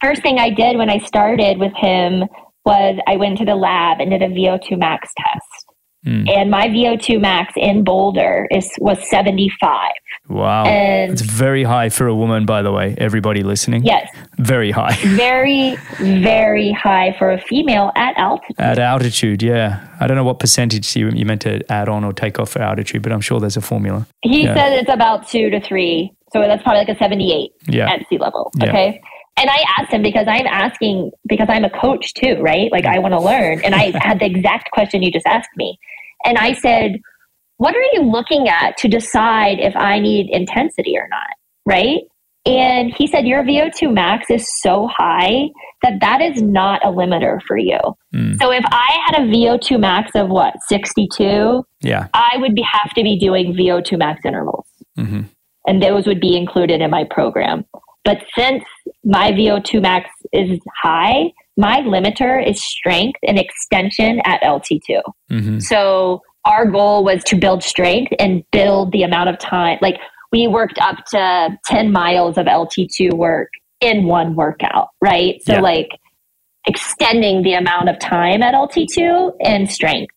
first 0.00 0.22
thing 0.22 0.38
I 0.38 0.50
did 0.50 0.76
when 0.76 0.90
I 0.90 0.98
started 0.98 1.58
with 1.58 1.72
him 1.74 2.24
was 2.64 2.98
I 3.06 3.16
went 3.16 3.38
to 3.38 3.44
the 3.44 3.54
lab 3.56 4.00
and 4.00 4.10
did 4.10 4.22
a 4.22 4.28
VO2 4.28 4.78
max 4.78 5.08
test. 5.16 5.46
Mm. 6.06 6.28
And 6.28 6.50
my 6.50 6.66
VO2 6.66 7.20
max 7.20 7.52
in 7.56 7.84
Boulder 7.84 8.48
is 8.50 8.68
was 8.80 8.98
75. 9.08 9.92
Wow. 10.28 10.64
And 10.64 11.12
it's 11.12 11.22
very 11.22 11.62
high 11.62 11.90
for 11.90 12.06
a 12.06 12.14
woman, 12.14 12.46
by 12.46 12.62
the 12.62 12.72
way, 12.72 12.94
everybody 12.98 13.42
listening. 13.42 13.84
Yes. 13.84 14.08
Very 14.38 14.70
high. 14.70 14.96
very, 15.16 15.76
very 15.98 16.72
high 16.72 17.14
for 17.18 17.30
a 17.30 17.40
female 17.40 17.92
at 17.96 18.16
altitude. 18.18 18.56
At 18.58 18.78
altitude, 18.78 19.42
yeah. 19.42 19.86
I 20.00 20.06
don't 20.06 20.16
know 20.16 20.24
what 20.24 20.38
percentage 20.38 20.96
you, 20.96 21.10
you 21.10 21.24
meant 21.24 21.42
to 21.42 21.60
add 21.70 21.88
on 21.88 22.02
or 22.02 22.12
take 22.12 22.38
off 22.38 22.50
for 22.50 22.62
altitude, 22.62 23.02
but 23.02 23.12
I'm 23.12 23.20
sure 23.20 23.38
there's 23.40 23.56
a 23.56 23.62
formula. 23.62 24.06
He 24.22 24.44
yeah. 24.44 24.54
said 24.54 24.72
it's 24.72 24.92
about 24.92 25.28
two 25.28 25.50
to 25.50 25.60
three. 25.60 26.12
So 26.32 26.40
that's 26.40 26.62
probably 26.62 26.80
like 26.80 26.88
a 26.88 26.98
78 26.98 27.50
yeah. 27.68 27.92
at 27.92 28.08
sea 28.08 28.18
level. 28.18 28.50
Okay. 28.62 29.00
And 29.36 29.48
I 29.48 29.64
asked 29.78 29.92
him 29.92 30.02
because 30.02 30.26
I'm 30.28 30.46
asking 30.46 31.10
because 31.28 31.48
I'm 31.48 31.64
a 31.64 31.70
coach 31.70 32.14
too, 32.14 32.36
right? 32.40 32.70
Like 32.70 32.84
I 32.84 32.98
want 32.98 33.14
to 33.14 33.20
learn. 33.20 33.60
And 33.64 33.74
I 33.74 33.92
had 33.98 34.20
the 34.20 34.26
exact 34.26 34.70
question 34.70 35.02
you 35.02 35.10
just 35.10 35.26
asked 35.26 35.50
me. 35.56 35.78
And 36.24 36.38
I 36.38 36.52
said, 36.52 37.00
What 37.56 37.74
are 37.74 37.84
you 37.92 38.02
looking 38.02 38.48
at 38.48 38.76
to 38.78 38.88
decide 38.88 39.58
if 39.58 39.74
I 39.74 39.98
need 39.98 40.28
intensity 40.30 40.96
or 40.96 41.08
not? 41.08 41.28
Right. 41.64 42.00
And 42.44 42.92
he 42.96 43.06
said, 43.06 43.26
Your 43.26 43.42
VO2 43.42 43.92
max 43.92 44.28
is 44.28 44.48
so 44.60 44.88
high 44.96 45.48
that 45.82 46.00
that 46.00 46.20
is 46.20 46.42
not 46.42 46.84
a 46.84 46.88
limiter 46.88 47.40
for 47.46 47.56
you. 47.56 47.78
Mm. 48.14 48.36
So 48.40 48.50
if 48.50 48.64
I 48.66 48.98
had 49.06 49.22
a 49.22 49.26
VO2 49.26 49.78
max 49.78 50.10
of 50.14 50.28
what, 50.28 50.54
62? 50.68 51.64
Yeah. 51.80 52.08
I 52.14 52.36
would 52.38 52.54
be, 52.54 52.64
have 52.70 52.92
to 52.94 53.02
be 53.02 53.18
doing 53.18 53.54
VO2 53.54 53.98
max 53.98 54.24
intervals. 54.24 54.66
Mm-hmm. 54.98 55.22
And 55.66 55.82
those 55.82 56.06
would 56.06 56.20
be 56.20 56.36
included 56.36 56.80
in 56.80 56.90
my 56.90 57.04
program. 57.08 57.64
But 58.04 58.18
since 58.36 58.64
my 59.04 59.30
VO2 59.32 59.80
max 59.80 60.10
is 60.32 60.58
high, 60.82 61.32
my 61.56 61.80
limiter 61.80 62.44
is 62.44 62.64
strength 62.64 63.18
and 63.26 63.38
extension 63.38 64.20
at 64.24 64.42
LT2. 64.42 65.02
Mm-hmm. 65.30 65.58
So 65.60 66.22
our 66.44 66.66
goal 66.66 67.04
was 67.04 67.22
to 67.24 67.36
build 67.36 67.62
strength 67.62 68.12
and 68.18 68.42
build 68.50 68.92
the 68.92 69.02
amount 69.02 69.28
of 69.28 69.38
time. 69.38 69.78
Like 69.80 69.96
we 70.32 70.48
worked 70.48 70.78
up 70.80 71.04
to 71.12 71.58
10 71.66 71.92
miles 71.92 72.38
of 72.38 72.46
LT2 72.46 73.12
work 73.12 73.48
in 73.80 74.06
one 74.06 74.34
workout, 74.34 74.88
right? 75.00 75.40
So, 75.44 75.54
yeah. 75.54 75.60
like 75.60 75.90
extending 76.66 77.42
the 77.42 77.54
amount 77.54 77.88
of 77.88 77.98
time 77.98 78.42
at 78.42 78.54
LT2 78.54 79.32
and 79.44 79.70
strength. 79.70 80.14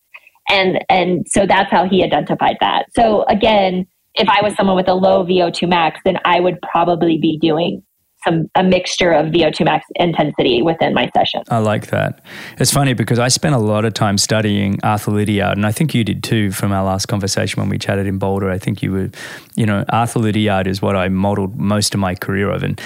And, 0.48 0.84
and 0.88 1.26
so 1.28 1.44
that's 1.46 1.70
how 1.70 1.88
he 1.88 2.04
identified 2.04 2.56
that. 2.60 2.86
So, 2.94 3.24
again, 3.24 3.86
if 4.16 4.28
I 4.28 4.42
was 4.42 4.54
someone 4.54 4.76
with 4.76 4.88
a 4.88 4.94
low 4.94 5.24
VO2 5.24 5.68
max, 5.68 6.00
then 6.04 6.18
I 6.24 6.40
would 6.40 6.58
probably 6.62 7.18
be 7.18 7.38
doing 7.40 7.82
some 8.26 8.46
a 8.54 8.64
mixture 8.64 9.12
of 9.12 9.26
VO2 9.26 9.64
max 9.64 9.86
intensity 9.96 10.62
within 10.62 10.94
my 10.94 11.08
session. 11.16 11.42
I 11.48 11.58
like 11.58 11.88
that. 11.88 12.20
It's 12.58 12.72
funny 12.72 12.94
because 12.94 13.18
I 13.18 13.28
spent 13.28 13.54
a 13.54 13.58
lot 13.58 13.84
of 13.84 13.94
time 13.94 14.18
studying 14.18 14.78
Arthur 14.82 15.12
Lydiard, 15.12 15.56
and 15.56 15.66
I 15.66 15.72
think 15.72 15.94
you 15.94 16.02
did 16.02 16.24
too 16.24 16.50
from 16.50 16.72
our 16.72 16.84
last 16.84 17.06
conversation 17.06 17.60
when 17.60 17.68
we 17.68 17.78
chatted 17.78 18.06
in 18.06 18.18
Boulder. 18.18 18.50
I 18.50 18.58
think 18.58 18.82
you 18.82 18.92
were, 18.92 19.10
you 19.54 19.66
know, 19.66 19.84
Arthur 19.90 20.20
Lydiard 20.20 20.66
is 20.66 20.82
what 20.82 20.96
I 20.96 21.08
modeled 21.08 21.56
most 21.56 21.94
of 21.94 22.00
my 22.00 22.14
career 22.14 22.50
of, 22.50 22.62
and 22.62 22.80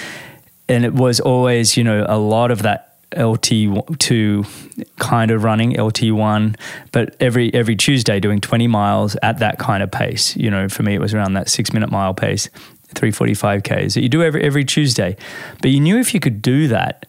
and 0.69 0.85
it 0.85 0.93
was 0.93 1.19
always, 1.19 1.75
you 1.75 1.83
know, 1.83 2.05
a 2.07 2.17
lot 2.17 2.51
of 2.51 2.61
that 2.61 2.90
LT2 3.11 4.87
kind 4.97 5.31
of 5.31 5.43
running 5.43 5.73
LT1 5.73 6.57
but 6.91 7.15
every 7.19 7.53
every 7.53 7.75
Tuesday 7.75 8.19
doing 8.19 8.39
20 8.39 8.67
miles 8.67 9.15
at 9.21 9.39
that 9.39 9.59
kind 9.59 9.83
of 9.83 9.91
pace 9.91 10.35
you 10.37 10.49
know 10.49 10.69
for 10.69 10.83
me 10.83 10.95
it 10.95 11.01
was 11.01 11.13
around 11.13 11.33
that 11.33 11.49
6 11.49 11.73
minute 11.73 11.91
mile 11.91 12.13
pace 12.13 12.49
345 12.95 13.63
Ks 13.63 13.93
that 13.93 14.01
you 14.01 14.09
do 14.09 14.23
every, 14.23 14.43
every 14.43 14.65
Tuesday. 14.65 15.15
But 15.61 15.71
you 15.71 15.79
knew 15.79 15.97
if 15.97 16.13
you 16.13 16.19
could 16.19 16.41
do 16.41 16.67
that, 16.67 17.05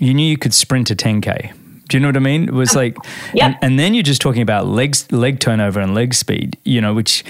you 0.00 0.14
knew 0.14 0.26
you 0.26 0.38
could 0.38 0.54
sprint 0.54 0.90
a 0.90 0.96
10K. 0.96 1.52
Do 1.88 1.96
you 1.96 2.00
know 2.00 2.08
what 2.08 2.16
I 2.16 2.20
mean? 2.20 2.44
It 2.44 2.54
was 2.54 2.74
um, 2.74 2.82
like, 2.82 2.96
yeah. 3.34 3.46
and, 3.46 3.56
and, 3.62 3.78
then 3.78 3.94
you're 3.94 4.04
just 4.04 4.20
talking 4.20 4.42
about 4.42 4.66
legs, 4.66 5.10
leg 5.10 5.40
turnover 5.40 5.80
and 5.80 5.94
leg 5.94 6.14
speed, 6.14 6.56
you 6.64 6.80
know, 6.80 6.94
which 6.94 7.24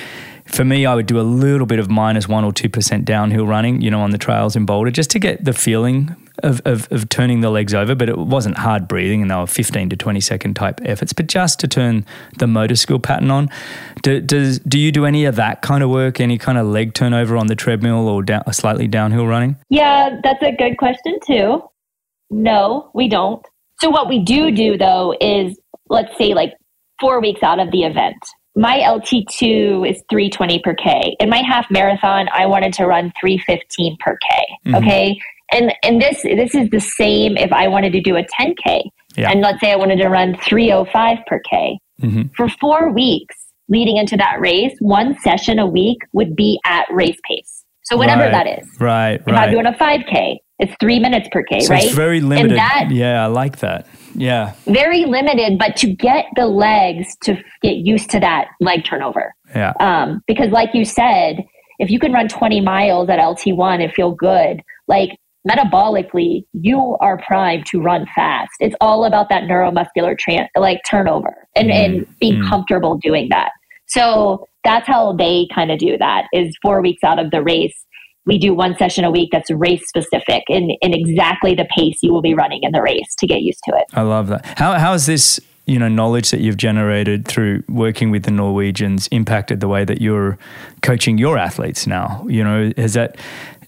for 0.44 0.64
me, 0.64 0.84
I 0.84 0.94
would 0.94 1.06
do 1.06 1.18
a 1.18 1.22
little 1.22 1.66
bit 1.66 1.78
of 1.78 1.88
minus 1.88 2.28
one 2.28 2.44
or 2.44 2.52
2% 2.52 3.04
downhill 3.04 3.46
running, 3.46 3.80
you 3.80 3.90
know, 3.90 4.00
on 4.00 4.10
the 4.10 4.18
trails 4.18 4.56
in 4.56 4.66
Boulder 4.66 4.90
just 4.90 5.10
to 5.10 5.18
get 5.18 5.44
the 5.44 5.52
feeling 5.52 6.14
of, 6.42 6.60
of, 6.64 6.90
of, 6.90 7.08
turning 7.08 7.40
the 7.40 7.50
legs 7.50 7.74
over, 7.74 7.94
but 7.94 8.08
it 8.08 8.18
wasn't 8.18 8.56
hard 8.58 8.88
breathing 8.88 9.22
and 9.22 9.30
they 9.30 9.34
were 9.34 9.46
15 9.46 9.90
to 9.90 9.96
20 9.96 10.20
second 10.20 10.54
type 10.54 10.80
efforts, 10.84 11.12
but 11.12 11.26
just 11.26 11.60
to 11.60 11.68
turn 11.68 12.04
the 12.38 12.46
motor 12.46 12.76
skill 12.76 12.98
pattern 12.98 13.30
on. 13.30 13.48
Do, 14.02 14.20
does, 14.20 14.58
do 14.60 14.78
you 14.78 14.92
do 14.92 15.04
any 15.04 15.24
of 15.24 15.36
that 15.36 15.62
kind 15.62 15.82
of 15.82 15.90
work, 15.90 16.20
any 16.20 16.38
kind 16.38 16.58
of 16.58 16.66
leg 16.66 16.94
turnover 16.94 17.36
on 17.36 17.46
the 17.46 17.56
treadmill 17.56 18.08
or 18.08 18.22
down, 18.22 18.42
slightly 18.52 18.88
downhill 18.88 19.26
running? 19.26 19.56
Yeah, 19.68 20.20
that's 20.22 20.42
a 20.42 20.52
good 20.52 20.76
question 20.78 21.18
too. 21.26 21.62
No, 22.30 22.90
we 22.94 23.08
don't. 23.08 23.44
So, 23.80 23.90
what 23.90 24.08
we 24.08 24.18
do 24.18 24.50
do 24.50 24.76
though 24.76 25.16
is 25.20 25.58
let's 25.88 26.16
say 26.16 26.34
like 26.34 26.54
four 27.00 27.20
weeks 27.20 27.42
out 27.42 27.58
of 27.58 27.70
the 27.72 27.84
event, 27.84 28.16
my 28.56 28.78
LT2 28.78 29.88
is 29.88 30.02
320 30.10 30.58
per 30.60 30.74
K. 30.74 31.16
In 31.20 31.28
my 31.30 31.38
half 31.38 31.66
marathon, 31.70 32.28
I 32.32 32.46
wanted 32.46 32.72
to 32.74 32.86
run 32.86 33.12
315 33.20 33.96
per 34.00 34.18
K. 34.28 34.46
Mm-hmm. 34.66 34.74
Okay. 34.76 35.20
And 35.52 35.72
and 35.82 36.00
this 36.00 36.22
this 36.22 36.54
is 36.54 36.70
the 36.70 36.80
same 36.80 37.36
if 37.36 37.52
I 37.52 37.68
wanted 37.68 37.92
to 37.92 38.00
do 38.00 38.16
a 38.16 38.22
10K. 38.22 38.82
Yeah. 39.16 39.30
And 39.30 39.40
let's 39.40 39.60
say 39.60 39.72
I 39.72 39.76
wanted 39.76 39.96
to 39.96 40.08
run 40.08 40.36
305 40.36 41.18
per 41.26 41.40
K. 41.48 41.78
Mm-hmm. 42.02 42.22
For 42.36 42.48
four 42.48 42.92
weeks 42.92 43.36
leading 43.68 43.96
into 43.96 44.16
that 44.16 44.40
race, 44.40 44.74
one 44.80 45.18
session 45.20 45.58
a 45.58 45.66
week 45.66 45.98
would 46.12 46.36
be 46.36 46.58
at 46.64 46.86
race 46.90 47.18
pace. 47.28 47.64
So 47.82 47.96
whatever 47.96 48.22
right. 48.22 48.32
that 48.32 48.46
is. 48.60 48.68
Right. 48.78 49.14
If 49.14 49.26
right. 49.26 49.48
I'm 49.48 49.52
doing 49.52 49.66
a 49.66 49.72
5K, 49.72 50.36
it's 50.60 50.72
three 50.78 51.00
minutes 51.00 51.28
per 51.32 51.42
K, 51.42 51.60
so 51.60 51.70
right? 51.70 51.84
It's 51.84 51.94
very 51.94 52.20
limited. 52.20 52.56
That, 52.56 52.88
yeah, 52.90 53.24
I 53.24 53.26
like 53.26 53.58
that. 53.60 53.86
Yeah. 54.14 54.52
Very 54.66 55.06
limited, 55.06 55.58
but 55.58 55.76
to 55.76 55.92
get 55.92 56.26
the 56.36 56.46
legs 56.46 57.16
to 57.24 57.42
get 57.62 57.76
used 57.76 58.10
to 58.10 58.20
that 58.20 58.48
leg 58.60 58.84
turnover. 58.84 59.34
Yeah. 59.54 59.72
Um, 59.80 60.22
because 60.26 60.50
like 60.50 60.74
you 60.74 60.84
said, 60.84 61.44
if 61.78 61.90
you 61.90 61.98
can 61.98 62.12
run 62.12 62.28
20 62.28 62.60
miles 62.60 63.08
at 63.08 63.18
LT1 63.18 63.82
and 63.82 63.92
feel 63.92 64.12
good, 64.12 64.62
like 64.86 65.10
metabolically, 65.48 66.44
you 66.52 66.96
are 67.00 67.18
primed 67.26 67.66
to 67.66 67.80
run 67.80 68.06
fast. 68.14 68.50
It's 68.60 68.76
all 68.80 69.04
about 69.04 69.28
that 69.30 69.44
neuromuscular 69.44 70.16
tran- 70.16 70.48
like 70.56 70.80
turnover 70.88 71.46
and, 71.56 71.70
mm. 71.70 71.74
and 71.74 72.18
being 72.18 72.36
mm. 72.36 72.48
comfortable 72.48 72.96
doing 72.96 73.28
that. 73.30 73.50
So 73.86 74.46
that's 74.64 74.86
how 74.86 75.12
they 75.12 75.48
kind 75.54 75.70
of 75.70 75.78
do 75.78 75.96
that 75.98 76.26
is 76.32 76.54
four 76.62 76.80
weeks 76.80 77.02
out 77.02 77.18
of 77.18 77.30
the 77.30 77.42
race. 77.42 77.74
We 78.26 78.38
do 78.38 78.54
one 78.54 78.76
session 78.76 79.04
a 79.04 79.10
week 79.10 79.30
that's 79.32 79.50
race 79.50 79.88
specific 79.88 80.44
and 80.48 80.72
in 80.82 80.94
exactly 80.94 81.54
the 81.54 81.66
pace 81.74 81.98
you 82.02 82.12
will 82.12 82.22
be 82.22 82.34
running 82.34 82.60
in 82.62 82.72
the 82.72 82.82
race 82.82 83.14
to 83.18 83.26
get 83.26 83.40
used 83.40 83.60
to 83.64 83.76
it. 83.76 83.84
I 83.94 84.02
love 84.02 84.28
that. 84.28 84.44
How, 84.58 84.78
how 84.78 84.92
is 84.92 85.06
this 85.06 85.40
you 85.66 85.78
know 85.78 85.88
knowledge 85.88 86.30
that 86.30 86.40
you've 86.40 86.56
generated 86.56 87.26
through 87.26 87.62
working 87.68 88.10
with 88.10 88.24
the 88.24 88.30
Norwegians 88.30 89.08
impacted 89.08 89.60
the 89.60 89.68
way 89.68 89.84
that 89.84 90.00
you're 90.00 90.38
coaching 90.82 91.16
your 91.16 91.38
athletes 91.38 91.86
now? 91.86 92.24
You 92.28 92.44
know, 92.44 92.72
has 92.76 92.94
that 92.94 93.16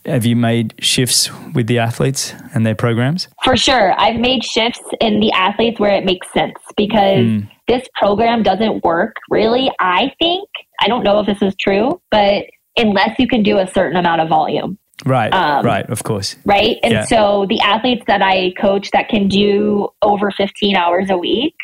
have 0.05 0.27
you 0.27 0.37
made 0.37 0.75
shifts 0.79 1.31
with 1.55 1.67
the 1.67 1.79
athletes 1.79 2.35
and 2.55 2.67
their 2.67 2.75
programs? 2.75 3.29
For 3.45 3.57
sure. 3.57 3.99
I've 3.99 4.21
made 4.21 4.45
shifts 4.45 4.83
in 5.01 5.21
the 5.21 5.33
athletes 5.33 5.79
where 5.79 5.95
it 5.95 6.05
makes 6.05 6.33
sense 6.33 6.59
because 6.77 7.19
mm. 7.19 7.51
this 7.69 7.87
program 7.95 8.43
doesn't 8.43 8.85
work 8.85 9.17
really, 9.31 9.71
I 9.81 10.13
think. 10.19 10.49
I 10.81 10.89
don't 10.89 11.05
know 11.05 11.21
if 11.21 11.27
this 11.27 11.43
is 11.43 11.55
true, 11.61 12.01
but 12.11 12.45
unless 12.77 13.19
you 13.19 13.29
can 13.29 13.43
do 13.43 13.59
a 13.59 13.67
certain 13.67 13.97
amount 13.97 14.21
of 14.21 14.29
volume. 14.29 14.79
Right, 15.05 15.33
um, 15.33 15.65
right, 15.65 15.89
of 15.91 16.05
course. 16.05 16.37
Right. 16.45 16.79
And 16.83 16.93
yeah. 16.93 17.05
so 17.05 17.47
the 17.49 17.61
athletes 17.61 18.05
that 18.07 18.23
I 18.23 18.53
coach 18.61 18.91
that 18.93 19.09
can 19.09 19.29
do 19.29 19.89
over 20.03 20.31
15 20.31 20.77
hours 20.77 21.11
a 21.11 21.19
week, 21.19 21.55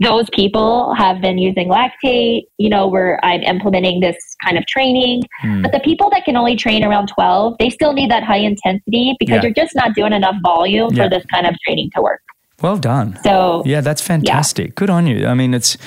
those 0.00 0.28
people 0.30 0.94
have 0.94 1.20
been 1.20 1.38
using 1.38 1.68
lactate, 1.68 2.42
you 2.58 2.68
know, 2.68 2.88
where 2.88 3.24
I'm 3.24 3.42
implementing 3.42 4.00
this 4.00 4.16
kind 4.44 4.58
of 4.58 4.66
training. 4.66 5.22
Mm. 5.44 5.62
But 5.62 5.72
the 5.72 5.80
people 5.80 6.10
that 6.10 6.24
can 6.24 6.36
only 6.36 6.56
train 6.56 6.84
around 6.84 7.08
12, 7.08 7.56
they 7.58 7.70
still 7.70 7.92
need 7.92 8.10
that 8.10 8.24
high 8.24 8.38
intensity 8.38 9.16
because 9.20 9.36
yeah. 9.36 9.42
you're 9.42 9.54
just 9.54 9.74
not 9.74 9.94
doing 9.94 10.12
enough 10.12 10.36
volume 10.42 10.92
yeah. 10.92 11.04
for 11.04 11.10
this 11.10 11.24
kind 11.26 11.46
of 11.46 11.54
training 11.64 11.90
to 11.94 12.02
work. 12.02 12.20
Well 12.60 12.76
done. 12.76 13.18
So, 13.22 13.62
yeah, 13.64 13.80
that's 13.80 14.02
fantastic. 14.02 14.74
Good 14.74 14.90
on 14.90 15.06
you. 15.06 15.26
I 15.26 15.34
mean, 15.34 15.54
it's 15.54 15.78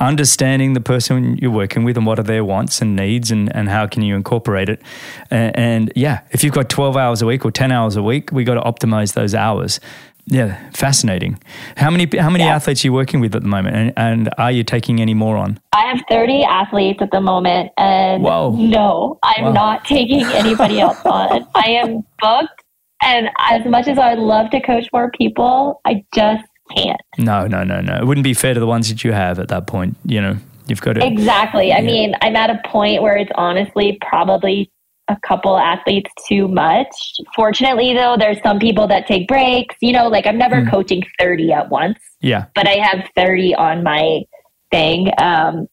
understanding 0.00 0.74
the 0.74 0.80
person 0.80 1.36
you're 1.38 1.50
working 1.50 1.84
with 1.84 1.96
and 1.96 2.06
what 2.06 2.18
are 2.18 2.24
their 2.24 2.44
wants 2.44 2.80
and 2.80 2.96
needs 2.96 3.30
and, 3.30 3.54
and 3.54 3.68
how 3.68 3.86
can 3.86 4.02
you 4.02 4.14
incorporate 4.14 4.68
it. 4.68 4.82
And, 5.30 5.56
and 5.56 5.92
yeah, 5.94 6.20
if 6.30 6.42
you've 6.42 6.54
got 6.54 6.68
12 6.68 6.96
hours 6.96 7.22
a 7.22 7.26
week 7.26 7.44
or 7.44 7.50
10 7.50 7.72
hours 7.72 7.96
a 7.96 8.02
week, 8.02 8.30
we 8.32 8.44
got 8.44 8.54
to 8.54 8.60
optimize 8.60 9.14
those 9.14 9.34
hours. 9.34 9.80
Yeah, 10.26 10.70
fascinating. 10.70 11.38
How 11.76 11.90
many 11.90 12.08
how 12.16 12.30
many 12.30 12.44
yeah. 12.44 12.54
athletes 12.54 12.82
are 12.82 12.88
you 12.88 12.94
working 12.94 13.20
with 13.20 13.34
at 13.34 13.42
the 13.42 13.48
moment, 13.48 13.76
and, 13.76 13.92
and, 13.98 14.30
are 14.38 14.50
you 14.50 14.64
taking 14.64 14.98
any 14.98 15.12
more 15.12 15.36
on? 15.36 15.60
I 15.72 15.84
have 15.84 16.00
thirty 16.08 16.42
athletes 16.42 17.02
at 17.02 17.10
the 17.10 17.20
moment, 17.20 17.72
and 17.76 18.22
Whoa. 18.22 18.52
no, 18.56 19.18
I'm 19.22 19.52
not 19.52 19.84
taking 19.84 20.24
anybody 20.24 20.80
else 20.80 20.98
on. 21.04 21.46
I 21.54 21.68
am 21.72 22.06
booked, 22.22 22.64
and 23.02 23.28
as 23.38 23.66
much 23.66 23.86
as 23.86 23.98
I'd 23.98 24.18
love 24.18 24.48
to 24.52 24.62
coach 24.62 24.88
more 24.94 25.10
people, 25.10 25.82
I 25.84 26.02
just 26.14 26.44
can't. 26.76 27.00
No, 27.18 27.46
no, 27.46 27.64
no, 27.64 27.80
no. 27.80 27.96
It 27.96 28.06
wouldn't 28.06 28.24
be 28.24 28.34
fair 28.34 28.54
to 28.54 28.60
the 28.60 28.66
ones 28.66 28.88
that 28.88 29.04
you 29.04 29.12
have 29.12 29.38
at 29.38 29.48
that 29.48 29.66
point. 29.66 29.96
You 30.04 30.20
know, 30.20 30.36
you've 30.66 30.80
got 30.80 30.94
to. 30.94 31.06
Exactly. 31.06 31.68
Yeah. 31.68 31.78
I 31.78 31.82
mean, 31.82 32.14
I'm 32.22 32.36
at 32.36 32.50
a 32.50 32.60
point 32.66 33.02
where 33.02 33.16
it's 33.16 33.30
honestly 33.34 33.98
probably 34.08 34.70
a 35.08 35.16
couple 35.26 35.58
athletes 35.58 36.10
too 36.26 36.48
much. 36.48 36.94
Fortunately, 37.36 37.92
though, 37.94 38.16
there's 38.18 38.40
some 38.42 38.58
people 38.58 38.86
that 38.88 39.06
take 39.06 39.28
breaks. 39.28 39.76
You 39.80 39.92
know, 39.92 40.08
like 40.08 40.26
I'm 40.26 40.38
never 40.38 40.62
mm. 40.62 40.70
coaching 40.70 41.02
30 41.18 41.52
at 41.52 41.70
once. 41.70 41.98
Yeah. 42.20 42.46
But 42.54 42.66
I 42.66 42.76
have 42.76 43.08
30 43.16 43.54
on 43.54 43.82
my 43.82 44.22
thing. 44.70 45.10
Um, 45.18 45.68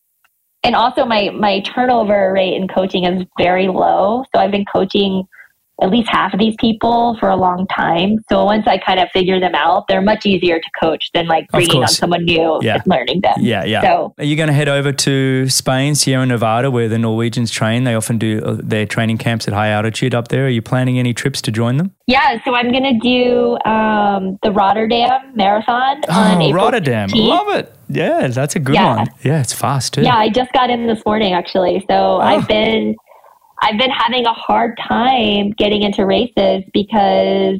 and 0.63 0.75
also 0.75 1.05
my 1.05 1.29
my 1.31 1.61
turnover 1.61 2.31
rate 2.33 2.53
in 2.55 2.67
coaching 2.67 3.05
is 3.05 3.25
very 3.37 3.67
low. 3.67 4.25
So 4.33 4.41
I've 4.41 4.51
been 4.51 4.65
coaching 4.71 5.23
at 5.81 5.89
least 5.89 6.09
half 6.09 6.33
of 6.33 6.39
these 6.39 6.55
people 6.59 7.17
for 7.19 7.29
a 7.29 7.35
long 7.35 7.65
time. 7.67 8.17
So 8.29 8.45
once 8.45 8.67
I 8.67 8.77
kind 8.77 8.99
of 8.99 9.09
figure 9.11 9.39
them 9.39 9.55
out, 9.55 9.87
they're 9.87 10.01
much 10.01 10.25
easier 10.25 10.59
to 10.59 10.69
coach 10.79 11.09
than 11.13 11.27
like 11.27 11.47
bringing 11.49 11.81
on 11.81 11.87
someone 11.87 12.23
new 12.23 12.59
yeah. 12.61 12.75
and 12.75 12.83
learning 12.85 13.21
them. 13.21 13.33
Yeah, 13.39 13.63
yeah. 13.63 13.81
So, 13.81 14.13
are 14.17 14.23
you 14.23 14.35
going 14.35 14.47
to 14.47 14.53
head 14.53 14.69
over 14.69 14.91
to 14.91 15.49
Spain, 15.49 15.95
Sierra 15.95 16.25
Nevada, 16.25 16.69
where 16.69 16.87
the 16.87 16.99
Norwegians 16.99 17.51
train? 17.51 17.83
They 17.83 17.95
often 17.95 18.19
do 18.19 18.41
uh, 18.43 18.57
their 18.61 18.85
training 18.85 19.17
camps 19.17 19.47
at 19.47 19.53
high 19.53 19.69
altitude 19.69 20.13
up 20.13 20.27
there. 20.27 20.45
Are 20.45 20.49
you 20.49 20.61
planning 20.61 20.99
any 20.99 21.13
trips 21.13 21.41
to 21.43 21.51
join 21.51 21.77
them? 21.77 21.95
Yeah, 22.05 22.43
so 22.43 22.53
I'm 22.53 22.71
going 22.71 22.83
to 22.83 22.99
do 22.99 23.57
um, 23.69 24.37
the 24.43 24.51
Rotterdam 24.51 25.35
Marathon 25.35 26.01
oh, 26.09 26.13
on 26.13 26.41
April 26.41 26.63
Rotterdam. 26.63 27.09
15th. 27.09 27.27
Love 27.27 27.55
it. 27.55 27.75
Yeah, 27.89 28.27
that's 28.27 28.55
a 28.55 28.59
good 28.59 28.75
yeah. 28.75 28.95
one. 28.97 29.07
Yeah, 29.23 29.41
it's 29.41 29.53
fast 29.53 29.93
too. 29.93 30.01
Yeah, 30.01 30.15
I 30.15 30.29
just 30.29 30.51
got 30.53 30.69
in 30.69 30.87
this 30.87 31.01
morning 31.05 31.33
actually. 31.33 31.83
So 31.89 31.95
oh. 31.95 32.19
I've 32.19 32.47
been 32.47 32.95
I've 33.61 33.77
been 33.77 33.91
having 33.91 34.25
a 34.25 34.33
hard 34.33 34.77
time 34.77 35.51
getting 35.51 35.83
into 35.83 36.05
races 36.05 36.63
because 36.73 37.59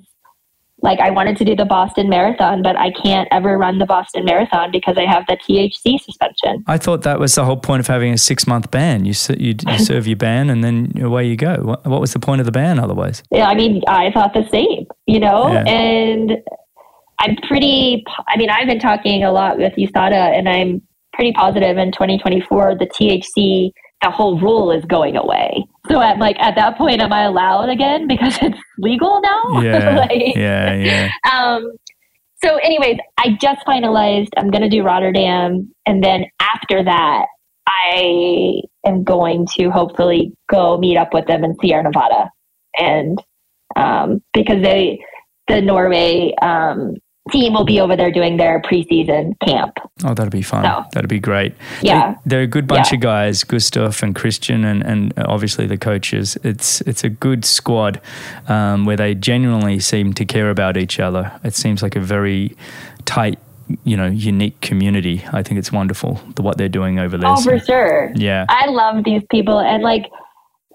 like 0.82 1.00
I 1.00 1.12
wanted 1.12 1.38
to 1.38 1.46
do 1.46 1.56
the 1.56 1.66
Boston 1.66 2.10
Marathon, 2.10 2.64
but 2.64 2.76
I 2.76 2.92
can't 2.92 3.28
ever 3.32 3.58
run 3.58 3.78
the 3.78 3.86
Boston 3.86 4.26
Marathon 4.26 4.72
because 4.72 4.98
I 4.98 5.06
have 5.06 5.26
the 5.28 5.38
THC 5.38 6.02
suspension. 6.02 6.64
I 6.68 6.78
thought 6.78 7.04
that 7.04 7.20
was 7.20 7.36
the 7.36 7.46
whole 7.46 7.58
point 7.58 7.82
of 7.82 7.88
having 7.88 8.14
a 8.14 8.18
six 8.18 8.48
month 8.48 8.72
ban. 8.72 9.06
You, 9.06 9.14
you, 9.38 9.56
you 9.68 9.80
serve 9.86 10.08
your 10.08 10.18
ban 10.18 10.50
and 10.50 10.64
then 10.64 10.92
away 11.00 11.28
you 11.28 11.36
go. 11.36 11.58
What, 11.58 11.86
what, 11.86 12.02
was 12.02 12.14
the 12.14 12.20
point 12.20 12.42
of 12.42 12.46
the 12.46 12.52
ban 12.52 12.80
otherwise? 12.80 13.22
Yeah, 13.32 13.48
I 13.48 13.56
mean, 13.56 13.84
I 13.88 14.12
thought 14.12 14.34
the 14.34 14.48
same, 14.50 14.88
you 15.06 15.20
know, 15.20 15.52
yeah. 15.52 15.64
and 15.68 16.38
I'm 17.20 17.36
pretty, 17.48 18.04
I 18.28 18.38
mean, 18.38 18.50
I've 18.50 18.68
been 18.68 18.80
talking 18.80 19.24
a 19.24 19.32
lot 19.32 19.58
with 19.58 19.74
USADA 19.74 20.38
and 20.38 20.50
I'm 20.50 20.82
pretty 21.14 21.34
positive 21.34 21.78
in 21.78 21.92
2024 21.92 22.76
the 22.80 22.88
THC 22.88 23.72
the 24.02 24.10
whole 24.10 24.40
rule 24.40 24.72
is 24.72 24.84
going 24.86 25.16
away. 25.16 25.66
So 25.90 26.00
I'm 26.00 26.20
like, 26.20 26.38
at 26.40 26.56
that 26.56 26.78
point, 26.78 27.02
am 27.02 27.14
I 27.14 27.24
allowed 27.24 27.70
again 27.70 28.08
because 28.08 28.38
it's 28.42 28.60
legal 28.80 29.22
now? 29.22 29.42
Yeah, 29.62 29.96
like, 29.98 30.36
yeah, 30.36 30.74
yeah. 30.74 31.10
Um, 31.32 31.72
so, 32.44 32.56
anyways, 32.58 32.98
I 33.20 33.38
just 33.40 33.66
finalized. 33.68 34.30
I'm 34.38 34.50
going 34.50 34.64
to 34.64 34.70
do 34.70 34.82
Rotterdam, 34.82 35.72
and 35.86 36.04
then 36.04 36.26
after 36.40 36.84
that, 36.84 37.26
I 37.68 38.62
am 38.86 39.04
going 39.04 39.46
to 39.58 39.70
hopefully 39.70 40.34
go 40.50 40.78
meet 40.78 40.98
up 40.98 41.14
with 41.14 41.28
them 41.28 41.44
in 41.44 41.56
Sierra 41.62 41.84
Nevada, 41.84 42.32
and 42.80 43.22
um, 43.76 44.22
because 44.34 44.64
they, 44.64 45.00
the 45.48 45.62
Norway 45.62 46.34
um, 46.42 46.96
team 47.32 47.54
will 47.54 47.66
be 47.66 47.80
over 47.80 47.96
there 47.96 48.12
doing 48.12 48.38
their 48.38 48.62
preseason 48.62 49.40
camp. 49.46 49.74
Oh, 50.04 50.14
that'd 50.14 50.32
be 50.32 50.42
fun. 50.42 50.64
So, 50.64 50.84
that'd 50.94 51.10
be 51.10 51.20
great. 51.20 51.54
Yeah. 51.82 52.16
They, 52.26 52.38
are 52.38 52.42
a 52.42 52.48
good 52.48 52.68
bunch 52.68 52.92
yeah. 52.92 52.96
of 52.96 53.02
guys, 53.02 53.44
Gustav 53.44 54.04
and 54.04 54.16
Kristian, 54.16 54.66
and, 54.66 54.84
and 54.84 55.14
obviously 55.18 55.66
the 55.66 55.78
coaches. 55.78 56.38
It's 56.44 56.82
it's 56.82 57.04
a 57.04 57.10
good 57.10 57.46
squad 57.46 58.02
um, 58.48 58.86
where 58.86 58.98
they 58.98 59.16
genuinely 59.16 59.80
seem 59.80 60.14
to 60.14 60.26
care 60.26 60.50
about 60.50 60.78
each 60.78 61.00
other. 61.00 61.32
It 61.44 61.56
seems 61.56 61.82
like 61.82 61.96
a 61.96 62.02
very 62.02 62.56
tight 63.06 63.40
you 63.84 63.96
know 63.96 64.08
unique 64.08 64.60
community 64.60 65.24
i 65.32 65.42
think 65.42 65.58
it's 65.58 65.72
wonderful 65.72 66.20
the, 66.36 66.42
what 66.42 66.58
they're 66.58 66.68
doing 66.68 67.00
over 67.00 67.18
there 67.18 67.30
oh 67.30 67.36
so, 67.36 67.52
for 67.52 67.60
sure 67.60 68.12
yeah 68.16 68.46
i 68.50 68.68
love 68.68 69.06
these 69.06 69.22
people 69.32 69.60
and 69.60 69.82
like 69.82 70.04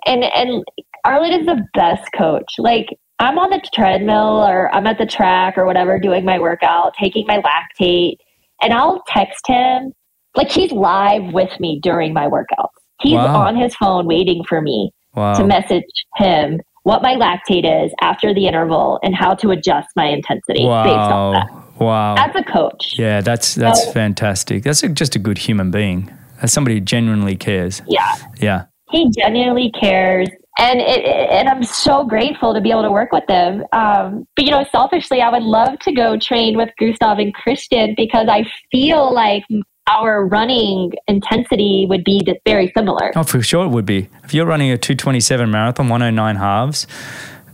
and 0.07 0.25
and 0.25 0.65
Arild 1.07 1.41
is 1.41 1.47
the 1.47 1.63
best 1.75 2.09
coach 2.17 2.55
like 2.59 2.87
I'm 3.19 3.39
on 3.39 3.51
the 3.51 3.61
treadmill 3.75 4.47
or 4.47 4.75
I'm 4.75 4.87
at 4.87 4.99
the 4.99 5.07
track 5.07 5.57
or 5.57 5.65
whatever 5.65 5.99
doing 5.99 6.25
my 6.25 6.39
workout, 6.39 6.95
taking 6.99 7.27
my 7.27 7.41
lactate, 7.41 8.17
and 8.63 8.73
I'll 8.73 9.03
text 9.09 9.47
him 9.47 9.93
like 10.35 10.51
he's 10.51 10.71
live 10.73 11.33
with 11.33 11.59
me 11.59 11.81
during 11.83 12.13
my 12.13 12.27
workouts. 12.27 12.69
He's 13.01 13.15
wow. 13.15 13.47
on 13.47 13.57
his 13.57 13.75
phone 13.77 14.07
waiting 14.07 14.45
for 14.45 14.61
me 14.61 14.91
wow. 15.15 15.35
to 15.35 15.45
message 15.45 15.85
him 16.17 16.61
what 16.83 17.03
my 17.03 17.15
lactate 17.15 17.85
is 17.85 17.93
after 18.01 18.33
the 18.33 18.47
interval 18.47 19.01
and 19.03 19.15
how 19.15 19.35
to 19.35 19.51
adjust 19.51 19.89
my 19.97 20.07
intensity 20.07 20.65
wow. 20.65 20.85
based 20.85 20.95
on 20.95 21.33
that. 21.33 21.81
Wow. 21.81 22.15
As 22.17 22.35
a 22.37 22.45
coach. 22.45 22.95
Yeah, 22.99 23.21
that's 23.23 23.55
that's 23.55 23.85
so, 23.85 23.93
fantastic. 23.93 24.63
That's 24.63 24.83
a, 24.83 24.89
just 24.89 25.17
a 25.17 25.19
good 25.19 25.39
human 25.39 25.71
being. 25.71 26.11
That's 26.41 26.53
somebody 26.53 26.77
who 26.77 26.81
genuinely 26.83 27.37
cares. 27.37 27.83
Yeah. 27.87 28.15
Yeah. 28.41 28.65
He 28.91 29.11
genuinely 29.11 29.73
cares 29.73 30.29
and 30.59 30.81
it, 30.81 31.05
and 31.05 31.49
I'm 31.49 31.63
so 31.63 32.05
grateful 32.05 32.55
to 32.55 32.61
be 32.61 32.71
able 32.71 32.83
to 32.83 32.91
work 32.91 33.13
with 33.13 33.27
them. 33.27 33.65
Um, 33.73 34.27
but 34.37 34.45
you 34.45 34.51
know, 34.51 34.65
selfishly, 34.73 35.21
I 35.21 35.31
would 35.31 35.43
love 35.43 35.79
to 35.81 35.93
go 35.93 36.19
train 36.19 36.57
with 36.57 36.71
Gustav 36.79 37.19
and 37.19 37.35
Kristian 37.35 37.95
because 37.97 38.29
I 38.29 38.45
feel 38.71 39.13
like 39.13 39.45
our 39.89 40.27
running 40.27 40.93
intensity 41.07 41.87
would 41.89 42.05
be 42.05 42.27
very 42.45 42.73
similar. 42.77 43.13
Oh, 43.15 43.23
for 43.23 43.41
sure 43.43 43.67
it 43.67 43.69
would 43.69 43.87
be. 43.87 44.09
If 44.25 44.35
you're 44.35 44.47
running 44.47 44.71
a 44.71 44.79
227 44.79 45.51
marathon, 45.51 45.89
109 45.89 46.37
halves, 46.37 46.87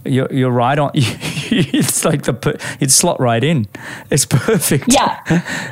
you're, 0.05 0.33
you're 0.33 0.51
right 0.51 0.79
on. 0.79 0.91
it's 0.95 2.05
like 2.05 2.23
the 2.23 2.77
it's 2.81 2.95
slot 2.95 3.21
right 3.21 3.43
in. 3.43 3.69
It's 4.11 4.27
perfect. 4.27 4.93
Yeah, 4.93 5.21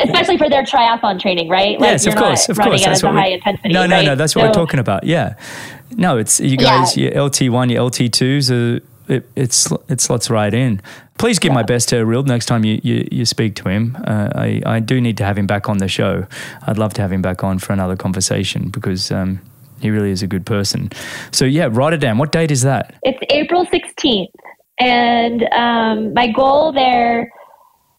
especially 0.03 0.39
for 0.39 0.49
their 0.49 0.63
triathlon 0.63 1.21
training, 1.21 1.49
right? 1.49 1.81
Like 1.81 1.91
yes, 1.91 2.07
of 2.07 2.17
course, 2.17 2.49
of 2.49 2.59
course. 2.59 2.85
That's 2.85 3.03
what 3.03 3.15
high 3.15 3.29
intensity. 3.29 3.71
No, 3.71 3.87
no, 3.87 3.97
right? 3.97 4.05
no. 4.05 4.15
That's 4.15 4.35
what 4.35 4.43
so, 4.43 4.49
we're 4.49 4.55
talking 4.55 4.81
about. 4.81 5.05
Yeah, 5.05 5.35
no, 5.97 6.19
it's 6.19 6.41
you 6.41 6.57
guys. 6.57 6.97
Yeah. 6.97 7.15
Your 7.15 7.25
LT 7.25 7.51
one, 7.51 7.71
your 7.71 7.85
LT 7.85 8.13
twos. 8.13 8.51
Are, 8.51 8.81
it, 9.09 9.29
it's 9.35 9.71
it 9.89 10.01
slots 10.01 10.31
right 10.31 10.55
in. 10.55 10.81
Please 11.19 11.39
give 11.39 11.51
yeah. 11.51 11.57
my 11.57 11.63
best 11.63 11.89
to 11.91 11.97
Arild 11.97 12.27
next 12.27 12.47
time 12.47 12.65
you, 12.65 12.81
you, 12.83 13.07
you 13.13 13.25
speak 13.27 13.55
to 13.57 13.69
him. 13.69 13.97
Uh, 14.07 14.31
I, 14.35 14.63
I 14.65 14.81
do 14.81 15.01
need 15.01 15.19
to 15.19 15.25
have 15.25 15.37
him 15.37 15.47
back 15.47 15.69
on 15.69 15.79
the 15.79 15.89
show. 15.89 16.27
I'd 16.67 16.79
love 16.79 16.95
to 16.95 17.03
have 17.03 17.13
him 17.13 17.21
back 17.21 17.45
on 17.45 17.59
for 17.59 17.75
another 17.75 17.97
conversation 17.97 18.71
because 18.71 19.11
um, 19.11 19.41
he 19.81 19.91
really 19.91 20.11
is 20.11 20.23
a 20.23 20.27
good 20.27 20.47
person. 20.47 20.91
So 21.33 21.45
yeah, 21.45 21.69
Rotterdam. 21.71 22.19
What 22.19 22.33
date 22.33 22.51
is 22.51 22.63
that? 22.63 22.95
It's 23.03 23.21
April 23.31 23.65
sixteenth, 23.67 24.31
and 24.79 25.43
um, 25.53 26.15
my 26.15 26.31
goal 26.31 26.73
there. 26.73 27.31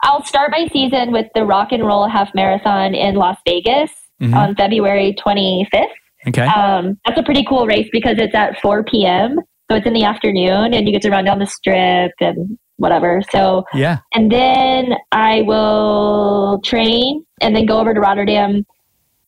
I'll 0.04 0.24
start 0.24 0.50
my 0.50 0.68
season 0.74 1.12
with 1.12 1.28
the 1.36 1.46
Rock 1.46 1.72
and 1.72 1.86
Roll 1.86 2.10
Half 2.10 2.34
Marathon 2.34 2.96
in 2.96 3.14
Las 3.14 3.38
Vegas 3.48 3.92
mm-hmm. 4.20 4.34
on 4.34 4.56
February 4.56 5.16
twenty 5.22 5.68
fifth. 5.72 5.90
Okay. 6.28 6.46
Um, 6.46 7.00
that's 7.06 7.20
a 7.20 7.24
pretty 7.24 7.44
cool 7.46 7.66
race 7.66 7.90
because 7.92 8.18
it's 8.18 8.36
at 8.36 8.60
4 8.60 8.84
p.m. 8.84 9.40
So 9.70 9.78
it's 9.78 9.88
in 9.88 9.94
the 9.94 10.04
afternoon 10.04 10.74
and 10.74 10.88
you 10.88 10.92
get 10.92 11.02
to 11.04 11.10
run 11.10 11.26
down 11.26 11.40
the 11.40 11.48
strip 11.48 12.12
and 12.20 12.58
whatever. 12.78 13.22
So, 13.32 13.64
yeah. 13.74 14.00
And 14.14 14.32
then 14.32 14.94
I 15.12 15.42
will 15.44 16.60
train 16.64 17.26
and 17.42 17.56
then 17.56 17.66
go 17.66 17.80
over 17.80 17.94
to 17.94 18.00
Rotterdam. 18.00 18.66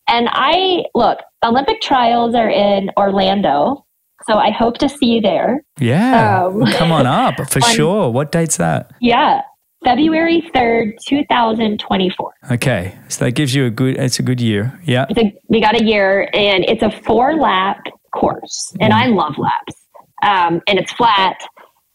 And 0.07 0.29
I 0.31 0.83
look, 0.95 1.19
Olympic 1.43 1.81
trials 1.81 2.35
are 2.35 2.49
in 2.49 2.89
Orlando. 2.97 3.85
So 4.27 4.37
I 4.37 4.51
hope 4.51 4.77
to 4.77 4.87
see 4.89 5.07
you 5.07 5.21
there. 5.21 5.63
Yeah. 5.79 6.45
Um, 6.45 6.65
Come 6.73 6.91
on 6.91 7.05
up 7.05 7.35
for 7.49 7.59
on, 7.63 7.75
sure. 7.75 8.09
What 8.09 8.31
date's 8.31 8.57
that? 8.57 8.91
Yeah. 9.01 9.41
February 9.83 10.41
3rd, 10.55 10.93
2024. 11.07 12.33
Okay. 12.51 12.97
So 13.09 13.25
that 13.25 13.31
gives 13.31 13.53
you 13.53 13.65
a 13.65 13.69
good, 13.69 13.97
it's 13.97 14.19
a 14.19 14.23
good 14.23 14.39
year. 14.39 14.79
Yeah. 14.85 15.05
A, 15.17 15.33
we 15.49 15.59
got 15.59 15.79
a 15.79 15.83
year 15.83 16.29
and 16.33 16.63
it's 16.65 16.83
a 16.83 16.91
four 16.91 17.35
lap 17.35 17.83
course. 18.15 18.73
And 18.79 18.93
mm. 18.93 18.97
I 18.97 19.07
love 19.07 19.37
laps. 19.37 19.75
Um, 20.23 20.61
and 20.67 20.79
it's 20.79 20.93
flat 20.93 21.37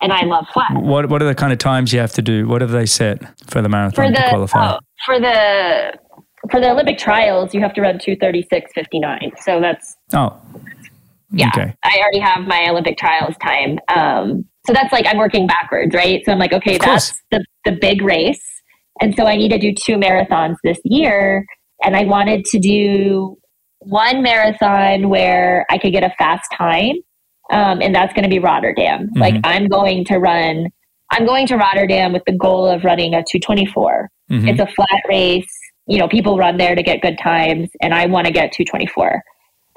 and 0.03 0.13
I 0.13 0.25
love 0.25 0.47
flat. 0.53 0.75
What, 0.75 1.09
what 1.09 1.23
are 1.23 1.27
the 1.27 1.35
kind 1.35 1.53
of 1.53 1.59
times 1.59 1.95
you 1.95 2.01
have 2.01 2.13
to 2.13 2.23
do? 2.23 2.47
What 2.47 2.61
have 2.61 2.73
they 2.73 2.85
set 2.85 3.23
for 3.49 3.63
the 3.63 3.71
marathon 3.71 4.05
for 4.05 4.11
the, 4.11 4.23
to 4.23 4.29
qualify? 4.29 4.67
Uh, 4.67 4.79
for 5.07 5.19
the, 5.19 5.99
for 6.51 6.61
the 6.61 6.71
Olympic 6.71 6.99
trials, 6.99 7.55
you 7.55 7.61
have 7.61 7.75
to 7.75 7.81
run 7.81 7.99
236.59. 7.99 9.39
So 9.41 9.61
that's, 9.61 9.97
oh, 10.15 10.41
yeah, 11.31 11.49
okay. 11.49 11.75
I 11.85 11.99
already 11.99 12.21
have 12.21 12.47
my 12.47 12.69
Olympic 12.71 12.97
trials 12.97 13.35
time. 13.43 13.79
Um, 13.95 14.45
so 14.67 14.73
that's 14.73 14.93
like 14.93 15.07
I'm 15.07 15.19
working 15.19 15.47
backwards, 15.47 15.95
right? 15.95 16.23
So 16.25 16.33
I'm 16.33 16.39
like, 16.39 16.53
okay, 16.53 16.79
that's 16.79 17.13
the, 17.31 17.45
the 17.65 17.73
big 17.73 18.03
race. 18.03 18.43
And 19.01 19.15
so 19.15 19.25
I 19.27 19.37
need 19.37 19.51
to 19.51 19.59
do 19.59 19.73
two 19.73 19.97
marathons 19.97 20.57
this 20.65 20.79
year. 20.85 21.45
And 21.85 21.97
I 21.97 22.05
wanted 22.05 22.45
to 22.47 22.59
do 22.59 23.37
one 23.81 24.23
marathon 24.23 25.09
where 25.09 25.65
I 25.71 25.79
could 25.79 25.93
get 25.93 26.03
a 26.03 26.13
fast 26.19 26.51
time. 26.57 26.97
Um, 27.51 27.81
and 27.81 27.95
that's 27.95 28.13
going 28.13 28.25
to 28.25 28.29
be 28.29 28.39
Rotterdam. 28.39 29.05
Mm-hmm. 29.07 29.19
Like 29.19 29.35
I'm 29.45 29.69
going 29.69 30.05
to 30.07 30.19
run, 30.19 30.69
I'm 31.11 31.25
going 31.25 31.47
to 31.47 31.57
Rotterdam 31.57 32.13
with 32.13 32.23
the 32.27 32.37
goal 32.37 32.69
of 32.69 32.85
running 32.85 33.15
a 33.15 33.23
224. 33.23 34.11
Mm-hmm. 34.31 34.49
It's 34.49 34.61
a 34.61 34.67
flat 34.67 35.03
race. 35.09 35.47
You 35.89 35.99
know, 35.99 36.09
people 36.09 36.37
run 36.37 36.59
there 36.59 36.75
to 36.75 36.83
get 36.83 37.01
good 37.01 37.19
times, 37.19 37.71
and 37.81 37.95
I 37.95 38.07
want 38.07 38.27
to 38.27 38.33
get 38.33 38.53
224. 38.53 39.23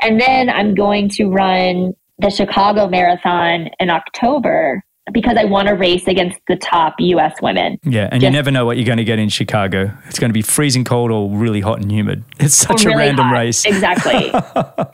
And 0.01 0.19
then 0.19 0.49
I'm 0.49 0.75
going 0.75 1.09
to 1.09 1.29
run 1.29 1.93
the 2.19 2.29
Chicago 2.29 2.87
Marathon 2.87 3.69
in 3.79 3.89
October 3.89 4.83
because 5.11 5.35
I 5.37 5.45
want 5.45 5.67
to 5.67 5.73
race 5.73 6.07
against 6.07 6.39
the 6.47 6.55
top 6.55 6.95
US 6.99 7.41
women. 7.41 7.79
Yeah, 7.83 8.09
and 8.11 8.21
Just, 8.21 8.23
you 8.23 8.29
never 8.29 8.51
know 8.51 8.65
what 8.65 8.77
you're 8.77 8.85
going 8.85 8.97
to 8.97 9.03
get 9.03 9.19
in 9.19 9.29
Chicago. 9.29 9.91
It's 10.07 10.19
going 10.19 10.29
to 10.29 10.33
be 10.33 10.41
freezing 10.41 10.83
cold 10.83 11.11
or 11.11 11.29
really 11.29 11.61
hot 11.61 11.81
and 11.81 11.91
humid. 11.91 12.23
It's 12.39 12.55
such 12.55 12.85
really 12.85 12.95
a 12.95 12.97
random 12.97 13.27
hot. 13.27 13.33
race. 13.33 13.65
Exactly. 13.65 14.31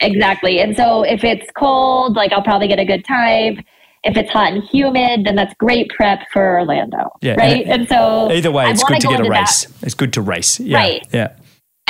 exactly. 0.00 0.60
And 0.60 0.76
so 0.76 1.02
if 1.02 1.24
it's 1.24 1.46
cold, 1.56 2.16
like 2.16 2.32
I'll 2.32 2.42
probably 2.42 2.68
get 2.68 2.78
a 2.78 2.84
good 2.84 3.04
time. 3.04 3.64
If 4.04 4.16
it's 4.16 4.30
hot 4.30 4.52
and 4.52 4.62
humid, 4.62 5.24
then 5.24 5.34
that's 5.34 5.54
great 5.58 5.90
prep 5.90 6.20
for 6.32 6.58
Orlando. 6.60 7.10
Yeah, 7.20 7.34
right. 7.34 7.64
And, 7.64 7.80
and 7.82 7.88
so 7.88 8.30
either 8.30 8.50
way, 8.50 8.70
it's 8.70 8.84
good 8.84 9.00
to 9.00 9.08
get 9.08 9.20
a 9.20 9.28
race. 9.28 9.64
That. 9.64 9.86
It's 9.86 9.94
good 9.94 10.12
to 10.14 10.22
race. 10.22 10.60
Yeah, 10.60 10.78
right. 10.78 11.06
Yeah 11.12 11.34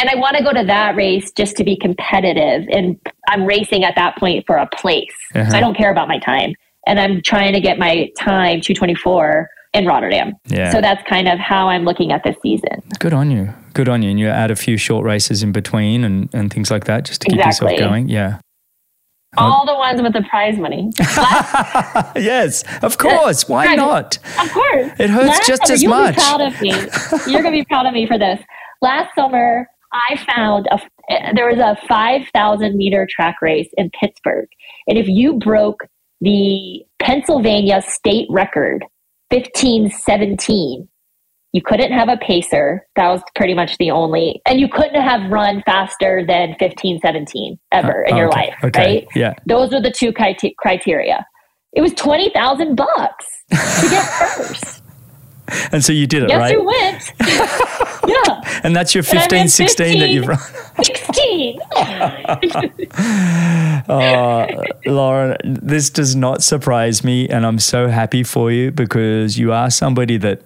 and 0.00 0.08
I 0.08 0.14
want 0.14 0.36
to 0.36 0.44
go 0.44 0.52
to 0.52 0.64
that 0.64 0.94
race 0.94 1.32
just 1.32 1.56
to 1.56 1.64
be 1.64 1.76
competitive. 1.76 2.68
And 2.70 2.98
I'm 3.28 3.44
racing 3.44 3.84
at 3.84 3.96
that 3.96 4.16
point 4.16 4.46
for 4.46 4.56
a 4.56 4.68
place. 4.68 5.12
Uh-huh. 5.34 5.50
So 5.50 5.56
I 5.56 5.60
don't 5.60 5.76
care 5.76 5.90
about 5.90 6.08
my 6.08 6.18
time. 6.20 6.54
and 6.86 6.98
I'm 6.98 7.20
trying 7.20 7.52
to 7.52 7.60
get 7.60 7.78
my 7.78 8.08
time 8.18 8.60
224 8.60 9.48
in 9.74 9.86
Rotterdam. 9.86 10.32
Yeah. 10.46 10.72
So 10.72 10.80
that's 10.80 11.06
kind 11.08 11.28
of 11.28 11.38
how 11.38 11.68
I'm 11.68 11.84
looking 11.84 12.12
at 12.12 12.22
this 12.24 12.36
season. 12.42 12.82
Good 12.98 13.12
on 13.12 13.30
you. 13.30 13.52
Good 13.74 13.88
on 13.88 14.02
you. 14.02 14.10
And 14.10 14.18
you 14.18 14.28
add 14.28 14.50
a 14.50 14.56
few 14.56 14.76
short 14.76 15.04
races 15.04 15.42
in 15.42 15.52
between 15.52 16.04
and, 16.04 16.32
and 16.32 16.52
things 16.52 16.70
like 16.70 16.84
that 16.84 17.04
just 17.04 17.20
to 17.22 17.26
keep 17.30 17.38
Exactly. 17.38 17.72
yourself 17.72 17.90
going. 17.90 18.08
Yeah. 18.08 18.38
All 19.38 19.60
um, 19.62 19.66
the 19.66 19.74
ones 19.74 20.02
with 20.02 20.12
the 20.12 20.22
prize 20.28 20.58
money. 20.58 20.90
Last- 21.00 22.16
yes, 22.16 22.64
of 22.82 22.98
course. 22.98 23.48
Why 23.48 23.66
Right. 23.66 23.76
not? 23.76 24.18
of 24.40 24.52
course. 24.52 24.92
It 24.98 25.10
hurts 25.10 25.28
Last 25.28 25.46
just 25.46 25.62
summer, 25.66 25.74
as 25.74 25.82
you'll 25.82 25.90
much. 25.90 26.16
Be 26.16 26.20
proud 26.22 26.40
of 26.40 26.60
me. 26.60 26.70
You're 27.32 27.42
going 27.42 27.54
to 27.54 27.60
be 27.60 27.64
proud 27.64 27.86
of 27.86 27.92
me 27.94 28.06
for 28.06 28.18
this. 28.18 28.40
Last 28.82 29.14
summer, 29.14 29.66
I 29.92 30.16
found 30.34 30.66
a 30.70 30.78
there 31.34 31.48
was 31.48 31.58
a 31.58 31.74
5,000 31.88 32.76
meter 32.76 33.06
track 33.10 33.36
race 33.40 33.70
in 33.78 33.90
Pittsburgh, 33.98 34.46
and 34.86 34.98
if 34.98 35.08
you 35.08 35.34
broke 35.38 35.86
the 36.20 36.82
Pennsylvania 36.98 37.80
state 37.88 38.26
record, 38.30 38.84
1517, 39.30 40.88
you 41.52 41.62
couldn't 41.62 41.92
have 41.92 42.08
a 42.08 42.16
pacer. 42.18 42.86
That 42.96 43.08
was 43.08 43.22
pretty 43.34 43.54
much 43.54 43.76
the 43.78 43.90
only, 43.90 44.40
and 44.46 44.60
you 44.60 44.68
couldn't 44.68 45.00
have 45.00 45.30
run 45.30 45.62
faster 45.64 46.24
than 46.26 46.50
1517 46.60 47.58
ever 47.72 48.02
in 48.02 48.16
your 48.16 48.28
Okay, 48.28 48.38
life, 48.40 48.54
okay, 48.64 48.80
right? 48.96 49.08
Yeah. 49.14 49.34
Those 49.46 49.72
are 49.72 49.80
the 49.80 49.90
two 49.90 50.12
criteria. 50.12 51.26
It 51.72 51.80
was 51.80 51.92
20,000 51.94 52.74
bucks 52.76 53.26
to 53.50 53.88
get 53.90 54.02
first. 54.36 54.82
And 55.72 55.82
so 55.82 55.94
you 55.94 56.06
did 56.06 56.24
it, 56.24 56.28
Yes, 56.28 56.38
right? 56.38 56.52
you 56.52 56.62
went. 56.62 57.12
yeah, 58.06 58.60
And 58.62 58.76
that's 58.76 58.94
your 58.94 59.02
And 59.08 59.18
I 59.18 59.22
15, 59.22 59.48
16 59.48 60.00
that 60.00 60.10
you've 60.10 60.26
run. 60.26 60.38
16. 60.82 61.58
Oh, 63.90 64.46
Lauren, 64.84 65.38
this 65.44 65.88
does 65.88 66.14
not 66.14 66.42
surprise 66.42 67.02
me. 67.02 67.26
And 67.28 67.46
I'm 67.46 67.58
so 67.58 67.88
happy 67.88 68.22
for 68.22 68.52
you 68.52 68.70
because 68.70 69.38
you 69.38 69.50
are 69.52 69.70
somebody 69.70 70.18
that 70.18 70.42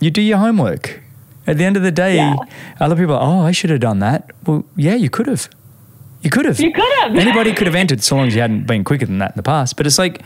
you 0.00 0.10
do 0.10 0.20
your 0.22 0.38
homework. 0.38 1.00
At 1.46 1.58
the 1.58 1.64
end 1.64 1.76
of 1.76 1.82
the 1.82 1.92
day, 1.92 2.16
Yeah. 2.16 2.36
other 2.80 2.96
people 2.96 3.14
are, 3.14 3.20
oh, 3.22 3.40
I 3.46 3.52
should 3.52 3.70
have 3.70 3.80
done 3.80 3.98
that. 3.98 4.30
Well, 4.46 4.64
yeah, 4.76 4.94
you 4.94 5.10
could 5.10 5.26
have. 5.26 5.48
You 6.22 6.30
could 6.30 6.46
have. 6.46 6.58
You 6.58 6.72
could 6.72 6.92
have. 7.00 7.14
Anybody 7.26 7.52
could 7.52 7.66
have 7.66 7.76
entered 7.76 8.02
so 8.02 8.16
long 8.16 8.28
as 8.28 8.34
you 8.34 8.40
hadn't 8.40 8.66
been 8.66 8.82
quicker 8.82 9.04
than 9.04 9.18
that 9.18 9.32
in 9.32 9.36
the 9.36 9.42
past. 9.42 9.76
But 9.76 9.86
it's 9.86 9.98
like 9.98 10.22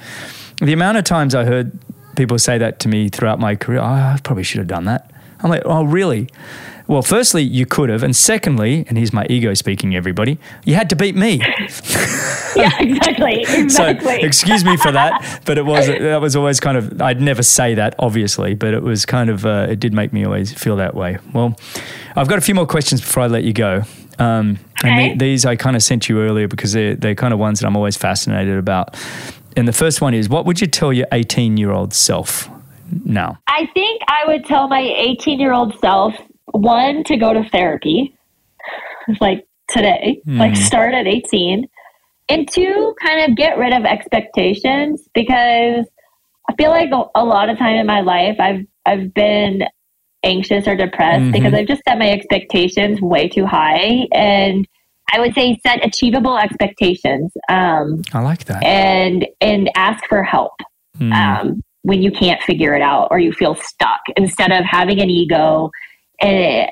the 0.61 0.73
amount 0.73 0.97
of 0.99 1.05
times 1.05 1.35
I 1.35 1.45
heard 1.45 1.77
people 2.15 2.39
say 2.39 2.57
that 2.59 2.79
to 2.81 2.89
me 2.89 3.09
throughout 3.09 3.41
my 3.41 3.57
career, 3.57 3.81
oh, 3.81 3.85
I 3.85 4.19
probably 4.23 4.45
should 4.45 4.59
have 4.59 4.69
done 4.69 4.85
that. 4.85 5.11
I'm 5.41 5.51
like, 5.51 5.63
oh, 5.65 5.83
really? 5.85 6.29
Well, 6.89 7.03
firstly, 7.03 7.43
you 7.43 7.67
could 7.67 7.91
have. 7.91 8.03
And 8.03 8.17
secondly, 8.17 8.85
and 8.89 8.99
here's 8.99 9.13
my 9.13 9.27
ego 9.31 9.55
speaking, 9.55 9.95
everybody, 9.95 10.39
you 10.65 10.75
had 10.75 10.91
to 10.91 10.97
beat 10.97 11.15
me. 11.15 11.37
yeah, 12.57 12.73
exactly. 12.81 13.69
So 13.69 13.87
excuse 13.87 14.65
me 14.65 14.77
for 14.77 14.91
that, 14.91 15.41
but 15.45 15.59
it 15.59 15.67
was 15.67 15.87
that 15.87 16.21
was 16.21 16.35
always 16.35 16.59
kind 16.59 16.77
of 16.77 17.01
I'd 17.01 17.21
never 17.21 17.43
say 17.43 17.75
that 17.75 17.95
obviously, 17.99 18.55
but 18.55 18.75
it 18.75 18.83
was 18.83 19.07
kind 19.07 19.31
of 19.31 19.47
uh, 19.47 19.69
it 19.71 19.79
did 19.79 19.93
make 19.93 20.13
me 20.13 20.25
always 20.25 20.53
feel 20.53 20.77
that 20.77 20.95
way. 20.95 21.19
Well, 21.33 21.57
I've 22.17 22.29
got 22.29 22.39
a 22.39 22.43
few 22.43 22.55
more 22.55 22.67
questions 22.67 23.01
before 23.01 23.23
I 23.23 23.27
let 23.29 23.45
you 23.45 23.53
go. 23.53 23.83
Um, 24.19 24.59
Okay. 24.81 25.11
And 25.11 25.21
the, 25.21 25.25
these 25.27 25.45
I 25.45 25.57
kind 25.57 25.75
of 25.75 25.83
sent 25.83 26.09
you 26.09 26.21
earlier 26.21 26.47
because 26.47 26.73
they're 26.73 26.95
they're 26.95 27.15
kind 27.15 27.35
of 27.35 27.41
ones 27.41 27.61
that 27.61 27.67
I'm 27.67 27.77
always 27.77 27.97
fascinated 27.97 28.57
about. 28.57 28.97
And 29.57 29.67
the 29.67 29.73
first 29.73 30.01
one 30.01 30.15
is, 30.15 30.29
what 30.29 30.47
would 30.47 30.61
you 30.61 30.69
tell 30.69 30.93
your 30.93 31.09
18 31.11 31.57
year 31.57 31.73
old 31.73 31.93
self 31.93 32.49
now? 33.05 33.39
I 33.49 33.67
think 33.75 34.03
I 34.07 34.25
would 34.27 34.45
tell 34.45 34.69
my 34.69 34.81
18 34.81 35.41
year 35.41 35.53
old 35.53 35.77
self 35.81 36.15
one, 36.53 37.05
to 37.05 37.17
go 37.17 37.33
to 37.33 37.49
therapy, 37.51 38.15
like 39.21 39.47
today, 39.71 40.21
like 40.27 40.57
start 40.57 40.95
at 40.95 41.07
18. 41.07 41.69
And 42.31 42.47
two, 42.51 42.95
kind 43.03 43.31
of 43.31 43.37
get 43.37 43.57
rid 43.57 43.73
of 43.73 43.85
expectations 43.85 45.09
because 45.15 45.87
I 46.49 46.55
feel 46.59 46.71
like 46.71 46.91
a- 47.15 47.25
lot 47.25 47.49
of 47.49 47.59
time 47.59 47.77
in 47.77 47.87
my 47.87 48.01
life 48.01 48.37
I've 48.39 48.67
I've 48.87 49.13
been 49.15 49.63
anxious 50.25 50.67
or 50.67 50.75
depressed 50.77 51.21
Mhm. 51.25 51.33
because 51.33 51.55
I've 51.55 51.67
just 51.67 51.83
set 51.87 51.99
my 51.99 52.11
expectations 52.11 53.01
way 53.01 53.29
too 53.29 53.47
high. 53.47 54.07
And 54.13 54.67
I 55.13 55.21
would 55.21 55.35
say 55.35 55.59
set 55.67 55.85
achievable 55.85 56.37
expectations 56.37 57.33
um, 57.49 58.03
I 58.13 58.21
like 58.21 58.45
that. 58.47 58.63
and 58.65 59.27
and 59.41 59.71
ask 59.77 60.05
for 60.07 60.23
help 60.23 60.53
Mm. 61.01 61.13
um, 61.15 61.63
when 61.83 62.03
you 62.03 62.11
can't 62.11 62.43
figure 62.43 62.75
it 62.75 62.83
out 62.83 63.09
or 63.11 63.19
you 63.21 63.33
feel 63.33 63.55
stuck 63.55 64.01
instead 64.17 64.51
of 64.53 64.65
having 64.65 65.01
an 65.01 65.09
ego 65.09 65.71
and, 66.21 66.69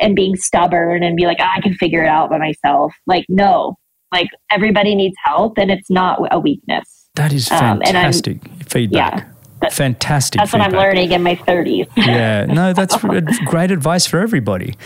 and 0.00 0.16
being 0.16 0.36
stubborn 0.36 1.02
and 1.02 1.16
be 1.16 1.26
like 1.26 1.38
"Ah, 1.40 1.52
i 1.56 1.60
can 1.60 1.74
figure 1.74 2.02
it 2.02 2.08
out 2.08 2.30
by 2.30 2.38
myself 2.38 2.92
like 3.06 3.24
no 3.28 3.76
like 4.12 4.28
everybody 4.50 4.94
needs 4.94 5.16
help 5.24 5.58
and 5.58 5.70
it's 5.70 5.90
not 5.90 6.18
a 6.30 6.38
weakness 6.38 7.08
that 7.14 7.32
is 7.32 7.50
um, 7.50 7.80
fantastic 7.80 8.38
feedback. 8.68 9.18
yeah, 9.18 9.28
that- 9.60 9.72
fantastic. 9.72 10.38
that's 10.38 10.52
what 10.52 10.62
i'm 10.62 10.72
learning 10.72 11.12
in 11.12 11.22
my 11.22 11.34
30s 11.34 11.88
yeah, 11.96 12.44
no, 12.46 12.72
that's 12.72 12.96
great 13.46 13.70
advice 13.70 14.06
for 14.06 14.20
everybody. 14.20 14.76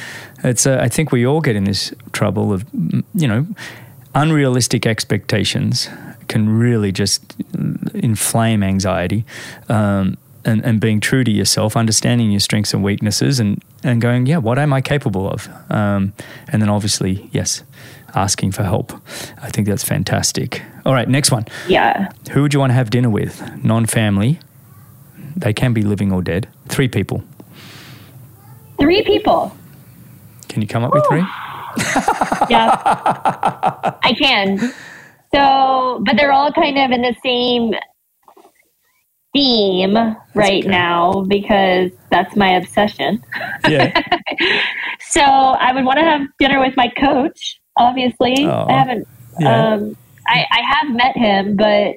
It's 0.43 0.67
uh, 0.67 0.79
I 0.81 0.89
think 0.89 1.13
we 1.13 1.27
all 1.27 1.41
get 1.41 1.57
in 1.57 1.65
this 1.65 1.93
trouble 2.13 2.53
of 2.53 2.65
you 3.15 3.29
know 3.29 3.47
unrealistic 4.15 4.87
expectations 4.87 5.89
can 6.29 6.49
really 6.59 6.91
just 6.93 7.37
inflame 7.95 8.63
anxiety. 8.63 9.25
Um, 9.69 10.17
and, 10.45 10.65
and 10.65 10.81
being 10.81 11.01
true 11.01 11.25
to 11.25 11.31
yourself, 11.31 11.77
understanding 11.77 12.31
your 12.31 12.41
strengths 12.41 12.75
and 12.75 12.83
weaknesses, 12.85 13.41
and, 13.41 13.63
and 13.85 14.01
going, 14.01 14.27
yeah, 14.27 14.39
what 14.39 14.59
am 14.59 14.73
I 14.73 14.81
capable 14.81 15.29
of? 15.29 15.49
Um, 15.71 16.13
and 16.49 16.61
then 16.63 16.69
obviously, 16.69 17.29
yes, 17.33 17.63
asking 18.15 18.53
for 18.53 18.63
help. 18.65 18.93
I 19.41 19.51
think 19.51 19.67
that's 19.69 19.85
fantastic. 19.85 20.63
All 20.85 20.93
right, 20.95 21.09
next 21.09 21.31
one. 21.31 21.45
yeah 21.69 22.11
Who 22.33 22.43
would 22.43 22.53
you 22.55 22.61
want 22.61 22.71
to 22.71 22.75
have 22.75 22.91
dinner 22.91 23.11
with? 23.11 23.41
Non 23.65 23.87
family. 23.87 24.39
They 25.37 25.53
can 25.53 25.73
be 25.73 25.83
living 25.83 26.13
or 26.13 26.23
dead. 26.23 26.49
Three 26.69 26.89
people. 26.89 27.23
three 28.79 29.03
people 29.05 29.57
Can 30.49 30.61
you 30.61 30.69
come 30.69 30.85
up 30.85 30.93
with 30.93 31.05
three? 31.09 31.25
yeah 32.51 32.77
i 34.03 34.13
can 34.19 34.59
so 35.35 36.03
but 36.05 36.17
they're 36.19 36.33
all 36.33 36.53
kind 36.53 36.77
of 36.79 36.91
in 36.91 37.01
the 37.01 37.15
same 37.25 37.73
theme 39.33 39.95
right 40.35 40.63
okay. 40.63 40.69
now 40.69 41.25
because 41.29 41.91
that's 42.11 42.37
my 42.37 42.51
obsession 42.57 43.23
Yeah. 43.69 43.99
So 45.11 45.21
I 45.21 45.73
would 45.75 45.85
want 45.85 45.99
to 45.99 46.05
have 46.05 46.23
dinner 46.39 46.59
with 46.59 46.75
my 46.77 46.89
coach. 46.89 47.61
Obviously, 47.77 48.47
Aw. 48.47 48.67
I 48.67 48.73
haven't. 48.73 49.07
Yeah. 49.39 49.73
Um, 49.75 49.97
I, 50.27 50.47
I 50.51 50.61
have 50.75 50.95
met 50.95 51.15
him, 51.17 51.55
but 51.57 51.97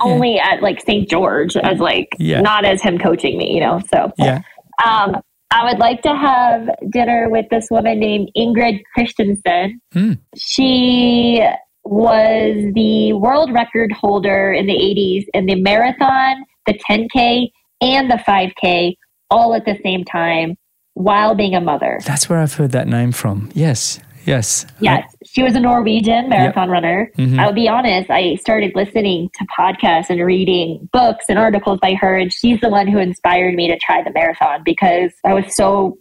only 0.00 0.38
at 0.38 0.60
like 0.62 0.82
St. 0.82 1.08
George 1.08 1.56
as 1.56 1.78
like 1.78 2.08
Yeah. 2.18 2.42
not 2.42 2.66
as 2.66 2.82
him 2.82 2.98
coaching 2.98 3.38
me. 3.38 3.54
You 3.54 3.60
know. 3.60 3.80
So 3.90 4.12
Yeah. 4.18 4.42
um, 4.84 5.16
I 5.50 5.64
would 5.64 5.78
like 5.78 6.02
to 6.02 6.14
have 6.14 6.68
dinner 6.90 7.30
with 7.30 7.46
this 7.50 7.68
woman 7.70 7.98
named 7.98 8.30
Ingrid 8.36 8.82
Kristiansen. 8.96 9.74
Hmm. 9.94 10.12
She 10.36 11.42
was 11.88 12.72
the 12.74 13.12
world 13.14 13.52
record 13.52 13.92
holder 13.92 14.52
in 14.52 14.66
the 14.66 14.72
80s 14.72 15.26
in 15.34 15.46
the 15.46 15.54
marathon, 15.60 16.44
the 16.66 16.78
10K, 16.88 17.50
and 17.80 18.10
the 18.10 18.22
5K 18.26 18.94
all 19.30 19.54
at 19.54 19.64
the 19.64 19.78
same 19.82 20.04
time 20.04 20.56
while 20.94 21.34
being 21.34 21.54
a 21.54 21.60
mother. 21.60 21.98
That's 22.06 22.28
where 22.28 22.38
I've 22.38 22.54
heard 22.54 22.72
that 22.72 22.88
name 22.88 23.12
from. 23.12 23.50
Yes. 23.54 24.00
Yes. 24.24 24.66
Yes, 24.80 25.04
she 25.24 25.44
was 25.44 25.54
a 25.54 25.60
Norwegian 25.60 26.28
marathon 26.28 26.68
runner. 26.68 27.12
Mhm. 27.16 27.38
I'll 27.38 27.52
be 27.52 27.68
honest, 27.68 28.10
I 28.10 28.34
started 28.34 28.72
listening 28.74 29.30
to 29.38 29.46
podcasts 29.56 30.10
and 30.10 30.20
reading 30.20 30.88
books 30.92 31.26
and 31.28 31.38
articles 31.38 31.78
by 31.80 31.94
her, 31.94 32.16
and 32.16 32.32
she's 32.32 32.60
the 32.60 32.68
one 32.68 32.88
who 32.88 32.98
inspired 32.98 33.54
me 33.54 33.68
to 33.68 33.78
try 33.78 34.02
the 34.02 34.10
marathon 34.10 34.62
because 34.64 35.12
I 35.24 35.32
was 35.32 35.54
so 35.54 35.98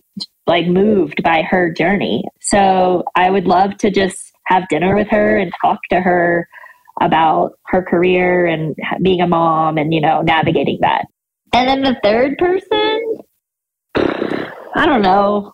like 0.48 0.66
moved 0.66 1.22
by 1.22 1.44
her 1.44 1.72
journey. 1.72 2.24
So 2.42 3.04
I 3.16 3.30
would 3.30 3.46
love 3.46 3.78
to 3.78 3.92
just 3.92 4.32
have 4.48 4.68
dinner 4.70 4.96
with 4.96 5.08
her 5.10 5.38
and 5.38 5.52
talk 5.62 5.80
to 5.90 6.00
her 6.00 6.48
about 7.02 7.54
her 7.68 7.84
career 7.84 8.46
and 8.46 8.76
being 9.02 9.22
a 9.22 9.28
mom 9.28 9.78
and 9.78 9.94
you 9.94 10.02
know 10.02 10.22
navigating 10.22 10.80
that. 10.82 11.06
And 11.54 11.70
then 11.70 11.82
the 11.84 12.00
third 12.04 12.38
person, 12.38 13.20
I 13.96 14.86
don't 14.86 15.02
know, 15.02 15.54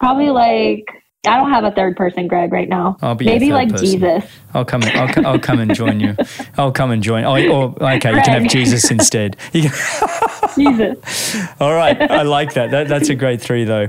probably 0.00 0.30
like 0.30 0.84
I 1.26 1.36
don't 1.36 1.50
have 1.50 1.64
a 1.64 1.72
third 1.72 1.96
person, 1.96 2.28
Greg, 2.28 2.52
right 2.52 2.68
now. 2.68 2.96
I'll 3.02 3.14
be 3.14 3.24
Maybe 3.24 3.52
like 3.52 3.70
person. 3.70 3.86
Jesus. 3.86 4.24
I'll 4.54 4.64
come. 4.64 4.82
I'll, 4.84 5.26
I'll 5.26 5.38
come 5.38 5.58
and 5.58 5.74
join 5.74 6.00
you. 6.00 6.14
I'll 6.56 6.72
come 6.72 6.90
and 6.90 7.02
join. 7.02 7.24
Oh, 7.24 7.32
or 7.32 7.82
okay, 7.82 8.14
you 8.14 8.22
can 8.22 8.42
have 8.42 8.50
Jesus 8.50 8.90
instead. 8.90 9.36
Jesus. 9.52 11.36
all 11.60 11.74
right, 11.74 12.00
I 12.10 12.22
like 12.22 12.54
that. 12.54 12.70
that. 12.70 12.88
That's 12.88 13.08
a 13.08 13.14
great 13.14 13.40
three, 13.40 13.64
though. 13.64 13.88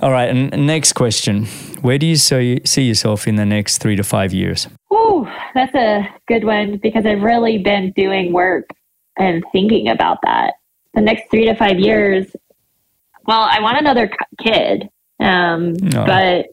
All 0.00 0.10
right, 0.10 0.28
and 0.28 0.52
and 0.52 0.66
next 0.66 0.94
question: 0.94 1.46
Where 1.82 1.98
do 1.98 2.06
you 2.06 2.16
see 2.16 2.60
see 2.64 2.82
yourself 2.82 3.26
in 3.28 3.36
the 3.36 3.46
next 3.46 3.78
three 3.78 3.96
to 3.96 4.02
five 4.02 4.32
years? 4.32 4.68
Ooh, 4.92 5.26
that's 5.54 5.74
a 5.74 6.08
good 6.26 6.44
one 6.44 6.78
because 6.78 7.06
I've 7.06 7.22
really 7.22 7.58
been 7.58 7.92
doing 7.92 8.32
work 8.32 8.68
and 9.18 9.44
thinking 9.52 9.88
about 9.88 10.18
that. 10.24 10.54
The 10.94 11.00
next 11.00 11.30
three 11.30 11.46
to 11.46 11.54
five 11.54 11.78
years, 11.78 12.26
well, 13.26 13.40
I 13.50 13.60
want 13.60 13.78
another 13.78 14.10
kid, 14.40 14.88
um, 15.20 15.74
No. 15.74 16.04
but 16.06 16.46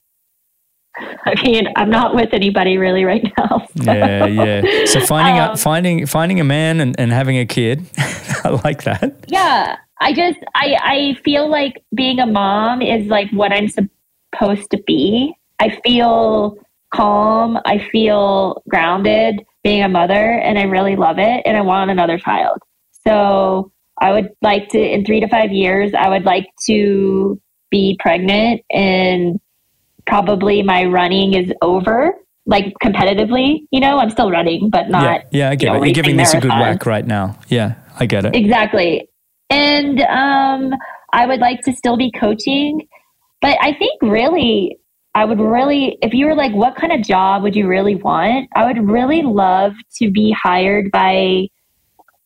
I 1.25 1.41
mean, 1.43 1.67
I'm 1.75 1.89
not 1.89 2.15
with 2.15 2.33
anybody 2.33 2.77
really 2.77 3.03
right 3.05 3.23
now. 3.37 3.67
So. 3.83 3.91
Yeah, 3.91 4.25
yeah. 4.25 4.85
So 4.85 5.01
finding 5.01 5.39
um, 5.41 5.57
finding 5.57 6.05
finding 6.05 6.39
a 6.39 6.43
man 6.45 6.79
and, 6.79 6.97
and 6.99 7.11
having 7.11 7.37
a 7.37 7.45
kid, 7.45 7.85
I 8.43 8.59
like 8.63 8.83
that. 8.83 9.25
Yeah, 9.27 9.75
I 9.99 10.13
just 10.13 10.39
I 10.55 10.77
I 10.81 11.21
feel 11.23 11.49
like 11.49 11.83
being 11.93 12.19
a 12.19 12.25
mom 12.25 12.81
is 12.81 13.07
like 13.07 13.29
what 13.31 13.51
I'm 13.51 13.67
supposed 14.37 14.69
to 14.71 14.83
be. 14.85 15.33
I 15.59 15.79
feel 15.85 16.57
calm. 16.93 17.57
I 17.65 17.79
feel 17.91 18.61
grounded 18.69 19.43
being 19.63 19.83
a 19.83 19.89
mother, 19.89 20.39
and 20.39 20.57
I 20.57 20.63
really 20.63 20.95
love 20.95 21.17
it. 21.19 21.41
And 21.45 21.57
I 21.57 21.61
want 21.61 21.91
another 21.91 22.17
child. 22.17 22.59
So 23.07 23.71
I 23.99 24.11
would 24.11 24.29
like 24.41 24.69
to 24.69 24.79
in 24.79 25.05
three 25.05 25.19
to 25.19 25.27
five 25.27 25.51
years. 25.51 25.93
I 25.97 26.09
would 26.09 26.25
like 26.25 26.47
to 26.67 27.39
be 27.71 27.97
pregnant 27.99 28.61
and 28.71 29.39
probably 30.05 30.61
my 30.61 30.85
running 30.85 31.33
is 31.33 31.51
over 31.61 32.13
like 32.45 32.73
competitively 32.83 33.65
you 33.71 33.79
know 33.79 33.97
i'm 33.97 34.09
still 34.09 34.29
running 34.29 34.69
but 34.69 34.87
not 34.89 35.23
yeah, 35.31 35.45
yeah 35.45 35.49
i 35.49 35.55
get 35.55 35.65
you 35.65 35.73
know, 35.73 35.83
it 35.83 35.87
you're 35.87 35.93
giving 35.93 36.15
this 36.15 36.33
a 36.33 36.39
good 36.39 36.51
whack 36.51 36.85
right 36.85 37.07
now 37.07 37.37
yeah 37.47 37.73
i 37.99 38.05
get 38.05 38.23
it 38.23 38.35
exactly 38.35 39.09
and 39.49 39.99
um 40.01 40.71
i 41.11 41.25
would 41.25 41.39
like 41.39 41.59
to 41.61 41.73
still 41.73 41.97
be 41.97 42.11
coaching 42.11 42.87
but 43.41 43.57
i 43.61 43.73
think 43.73 44.01
really 44.01 44.77
i 45.13 45.25
would 45.25 45.39
really 45.39 45.97
if 46.01 46.13
you 46.13 46.25
were 46.25 46.35
like 46.35 46.53
what 46.53 46.75
kind 46.75 46.91
of 46.93 47.01
job 47.01 47.43
would 47.43 47.55
you 47.55 47.67
really 47.67 47.95
want? 47.95 48.49
I 48.55 48.65
would 48.65 48.89
really 48.89 49.21
love 49.21 49.73
to 49.97 50.11
be 50.11 50.35
hired 50.41 50.91
by 50.91 51.47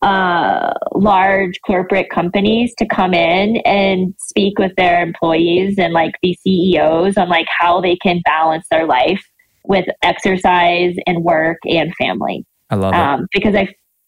uh, 0.01 0.71
large 0.93 1.59
corporate 1.65 2.09
companies 2.09 2.73
to 2.77 2.85
come 2.85 3.13
in 3.13 3.57
and 3.65 4.13
speak 4.17 4.57
with 4.57 4.71
their 4.77 5.01
employees 5.01 5.77
and 5.77 5.93
like 5.93 6.13
the 6.23 6.37
CEOs 6.41 7.17
on 7.17 7.27
like 7.27 7.47
how 7.49 7.81
they 7.81 7.97
can 7.97 8.21
balance 8.23 8.65
their 8.71 8.85
life 8.85 9.21
with 9.65 9.85
exercise 10.01 10.95
and 11.05 11.23
work 11.23 11.57
and 11.65 11.93
family. 11.97 12.45
I 12.69 12.75
love 12.75 12.93
um, 12.93 13.21
it 13.23 13.29
because 13.33 13.55
I 13.55 13.67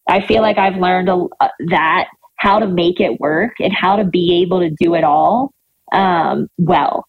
I 0.10 0.26
feel 0.26 0.42
like 0.42 0.58
I've 0.58 0.78
learned 0.78 1.10
a, 1.10 1.26
uh, 1.40 1.50
that 1.70 2.08
how 2.38 2.60
to 2.60 2.68
make 2.68 3.00
it 3.00 3.20
work 3.20 3.52
and 3.60 3.74
how 3.74 3.96
to 3.98 4.04
be 4.04 4.42
able 4.42 4.60
to 4.62 4.70
do 4.80 4.96
it 4.96 5.04
all 5.04 5.52
um, 5.92 6.48
well. 6.58 7.06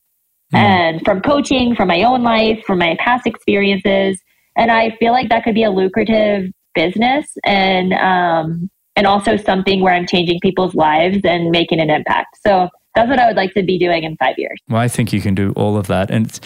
Mm. 0.55 0.59
And 0.59 1.05
from 1.05 1.21
coaching, 1.21 1.75
from 1.75 1.89
my 1.89 2.03
own 2.03 2.23
life, 2.23 2.63
from 2.67 2.79
my 2.79 2.97
past 2.99 3.27
experiences, 3.27 4.21
and 4.57 4.71
I 4.71 4.91
feel 4.99 5.13
like 5.13 5.29
that 5.31 5.45
could 5.45 5.55
be 5.55 5.65
a 5.65 5.71
lucrative 5.71 6.51
business 6.75 7.27
and 7.45 7.93
um, 7.95 8.71
and 8.97 9.07
also 9.07 9.37
something 9.37 9.81
where 9.81 9.95
I'm 9.95 10.07
changing 10.07 10.41
people's 10.41 10.75
lives 10.75 11.19
and 11.25 11.51
making 11.51 11.81
an 11.81 11.91
impact. 11.91 12.39
So 12.47 12.69
that's 12.95 13.09
what 13.09 13.19
I 13.19 13.27
would 13.27 13.37
like 13.37 13.55
to 13.55 13.63
be 13.63 13.79
doing 13.79 14.05
in 14.05 14.17
five 14.17 14.35
years. 14.37 14.61
Well, 14.69 14.81
I 14.81 14.89
think 14.89 15.15
you 15.15 15.23
can 15.23 15.35
do 15.35 15.53
all 15.57 15.79
of 15.79 15.87
that. 15.87 16.11
And 16.11 16.39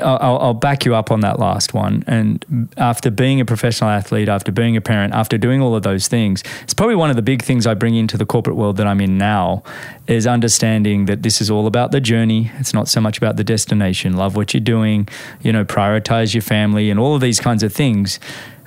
I'll, 0.00 0.38
I'll, 0.38 0.54
back 0.54 0.86
you 0.86 0.94
up 0.94 1.10
on 1.10 1.20
that 1.20 1.38
last 1.38 1.74
one. 1.74 2.04
And 2.06 2.72
after 2.78 3.10
being 3.10 3.40
a 3.40 3.44
professional 3.44 3.90
athlete, 3.90 4.28
after 4.28 4.50
being 4.50 4.76
a 4.76 4.80
parent, 4.80 5.12
after 5.12 5.36
doing 5.36 5.60
all 5.60 5.74
of 5.74 5.82
those 5.82 6.08
things, 6.08 6.42
it's 6.62 6.72
probably 6.72 6.96
one 6.96 7.10
of 7.10 7.16
the 7.16 7.22
big 7.22 7.42
things 7.42 7.66
I 7.66 7.74
bring 7.74 7.94
into 7.94 8.16
the 8.16 8.24
corporate 8.24 8.56
world 8.56 8.78
that 8.78 8.86
I'm 8.86 9.00
in 9.00 9.18
now 9.18 9.62
is 10.06 10.26
understanding 10.26 11.04
that 11.04 11.22
this 11.22 11.40
is 11.40 11.50
all 11.50 11.66
about 11.66 11.92
the 11.92 12.00
journey. 12.00 12.50
It's 12.58 12.72
not 12.72 12.88
so 12.88 13.00
much 13.00 13.18
about 13.18 13.36
the 13.36 13.44
destination. 13.44 14.16
Love 14.16 14.36
what 14.36 14.54
you're 14.54 14.60
doing, 14.60 15.06
you 15.42 15.52
know, 15.52 15.66
prioritize 15.66 16.34
your 16.34 16.42
family 16.42 16.90
and 16.90 16.98
all 16.98 17.14
of 17.14 17.20
these 17.20 17.40
kinds 17.40 17.62
of 17.62 17.74
things. 17.74 18.18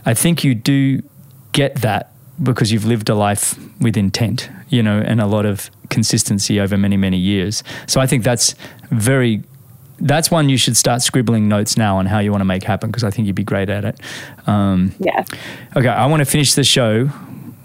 I 0.06 0.14
think 0.14 0.44
you 0.44 0.54
do 0.54 1.02
get 1.52 1.76
that 1.82 2.12
because 2.42 2.72
you've 2.72 2.86
lived 2.86 3.10
a 3.10 3.16
life 3.16 3.58
with 3.80 3.98
intent, 3.98 4.50
you 4.70 4.84
know, 4.84 5.00
and 5.00 5.22
a 5.22 5.28
lot 5.28 5.46
of 5.46 5.70
consistency 5.94 6.60
over 6.60 6.78
many, 6.78 6.98
many 6.98 7.18
years. 7.18 7.64
So 7.88 8.02
I 8.02 8.08
think 8.08 8.24
that's 8.24 8.56
very, 8.90 9.44
that's 10.00 10.30
one 10.30 10.50
you 10.50 10.58
should 10.58 10.76
start 10.76 11.02
scribbling 11.02 11.48
notes 11.48 11.78
now 11.78 11.98
on 11.98 12.06
how 12.06 12.20
you 12.20 12.32
want 12.32 12.42
to 12.42 12.46
make 12.46 12.64
happen 12.64 12.90
because 12.90 13.04
I 13.04 13.12
think 13.12 13.28
you'd 13.28 13.36
be 13.36 13.44
great 13.44 13.70
at 13.70 13.86
it. 13.86 14.00
Um, 14.48 14.94
yeah. 15.00 15.24
Okay, 15.76 15.88
I 15.88 16.06
want 16.08 16.20
to 16.22 16.26
finish 16.26 16.56
the 16.56 16.64
show 16.64 17.10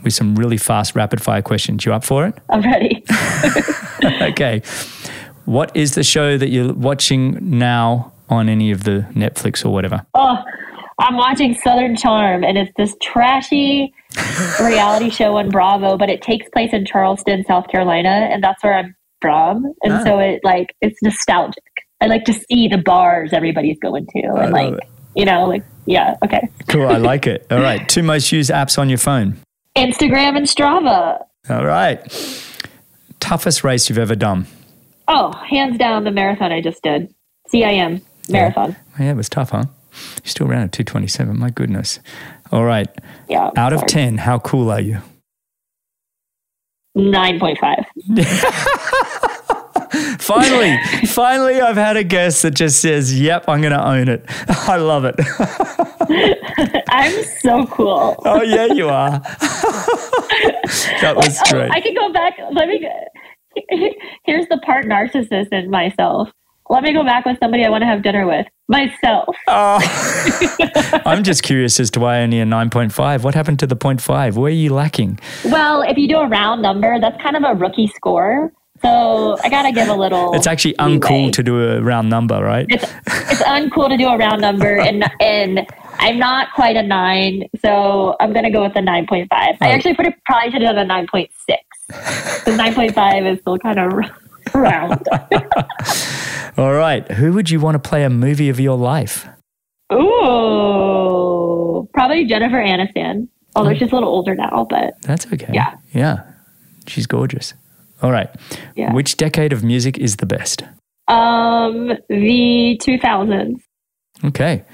with 0.05 0.15
some 0.15 0.37
really 0.37 0.57
fast 0.57 0.95
rapid 0.95 1.21
fire 1.21 1.43
questions. 1.43 1.85
You 1.85 1.93
up 1.93 2.05
for 2.05 2.27
it? 2.27 2.35
I'm 2.51 2.63
ready. 2.63 3.03
okay. 4.23 4.63
What 5.45 5.75
is 5.75 5.95
the 5.95 6.05
show 6.05 6.37
that 6.39 6.51
you're 6.51 6.75
watching 6.75 7.39
now 7.41 8.13
on 8.29 8.49
any 8.49 8.71
of 8.71 8.85
the 8.85 9.07
Netflix 9.15 9.65
or 9.65 9.71
whatever? 9.71 10.05
Oh, 10.15 10.37
I'm 10.99 11.17
watching 11.17 11.55
Southern 11.55 11.97
Charm, 11.97 12.45
and 12.45 12.59
it's 12.59 12.73
this 12.77 12.95
trashy 13.01 13.95
reality 14.61 15.11
show 15.11 15.37
on 15.37 15.51
Bravo, 15.51 15.97
but 15.97 16.09
it 16.09 16.23
takes 16.23 16.49
place 16.51 16.73
in 16.73 16.85
Charleston, 16.87 17.45
South 17.45 17.69
Carolina, 17.69 18.29
and 18.31 18.43
that's 18.43 18.63
where 18.63 18.75
I'm 18.75 18.95
from. 19.21 19.73
And 19.83 19.93
ah. 19.93 20.05
so 20.05 20.19
it 20.19 20.41
like 20.45 20.75
it's 20.81 21.01
nostalgic. 21.03 21.63
I 22.01 22.07
like 22.07 22.25
to 22.25 22.33
see 22.33 22.69
the 22.69 22.79
bars 22.79 23.33
everybody's 23.33 23.79
going 23.79 24.07
to, 24.07 24.29
and 24.37 24.53
like 24.53 24.75
it. 24.75 24.89
you 25.15 25.25
know, 25.25 25.47
like 25.47 25.65
yeah, 25.87 26.17
okay, 26.25 26.49
cool. 26.69 26.87
I 26.87 26.97
like 26.97 27.27
it. 27.27 27.47
All 27.51 27.61
right, 27.61 27.89
two 27.89 28.03
most 28.03 28.33
used 28.33 28.51
apps 28.51 28.79
on 28.79 28.89
your 28.89 28.99
phone: 28.99 29.37
Instagram 29.77 30.37
and 30.37 30.47
Strava. 30.47 31.25
All 31.51 31.65
right, 31.65 32.01
toughest 33.21 33.65
race 33.65 33.89
you've 33.89 33.99
ever 33.99 34.15
done? 34.15 34.47
Oh, 35.09 35.33
hands 35.33 35.79
down, 35.79 36.05
the 36.05 36.11
marathon 36.11 36.53
I 36.53 36.61
just 36.61 36.83
did. 36.83 37.13
CIM 37.53 38.03
marathon. 38.29 38.77
Yeah, 38.99 39.05
yeah 39.07 39.11
it 39.13 39.17
was 39.17 39.29
tough, 39.29 39.51
huh? 39.51 39.65
You're 40.23 40.31
still 40.31 40.49
around 40.49 40.65
at 40.65 40.73
227. 40.73 41.39
My 41.39 41.51
goodness. 41.51 42.01
All 42.51 42.65
right. 42.65 42.89
Yeah. 43.29 43.51
Out 43.57 43.73
of 43.73 43.87
10, 43.87 44.19
how 44.19 44.39
cool 44.39 44.71
are 44.71 44.81
you? 44.81 44.99
9.5. 46.97 47.85
finally, 50.21 50.77
finally, 51.07 51.61
I've 51.61 51.77
had 51.77 51.97
a 51.97 52.05
guest 52.05 52.43
that 52.43 52.53
just 52.53 52.81
says, 52.81 53.19
Yep, 53.19 53.45
I'm 53.49 53.61
going 53.61 53.73
to 53.73 53.87
own 53.87 54.09
it. 54.09 54.25
I 54.49 54.77
love 54.77 55.05
it. 55.05 55.15
I'm 56.89 57.25
so 57.41 57.67
cool. 57.67 58.17
Oh, 58.25 58.43
yeah, 58.43 58.67
you 58.67 58.89
are. 58.89 59.21
that 61.01 61.13
was 61.15 61.39
oh, 61.47 61.51
great. 61.51 61.71
I 61.71 61.81
can 61.81 61.95
go 61.95 62.13
back. 62.13 62.39
Let 62.53 62.69
me. 62.69 62.87
Here's 64.25 64.47
the 64.49 64.59
part 64.59 64.87
narcissist 64.87 65.53
in 65.53 65.71
myself 65.71 66.31
let 66.71 66.83
me 66.83 66.93
go 66.93 67.05
back 67.05 67.25
with 67.25 67.39
somebody 67.41 67.65
I 67.65 67.71
want 67.71 67.83
to 67.83 67.87
have 67.87 68.03
dinner 68.03 68.27
with 68.27 68.47
myself. 68.69 69.35
Oh. 69.47 71.01
I'm 71.07 71.25
just 71.25 71.43
curious 71.43 71.81
as 71.81 71.91
to 71.93 72.01
why 72.01 72.21
only 72.21 72.41
a 72.41 72.45
9.5. 72.45 73.23
What 73.23 73.35
happened 73.35 73.59
to 73.61 73.67
the 73.67 73.77
0.5? 73.77 74.35
Where 74.35 74.47
are 74.47 74.51
you 74.51 74.75
lacking? 74.75 75.19
Well, 75.47 75.83
if 75.83 75.97
you 75.97 76.09
do 76.09 76.19
a 76.19 76.29
round 76.29 76.63
number, 76.63 77.01
that's 77.01 77.21
kind 77.23 77.37
of 77.37 77.43
a 77.45 77.55
rookie 77.55 77.89
score. 77.89 78.53
So 78.83 79.37
I 79.43 79.49
gotta 79.49 79.73
give 79.73 79.89
a 79.89 79.95
little. 79.95 80.35
It's 80.35 80.47
actually 80.47 80.75
uncool 80.75 81.33
to 81.33 81.43
do 81.43 81.61
a 81.61 81.83
round 81.83 82.09
number, 82.09 82.41
right? 82.41 82.65
It's 82.69 82.85
it's 83.07 83.43
uncool 83.43 83.89
to 83.89 83.97
do 83.97 84.07
a 84.07 84.17
round 84.17 84.41
number, 84.41 84.79
and 84.79 85.05
and 85.21 85.67
I'm 85.99 86.17
not 86.17 86.53
quite 86.55 86.77
a 86.77 86.83
nine, 86.85 87.49
so 87.61 88.15
I'm 88.21 88.33
gonna 88.33 88.53
go 88.53 88.63
with 88.63 88.77
a 88.77 88.81
nine 88.81 89.09
point 89.09 89.29
five. 89.31 89.57
Oh. 89.61 89.67
I 89.67 89.71
actually 89.71 89.95
put 89.95 90.07
it 90.07 90.15
probably 90.27 90.53
should 90.53 90.63
have 90.63 90.77
done 90.77 90.79
a 90.79 90.85
nine 90.85 91.09
point 91.09 91.29
six. 91.49 92.45
The 92.45 92.55
nine 92.57 92.73
point 92.73 92.95
five 92.95 93.27
is 93.27 93.41
still 93.41 93.59
kind 93.59 93.81
of 93.81 94.11
round. 94.55 95.07
All 96.57 96.75
right. 96.75 97.11
Who 97.13 97.33
would 97.33 97.51
you 97.51 97.61
want 97.61 97.83
to 97.83 97.89
play 97.89 98.05
a 98.05 98.11
movie 98.11 98.49
of 98.49 98.59
your 98.59 98.77
life? 98.77 99.27
Ooh, 99.93 101.89
probably 101.95 102.27
Jennifer 102.27 102.57
Aniston. 102.57 103.29
Although 103.57 103.71
oh. 103.71 103.75
she's 103.75 103.91
a 103.91 103.95
little 103.95 104.11
older 104.11 104.35
now, 104.35 104.67
but 104.69 105.01
that's 105.03 105.27
okay. 105.33 105.51
Yeah, 105.53 105.77
yeah, 105.93 106.25
she's 106.87 107.07
gorgeous. 107.07 107.55
All 108.03 108.13
right. 108.13 108.29
Yeah. 108.77 108.93
Which 108.93 109.17
decade 109.17 109.53
of 109.53 109.65
music 109.65 109.99
is 109.99 110.17
the 110.17 110.27
best? 110.27 110.63
Um, 111.09 111.89
the 112.09 112.79
2000s. 112.83 113.61
Okay. 114.25 114.65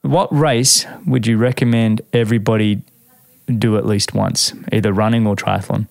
What 0.00 0.34
race 0.34 0.86
would 1.06 1.26
you 1.26 1.36
recommend 1.36 2.02
everybody 2.12 2.82
do 3.46 3.76
at 3.76 3.86
least 3.86 4.14
once, 4.14 4.52
either 4.72 4.92
running 4.92 5.26
or 5.26 5.36
triathlon? 5.36 5.86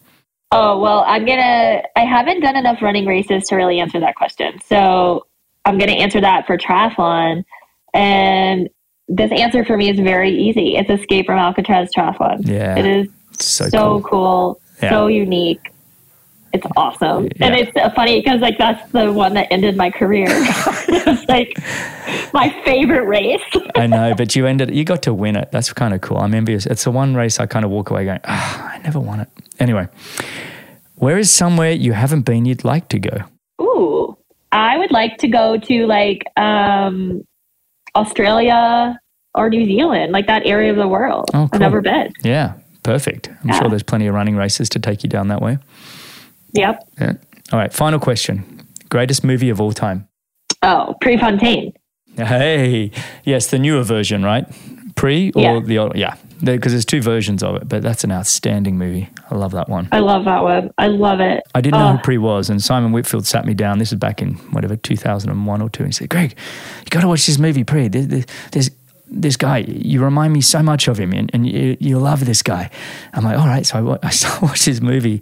Oh, 0.51 0.79
well, 0.79 1.03
I'm 1.07 1.25
going 1.25 1.37
to, 1.37 1.81
I 1.95 2.05
haven't 2.05 2.41
done 2.41 2.57
enough 2.57 2.81
running 2.81 3.05
races 3.05 3.45
to 3.47 3.55
really 3.55 3.79
answer 3.79 3.99
that 4.01 4.15
question. 4.15 4.59
So 4.65 5.25
I'm 5.65 5.77
going 5.77 5.89
to 5.89 5.95
answer 5.95 6.19
that 6.19 6.45
for 6.45 6.57
triathlon. 6.57 7.43
And 7.93 8.69
this 9.07 9.31
answer 9.31 9.63
for 9.65 9.77
me 9.77 9.89
is 9.89 9.99
very 9.99 10.31
easy. 10.31 10.75
It's 10.75 10.89
Escape 10.89 11.25
from 11.25 11.37
Alcatraz 11.37 11.89
Triathlon. 11.95 12.47
Yeah. 12.47 12.77
It 12.77 12.85
is 12.85 13.09
so, 13.39 13.69
so 13.69 14.01
cool, 14.01 14.01
cool 14.01 14.61
yeah. 14.81 14.89
so 14.89 15.07
unique. 15.07 15.59
It's 16.53 16.65
awesome. 16.75 17.25
Yeah. 17.25 17.47
And 17.47 17.55
it's 17.55 17.95
funny 17.95 18.19
because 18.19 18.41
like 18.41 18.57
that's 18.57 18.91
the 18.91 19.11
one 19.11 19.33
that 19.35 19.47
ended 19.51 19.77
my 19.77 19.89
career. 19.89 20.27
it's 20.29 21.25
like 21.29 21.57
my 22.33 22.49
favorite 22.65 23.05
race. 23.05 23.41
I 23.75 23.87
know, 23.87 24.13
but 24.15 24.35
you 24.35 24.45
ended 24.45 24.75
you 24.75 24.83
got 24.83 25.03
to 25.03 25.13
win 25.13 25.37
it. 25.37 25.49
That's 25.51 25.71
kind 25.71 25.93
of 25.93 26.01
cool. 26.01 26.17
I'm 26.17 26.33
envious. 26.33 26.65
It's 26.65 26.83
the 26.83 26.91
one 26.91 27.15
race 27.15 27.39
I 27.39 27.45
kind 27.45 27.63
of 27.63 27.71
walk 27.71 27.89
away 27.89 28.03
going, 28.03 28.19
oh, 28.25 28.69
I 28.70 28.70
never 28.83 28.99
won 28.99 29.19
it. 29.19 29.29
Anyway, 29.59 29.87
where 30.95 31.17
is 31.17 31.31
somewhere 31.31 31.71
you 31.71 31.93
haven't 31.93 32.21
been 32.21 32.45
you'd 32.45 32.63
like 32.63 32.89
to 32.89 32.99
go? 32.99 33.23
Ooh. 33.61 34.17
I 34.51 34.77
would 34.77 34.91
like 34.91 35.17
to 35.19 35.27
go 35.27 35.57
to 35.57 35.85
like 35.85 36.23
um, 36.37 37.23
Australia 37.95 38.99
or 39.33 39.49
New 39.49 39.65
Zealand, 39.65 40.11
like 40.11 40.27
that 40.27 40.45
area 40.45 40.71
of 40.71 40.77
the 40.77 40.87
world. 40.87 41.29
Oh, 41.33 41.47
cool. 41.47 41.49
I've 41.53 41.59
never 41.59 41.81
been. 41.81 42.11
Yeah, 42.23 42.53
perfect. 42.83 43.29
I'm 43.29 43.49
yeah. 43.49 43.59
sure 43.59 43.69
there's 43.69 43.83
plenty 43.83 44.07
of 44.07 44.13
running 44.13 44.35
races 44.35 44.67
to 44.69 44.79
take 44.79 45.03
you 45.03 45.09
down 45.09 45.29
that 45.29 45.41
way. 45.41 45.57
Yep. 46.53 46.87
Yeah. 46.99 47.13
All 47.53 47.59
right. 47.59 47.71
Final 47.71 47.99
question. 47.99 48.67
Greatest 48.89 49.23
movie 49.23 49.49
of 49.49 49.61
all 49.61 49.71
time? 49.71 50.07
Oh, 50.61 50.95
Prefontaine. 51.01 51.73
Hey, 52.17 52.91
yes, 53.23 53.47
the 53.47 53.57
newer 53.57 53.83
version, 53.83 54.21
right? 54.21 54.45
Pre 54.95 55.31
or 55.31 55.41
yeah. 55.41 55.59
the 55.61 55.77
old? 55.77 55.95
Yeah, 55.95 56.15
because 56.43 56.71
there's 56.71 56.85
two 56.85 57.01
versions 57.01 57.43
of 57.43 57.55
it, 57.55 57.69
but 57.69 57.81
that's 57.81 58.03
an 58.03 58.11
outstanding 58.11 58.77
movie. 58.77 59.09
I 59.29 59.35
love 59.35 59.51
that 59.51 59.69
one. 59.69 59.87
I 59.91 59.99
love 59.99 60.25
that 60.25 60.43
one. 60.43 60.71
I 60.77 60.87
love 60.87 61.19
it. 61.19 61.43
I 61.53 61.61
didn't 61.61 61.79
know 61.79 61.91
who 61.91 61.97
ah. 61.97 62.01
Pre 62.01 62.17
was, 62.17 62.49
and 62.49 62.61
Simon 62.61 62.91
Whitfield 62.91 63.25
sat 63.27 63.45
me 63.45 63.53
down. 63.53 63.79
This 63.79 63.91
is 63.91 63.99
back 63.99 64.21
in 64.21 64.33
whatever 64.51 64.75
2001 64.75 65.61
or 65.61 65.69
two, 65.69 65.83
and 65.83 65.93
he 65.93 65.93
said, 65.93 66.09
"Greg, 66.09 66.35
you 66.79 66.89
got 66.89 67.01
to 67.01 67.07
watch 67.07 67.25
this 67.25 67.37
movie, 67.37 67.63
Pre. 67.63 67.87
There's, 67.87 68.25
there's 68.51 68.71
this 69.07 69.37
guy. 69.37 69.59
You 69.59 70.03
remind 70.03 70.33
me 70.33 70.41
so 70.41 70.63
much 70.63 70.87
of 70.87 70.99
him, 70.99 71.13
and, 71.13 71.29
and 71.33 71.47
you, 71.47 71.77
you 71.79 71.99
love 71.99 72.25
this 72.25 72.41
guy." 72.41 72.69
I'm 73.13 73.23
like, 73.23 73.37
"All 73.37 73.47
right." 73.47 73.65
So 73.65 73.99
I, 74.01 74.07
I 74.07 74.39
watched 74.41 74.65
this 74.65 74.81
movie. 74.81 75.21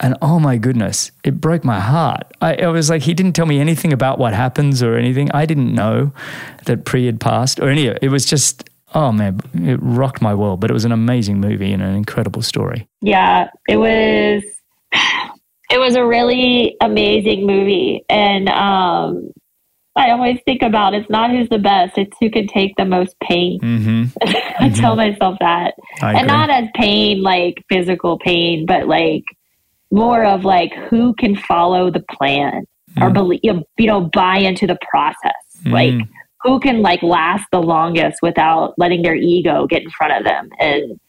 And 0.00 0.16
oh 0.20 0.40
my 0.40 0.56
goodness, 0.56 1.12
it 1.22 1.40
broke 1.40 1.62
my 1.62 1.78
heart. 1.78 2.24
I, 2.40 2.56
I, 2.56 2.66
was 2.68 2.90
like, 2.90 3.02
he 3.02 3.14
didn't 3.14 3.34
tell 3.34 3.46
me 3.46 3.60
anything 3.60 3.92
about 3.92 4.18
what 4.18 4.34
happens 4.34 4.82
or 4.82 4.96
anything. 4.96 5.30
I 5.30 5.46
didn't 5.46 5.72
know 5.72 6.10
that 6.64 6.84
Pre 6.84 7.06
had 7.06 7.20
passed 7.20 7.60
or 7.60 7.68
any. 7.68 7.86
It 7.86 8.10
was 8.10 8.26
just 8.26 8.68
oh 8.94 9.12
man, 9.12 9.40
it 9.54 9.78
rocked 9.82 10.22
my 10.22 10.34
world. 10.34 10.60
But 10.60 10.70
it 10.70 10.74
was 10.74 10.84
an 10.84 10.92
amazing 10.92 11.40
movie 11.40 11.72
and 11.72 11.82
an 11.82 11.94
incredible 11.94 12.42
story. 12.42 12.88
Yeah, 13.00 13.48
it 13.68 13.76
was. 13.76 14.42
It 15.70 15.78
was 15.78 15.94
a 15.96 16.04
really 16.04 16.76
amazing 16.82 17.46
movie, 17.46 18.04
and 18.10 18.46
um, 18.50 19.30
I 19.96 20.10
always 20.10 20.38
think 20.44 20.60
about 20.60 20.92
it's 20.92 21.08
not 21.08 21.30
who's 21.30 21.48
the 21.48 21.58
best; 21.58 21.96
it's 21.96 22.14
who 22.20 22.30
can 22.30 22.46
take 22.46 22.76
the 22.76 22.84
most 22.84 23.18
pain. 23.20 23.58
Mm-hmm. 23.58 24.04
I 24.22 24.68
mm-hmm. 24.68 24.74
tell 24.74 24.96
myself 24.96 25.38
that, 25.40 25.72
and 26.02 26.26
not 26.26 26.50
as 26.50 26.68
pain 26.74 27.22
like 27.22 27.64
physical 27.70 28.18
pain, 28.18 28.66
but 28.66 28.86
like 28.86 29.24
more 29.90 30.24
of 30.24 30.44
like 30.44 30.74
who 30.90 31.14
can 31.14 31.36
follow 31.36 31.90
the 31.90 32.04
plan 32.10 32.66
mm. 32.96 33.02
or 33.02 33.10
believe 33.10 33.40
you 33.42 33.86
know 33.86 34.10
buy 34.12 34.38
into 34.38 34.66
the 34.66 34.78
process, 34.90 35.32
mm. 35.64 35.72
like 35.72 36.08
who 36.42 36.58
can 36.58 36.82
like 36.82 37.02
last 37.02 37.46
the 37.52 37.60
longest 37.60 38.18
without 38.22 38.74
letting 38.78 39.02
their 39.02 39.14
ego 39.14 39.66
get 39.66 39.82
in 39.82 39.90
front 39.90 40.12
of 40.12 40.24
them 40.24 40.48
and 40.58 41.00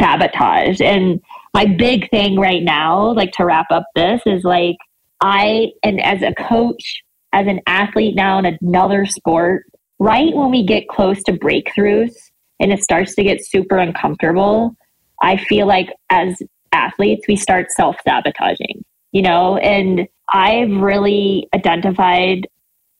sabotage. 0.00 0.80
And 0.80 1.20
my 1.52 1.66
big 1.66 2.08
thing 2.10 2.38
right 2.38 2.62
now, 2.62 3.12
like 3.12 3.32
to 3.32 3.44
wrap 3.44 3.66
up 3.70 3.84
this, 3.94 4.22
is 4.26 4.44
like 4.44 4.76
I, 5.20 5.72
and 5.82 6.00
as 6.02 6.22
a 6.22 6.34
coach, 6.34 7.02
as 7.32 7.46
an 7.46 7.60
athlete 7.66 8.14
now 8.14 8.38
in 8.38 8.58
another 8.60 9.06
sport, 9.06 9.64
right 9.98 10.34
when 10.34 10.50
we 10.50 10.64
get 10.64 10.88
close 10.88 11.22
to 11.24 11.32
breakthroughs 11.32 12.14
and 12.60 12.72
it 12.72 12.82
starts 12.82 13.14
to 13.16 13.22
get 13.22 13.44
super 13.44 13.76
uncomfortable, 13.76 14.76
I 15.22 15.36
feel 15.36 15.66
like 15.66 15.88
as 16.10 16.40
athletes, 16.72 17.26
we 17.28 17.36
start 17.36 17.70
self 17.70 17.96
sabotaging, 18.06 18.84
you 19.12 19.22
know, 19.22 19.56
and 19.58 20.08
I've 20.32 20.70
really 20.70 21.48
identified 21.54 22.48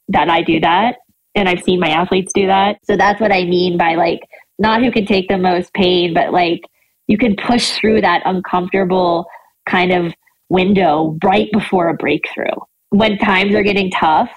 that 0.09 0.29
I 0.29 0.43
do 0.43 0.61
that 0.61 0.97
and 1.35 1.49
I've 1.49 1.63
seen 1.63 1.81
my 1.81 1.91
athletes 1.91 2.33
do 2.35 2.47
that. 2.47 2.79
So 2.85 2.97
that's 2.97 3.21
what 3.21 3.33
I 3.33 3.45
mean 3.45 3.77
by 3.77 3.95
like 3.95 4.21
not 4.59 4.83
who 4.83 4.93
can 4.93 5.07
take 5.07 5.29
the 5.29 5.39
most 5.39 5.73
pain, 5.75 6.15
but 6.15 6.33
like 6.33 6.63
you 7.07 7.19
can 7.19 7.37
push 7.37 7.73
through 7.73 8.01
that 8.03 8.23
uncomfortable 8.25 9.27
kind 9.69 9.93
of 9.93 10.15
window 10.49 11.19
right 11.25 11.51
before 11.53 11.89
a 11.89 11.95
breakthrough. 11.95 12.55
When 12.91 13.19
times 13.19 13.55
are 13.55 13.63
getting 13.63 13.91
tough, 13.91 14.31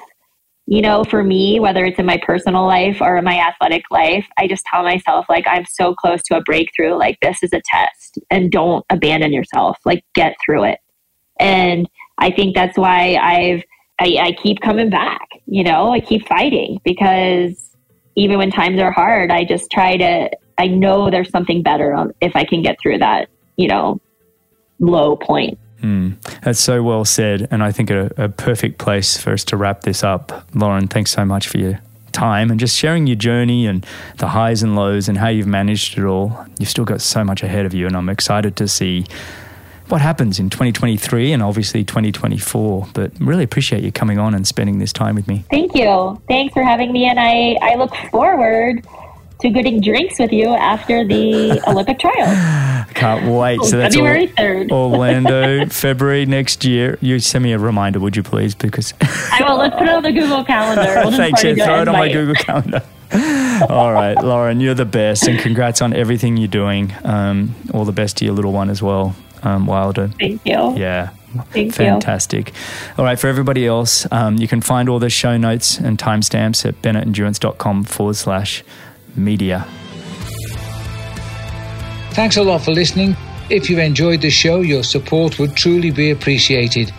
you 0.66 0.82
know, 0.82 1.04
for 1.06 1.24
me, 1.24 1.60
whether 1.62 1.86
it's 1.86 2.00
in 2.00 2.06
my 2.06 2.20
personal 2.26 2.66
life 2.66 3.00
or 3.00 3.18
in 3.18 3.24
my 3.24 3.40
athletic 3.40 3.84
life, 3.90 4.28
I 4.38 4.48
just 4.48 4.66
tell 4.66 4.84
myself, 4.84 5.26
like, 5.30 5.46
I'm 5.48 5.66
so 5.66 5.96
close 5.96 6.22
to 6.24 6.38
a 6.38 6.42
breakthrough. 6.42 6.96
Like, 6.98 7.18
this 7.22 7.42
is 7.42 7.54
a 7.54 7.62
test 7.66 8.20
and 8.30 8.52
don't 8.52 8.84
abandon 8.90 9.32
yourself. 9.32 9.78
Like, 9.86 10.04
get 10.14 10.36
through 10.46 10.66
it. 10.66 10.80
And 11.40 11.88
I 12.18 12.32
think 12.32 12.54
that's 12.54 12.78
why 12.78 13.16
I've 13.16 13.64
I, 14.00 14.18
I 14.20 14.32
keep 14.42 14.62
coming 14.62 14.90
back. 14.90 15.28
You 15.46 15.64
know, 15.64 15.92
I 15.92 16.00
keep 16.00 16.28
fighting 16.28 16.80
because 16.84 17.72
even 18.16 18.38
when 18.38 18.52
times 18.52 18.80
are 18.80 18.92
hard, 18.92 19.32
I 19.32 19.44
just 19.44 19.72
try 19.72 19.98
to. 19.98 20.30
I 20.60 20.68
know 20.68 21.12
there's 21.12 21.30
something 21.30 21.62
better 21.62 22.12
if 22.20 22.36
I 22.36 22.44
can 22.44 22.62
get 22.62 22.80
through 22.82 23.00
that. 23.00 23.30
You 23.56 23.68
know, 23.68 24.02
low 24.80 25.16
point. 25.16 25.58
Mm, 25.82 26.20
that's 26.42 26.60
so 26.60 26.82
well 26.82 27.06
said, 27.06 27.48
and 27.52 27.64
I 27.64 27.72
think 27.72 27.92
a, 27.92 28.12
a 28.18 28.30
perfect 28.30 28.80
place 28.80 29.18
for 29.18 29.32
us 29.32 29.44
to 29.46 29.58
wrap 29.58 29.82
this 29.82 30.04
up. 30.04 30.48
Lauren, 30.56 30.88
thanks 30.88 31.12
so 31.12 31.24
much 31.24 31.48
for 31.48 31.60
your 31.60 31.80
time 32.12 32.50
and 32.50 32.60
just 32.60 32.76
sharing 32.76 33.06
your 33.06 33.16
journey 33.16 33.68
and 33.68 33.86
the 34.18 34.30
highs 34.30 34.64
and 34.64 34.76
lows 34.76 35.08
and 35.08 35.20
how 35.20 35.28
you've 35.28 35.46
managed 35.46 36.00
it 36.00 36.04
all. 36.04 36.46
You've 36.58 36.70
still 36.70 36.86
got 36.86 37.00
so 37.00 37.24
much 37.24 37.44
ahead 37.44 37.66
of 37.66 37.76
you, 37.76 37.86
and 37.86 37.96
I'm 37.96 38.10
excited 38.10 38.56
to 38.56 38.68
see 38.68 39.06
what 39.90 40.02
happens 40.02 40.40
in 40.40 40.50
2023 40.50 41.32
and 41.32 41.42
obviously 41.42 41.84
2024. 41.84 42.88
But 42.94 43.12
really 43.20 43.44
appreciate 43.44 43.84
you 43.84 43.92
coming 43.92 44.20
on 44.20 44.34
and 44.34 44.48
spending 44.48 44.80
this 44.80 44.94
time 44.94 45.16
with 45.16 45.28
me. 45.28 45.46
Thank 45.50 45.76
you. 45.76 46.22
Thanks 46.28 46.54
for 46.54 46.64
having 46.64 46.92
me. 46.92 47.06
And 47.06 47.20
I, 47.20 47.58
I 47.62 47.76
look 47.76 47.96
forward 48.12 48.86
to 49.40 49.50
getting 49.50 49.82
drinks 49.82 50.18
with 50.20 50.32
you 50.32 50.48
after 50.48 51.06
the 51.06 51.62
Olympic 51.68 52.00
trials. 52.00 52.88
Can't 52.94 53.32
wait. 53.32 53.62
So 53.62 53.78
that's 53.78 53.96
February 53.96 54.28
3rd. 54.30 54.72
Orlando, 54.72 55.66
February 55.70 56.26
next 56.26 56.66
year. 56.66 56.98
You 57.02 57.20
send 57.20 57.44
me 57.44 57.54
a 57.54 57.60
reminder, 57.60 58.00
would 58.00 58.16
you 58.16 58.24
please? 58.24 58.56
Because 58.56 58.94
I 59.02 59.44
will. 59.48 59.58
Let's 59.58 59.76
put 59.76 59.88
it 59.88 59.94
on 59.94 60.04
the 60.04 60.12
Google 60.12 60.44
Calendar. 60.44 61.02
We'll 61.08 61.18
Thanks. 61.18 61.44
Yeah, 61.44 61.54
throw 61.66 61.82
it 61.82 61.88
on 61.88 61.94
my 61.96 62.12
Google 62.12 62.36
Calendar. 62.36 62.82
all 63.70 63.94
right, 63.94 64.16
Lauren, 64.16 64.60
you're 64.60 64.74
the 64.74 64.86
best, 64.86 65.28
and 65.28 65.40
congrats 65.40 65.82
on 65.82 65.94
everything 65.94 66.36
you're 66.36 66.50
doing. 66.50 66.94
Um, 67.06 67.56
all 67.74 67.86
the 67.86 67.94
best 67.94 68.18
to 68.18 68.26
your 68.26 68.34
little 68.34 68.52
one 68.52 68.70
as 68.70 68.82
well 68.82 69.16
um, 69.44 69.66
Wilder. 69.66 70.10
Thank 70.20 70.46
you. 70.46 70.76
Yeah. 70.78 71.12
Thank 71.52 71.74
Fantastic. 71.74 72.50
You. 72.50 72.54
All 72.98 73.06
right, 73.06 73.20
for 73.20 73.28
everybody 73.28 73.68
else, 73.68 74.08
um, 74.12 74.38
you 74.38 74.48
can 74.48 74.62
find 74.62 74.90
all 74.90 75.00
the 75.00 75.10
show 75.10 75.38
notes 75.38 75.78
and 75.78 75.98
timestamps 75.98 76.66
at 76.66 76.82
bennettendurance.com 76.82 77.84
forward 77.84 78.16
slash 78.16 78.64
media. 79.16 79.68
Thanks 82.12 82.38
a 82.38 82.44
lot 82.44 82.62
for 82.62 82.72
listening. 82.72 83.16
If 83.50 83.70
you 83.70 83.80
enjoyed 83.80 84.22
the 84.22 84.30
show, 84.30 84.62
your 84.62 84.84
support 84.84 85.38
would 85.40 85.56
truly 85.56 85.92
be 85.92 86.12
appreciated. 86.12 86.92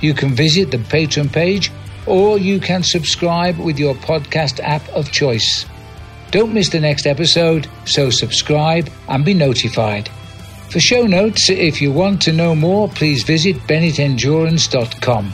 You 0.00 0.12
can 0.12 0.34
visit 0.34 0.70
the 0.70 0.78
Patreon 0.78 1.32
page 1.32 1.70
or 2.06 2.38
you 2.38 2.60
can 2.60 2.82
subscribe 2.82 3.58
with 3.58 3.78
your 3.78 3.94
podcast 3.94 4.60
app 4.60 4.86
of 4.90 5.10
choice. 5.10 5.66
Don't 6.30 6.52
miss 6.52 6.68
the 6.68 6.80
next 6.80 7.06
episode, 7.06 7.68
so 7.84 8.10
subscribe 8.10 8.90
and 9.08 9.24
be 9.24 9.34
notified. 9.34 10.10
For 10.70 10.80
show 10.80 11.06
notes, 11.06 11.48
if 11.48 11.80
you 11.80 11.92
want 11.92 12.20
to 12.22 12.32
know 12.32 12.54
more, 12.54 12.88
please 12.88 13.22
visit 13.22 13.56
bennettendurance.com. 13.68 15.32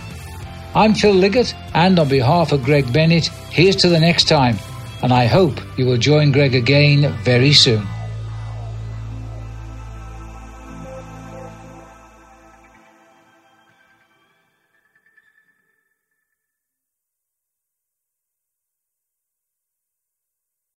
I'm 0.74 0.94
Phil 0.94 1.14
Liggett, 1.14 1.54
and 1.74 1.98
on 1.98 2.08
behalf 2.08 2.52
of 2.52 2.62
Greg 2.62 2.92
Bennett, 2.92 3.26
here's 3.50 3.76
to 3.76 3.88
the 3.88 3.98
next 3.98 4.28
time, 4.28 4.56
and 5.02 5.12
I 5.12 5.26
hope 5.26 5.60
you 5.76 5.86
will 5.86 5.96
join 5.96 6.32
Greg 6.32 6.54
again 6.54 7.12
very 7.24 7.52
soon. 7.52 7.86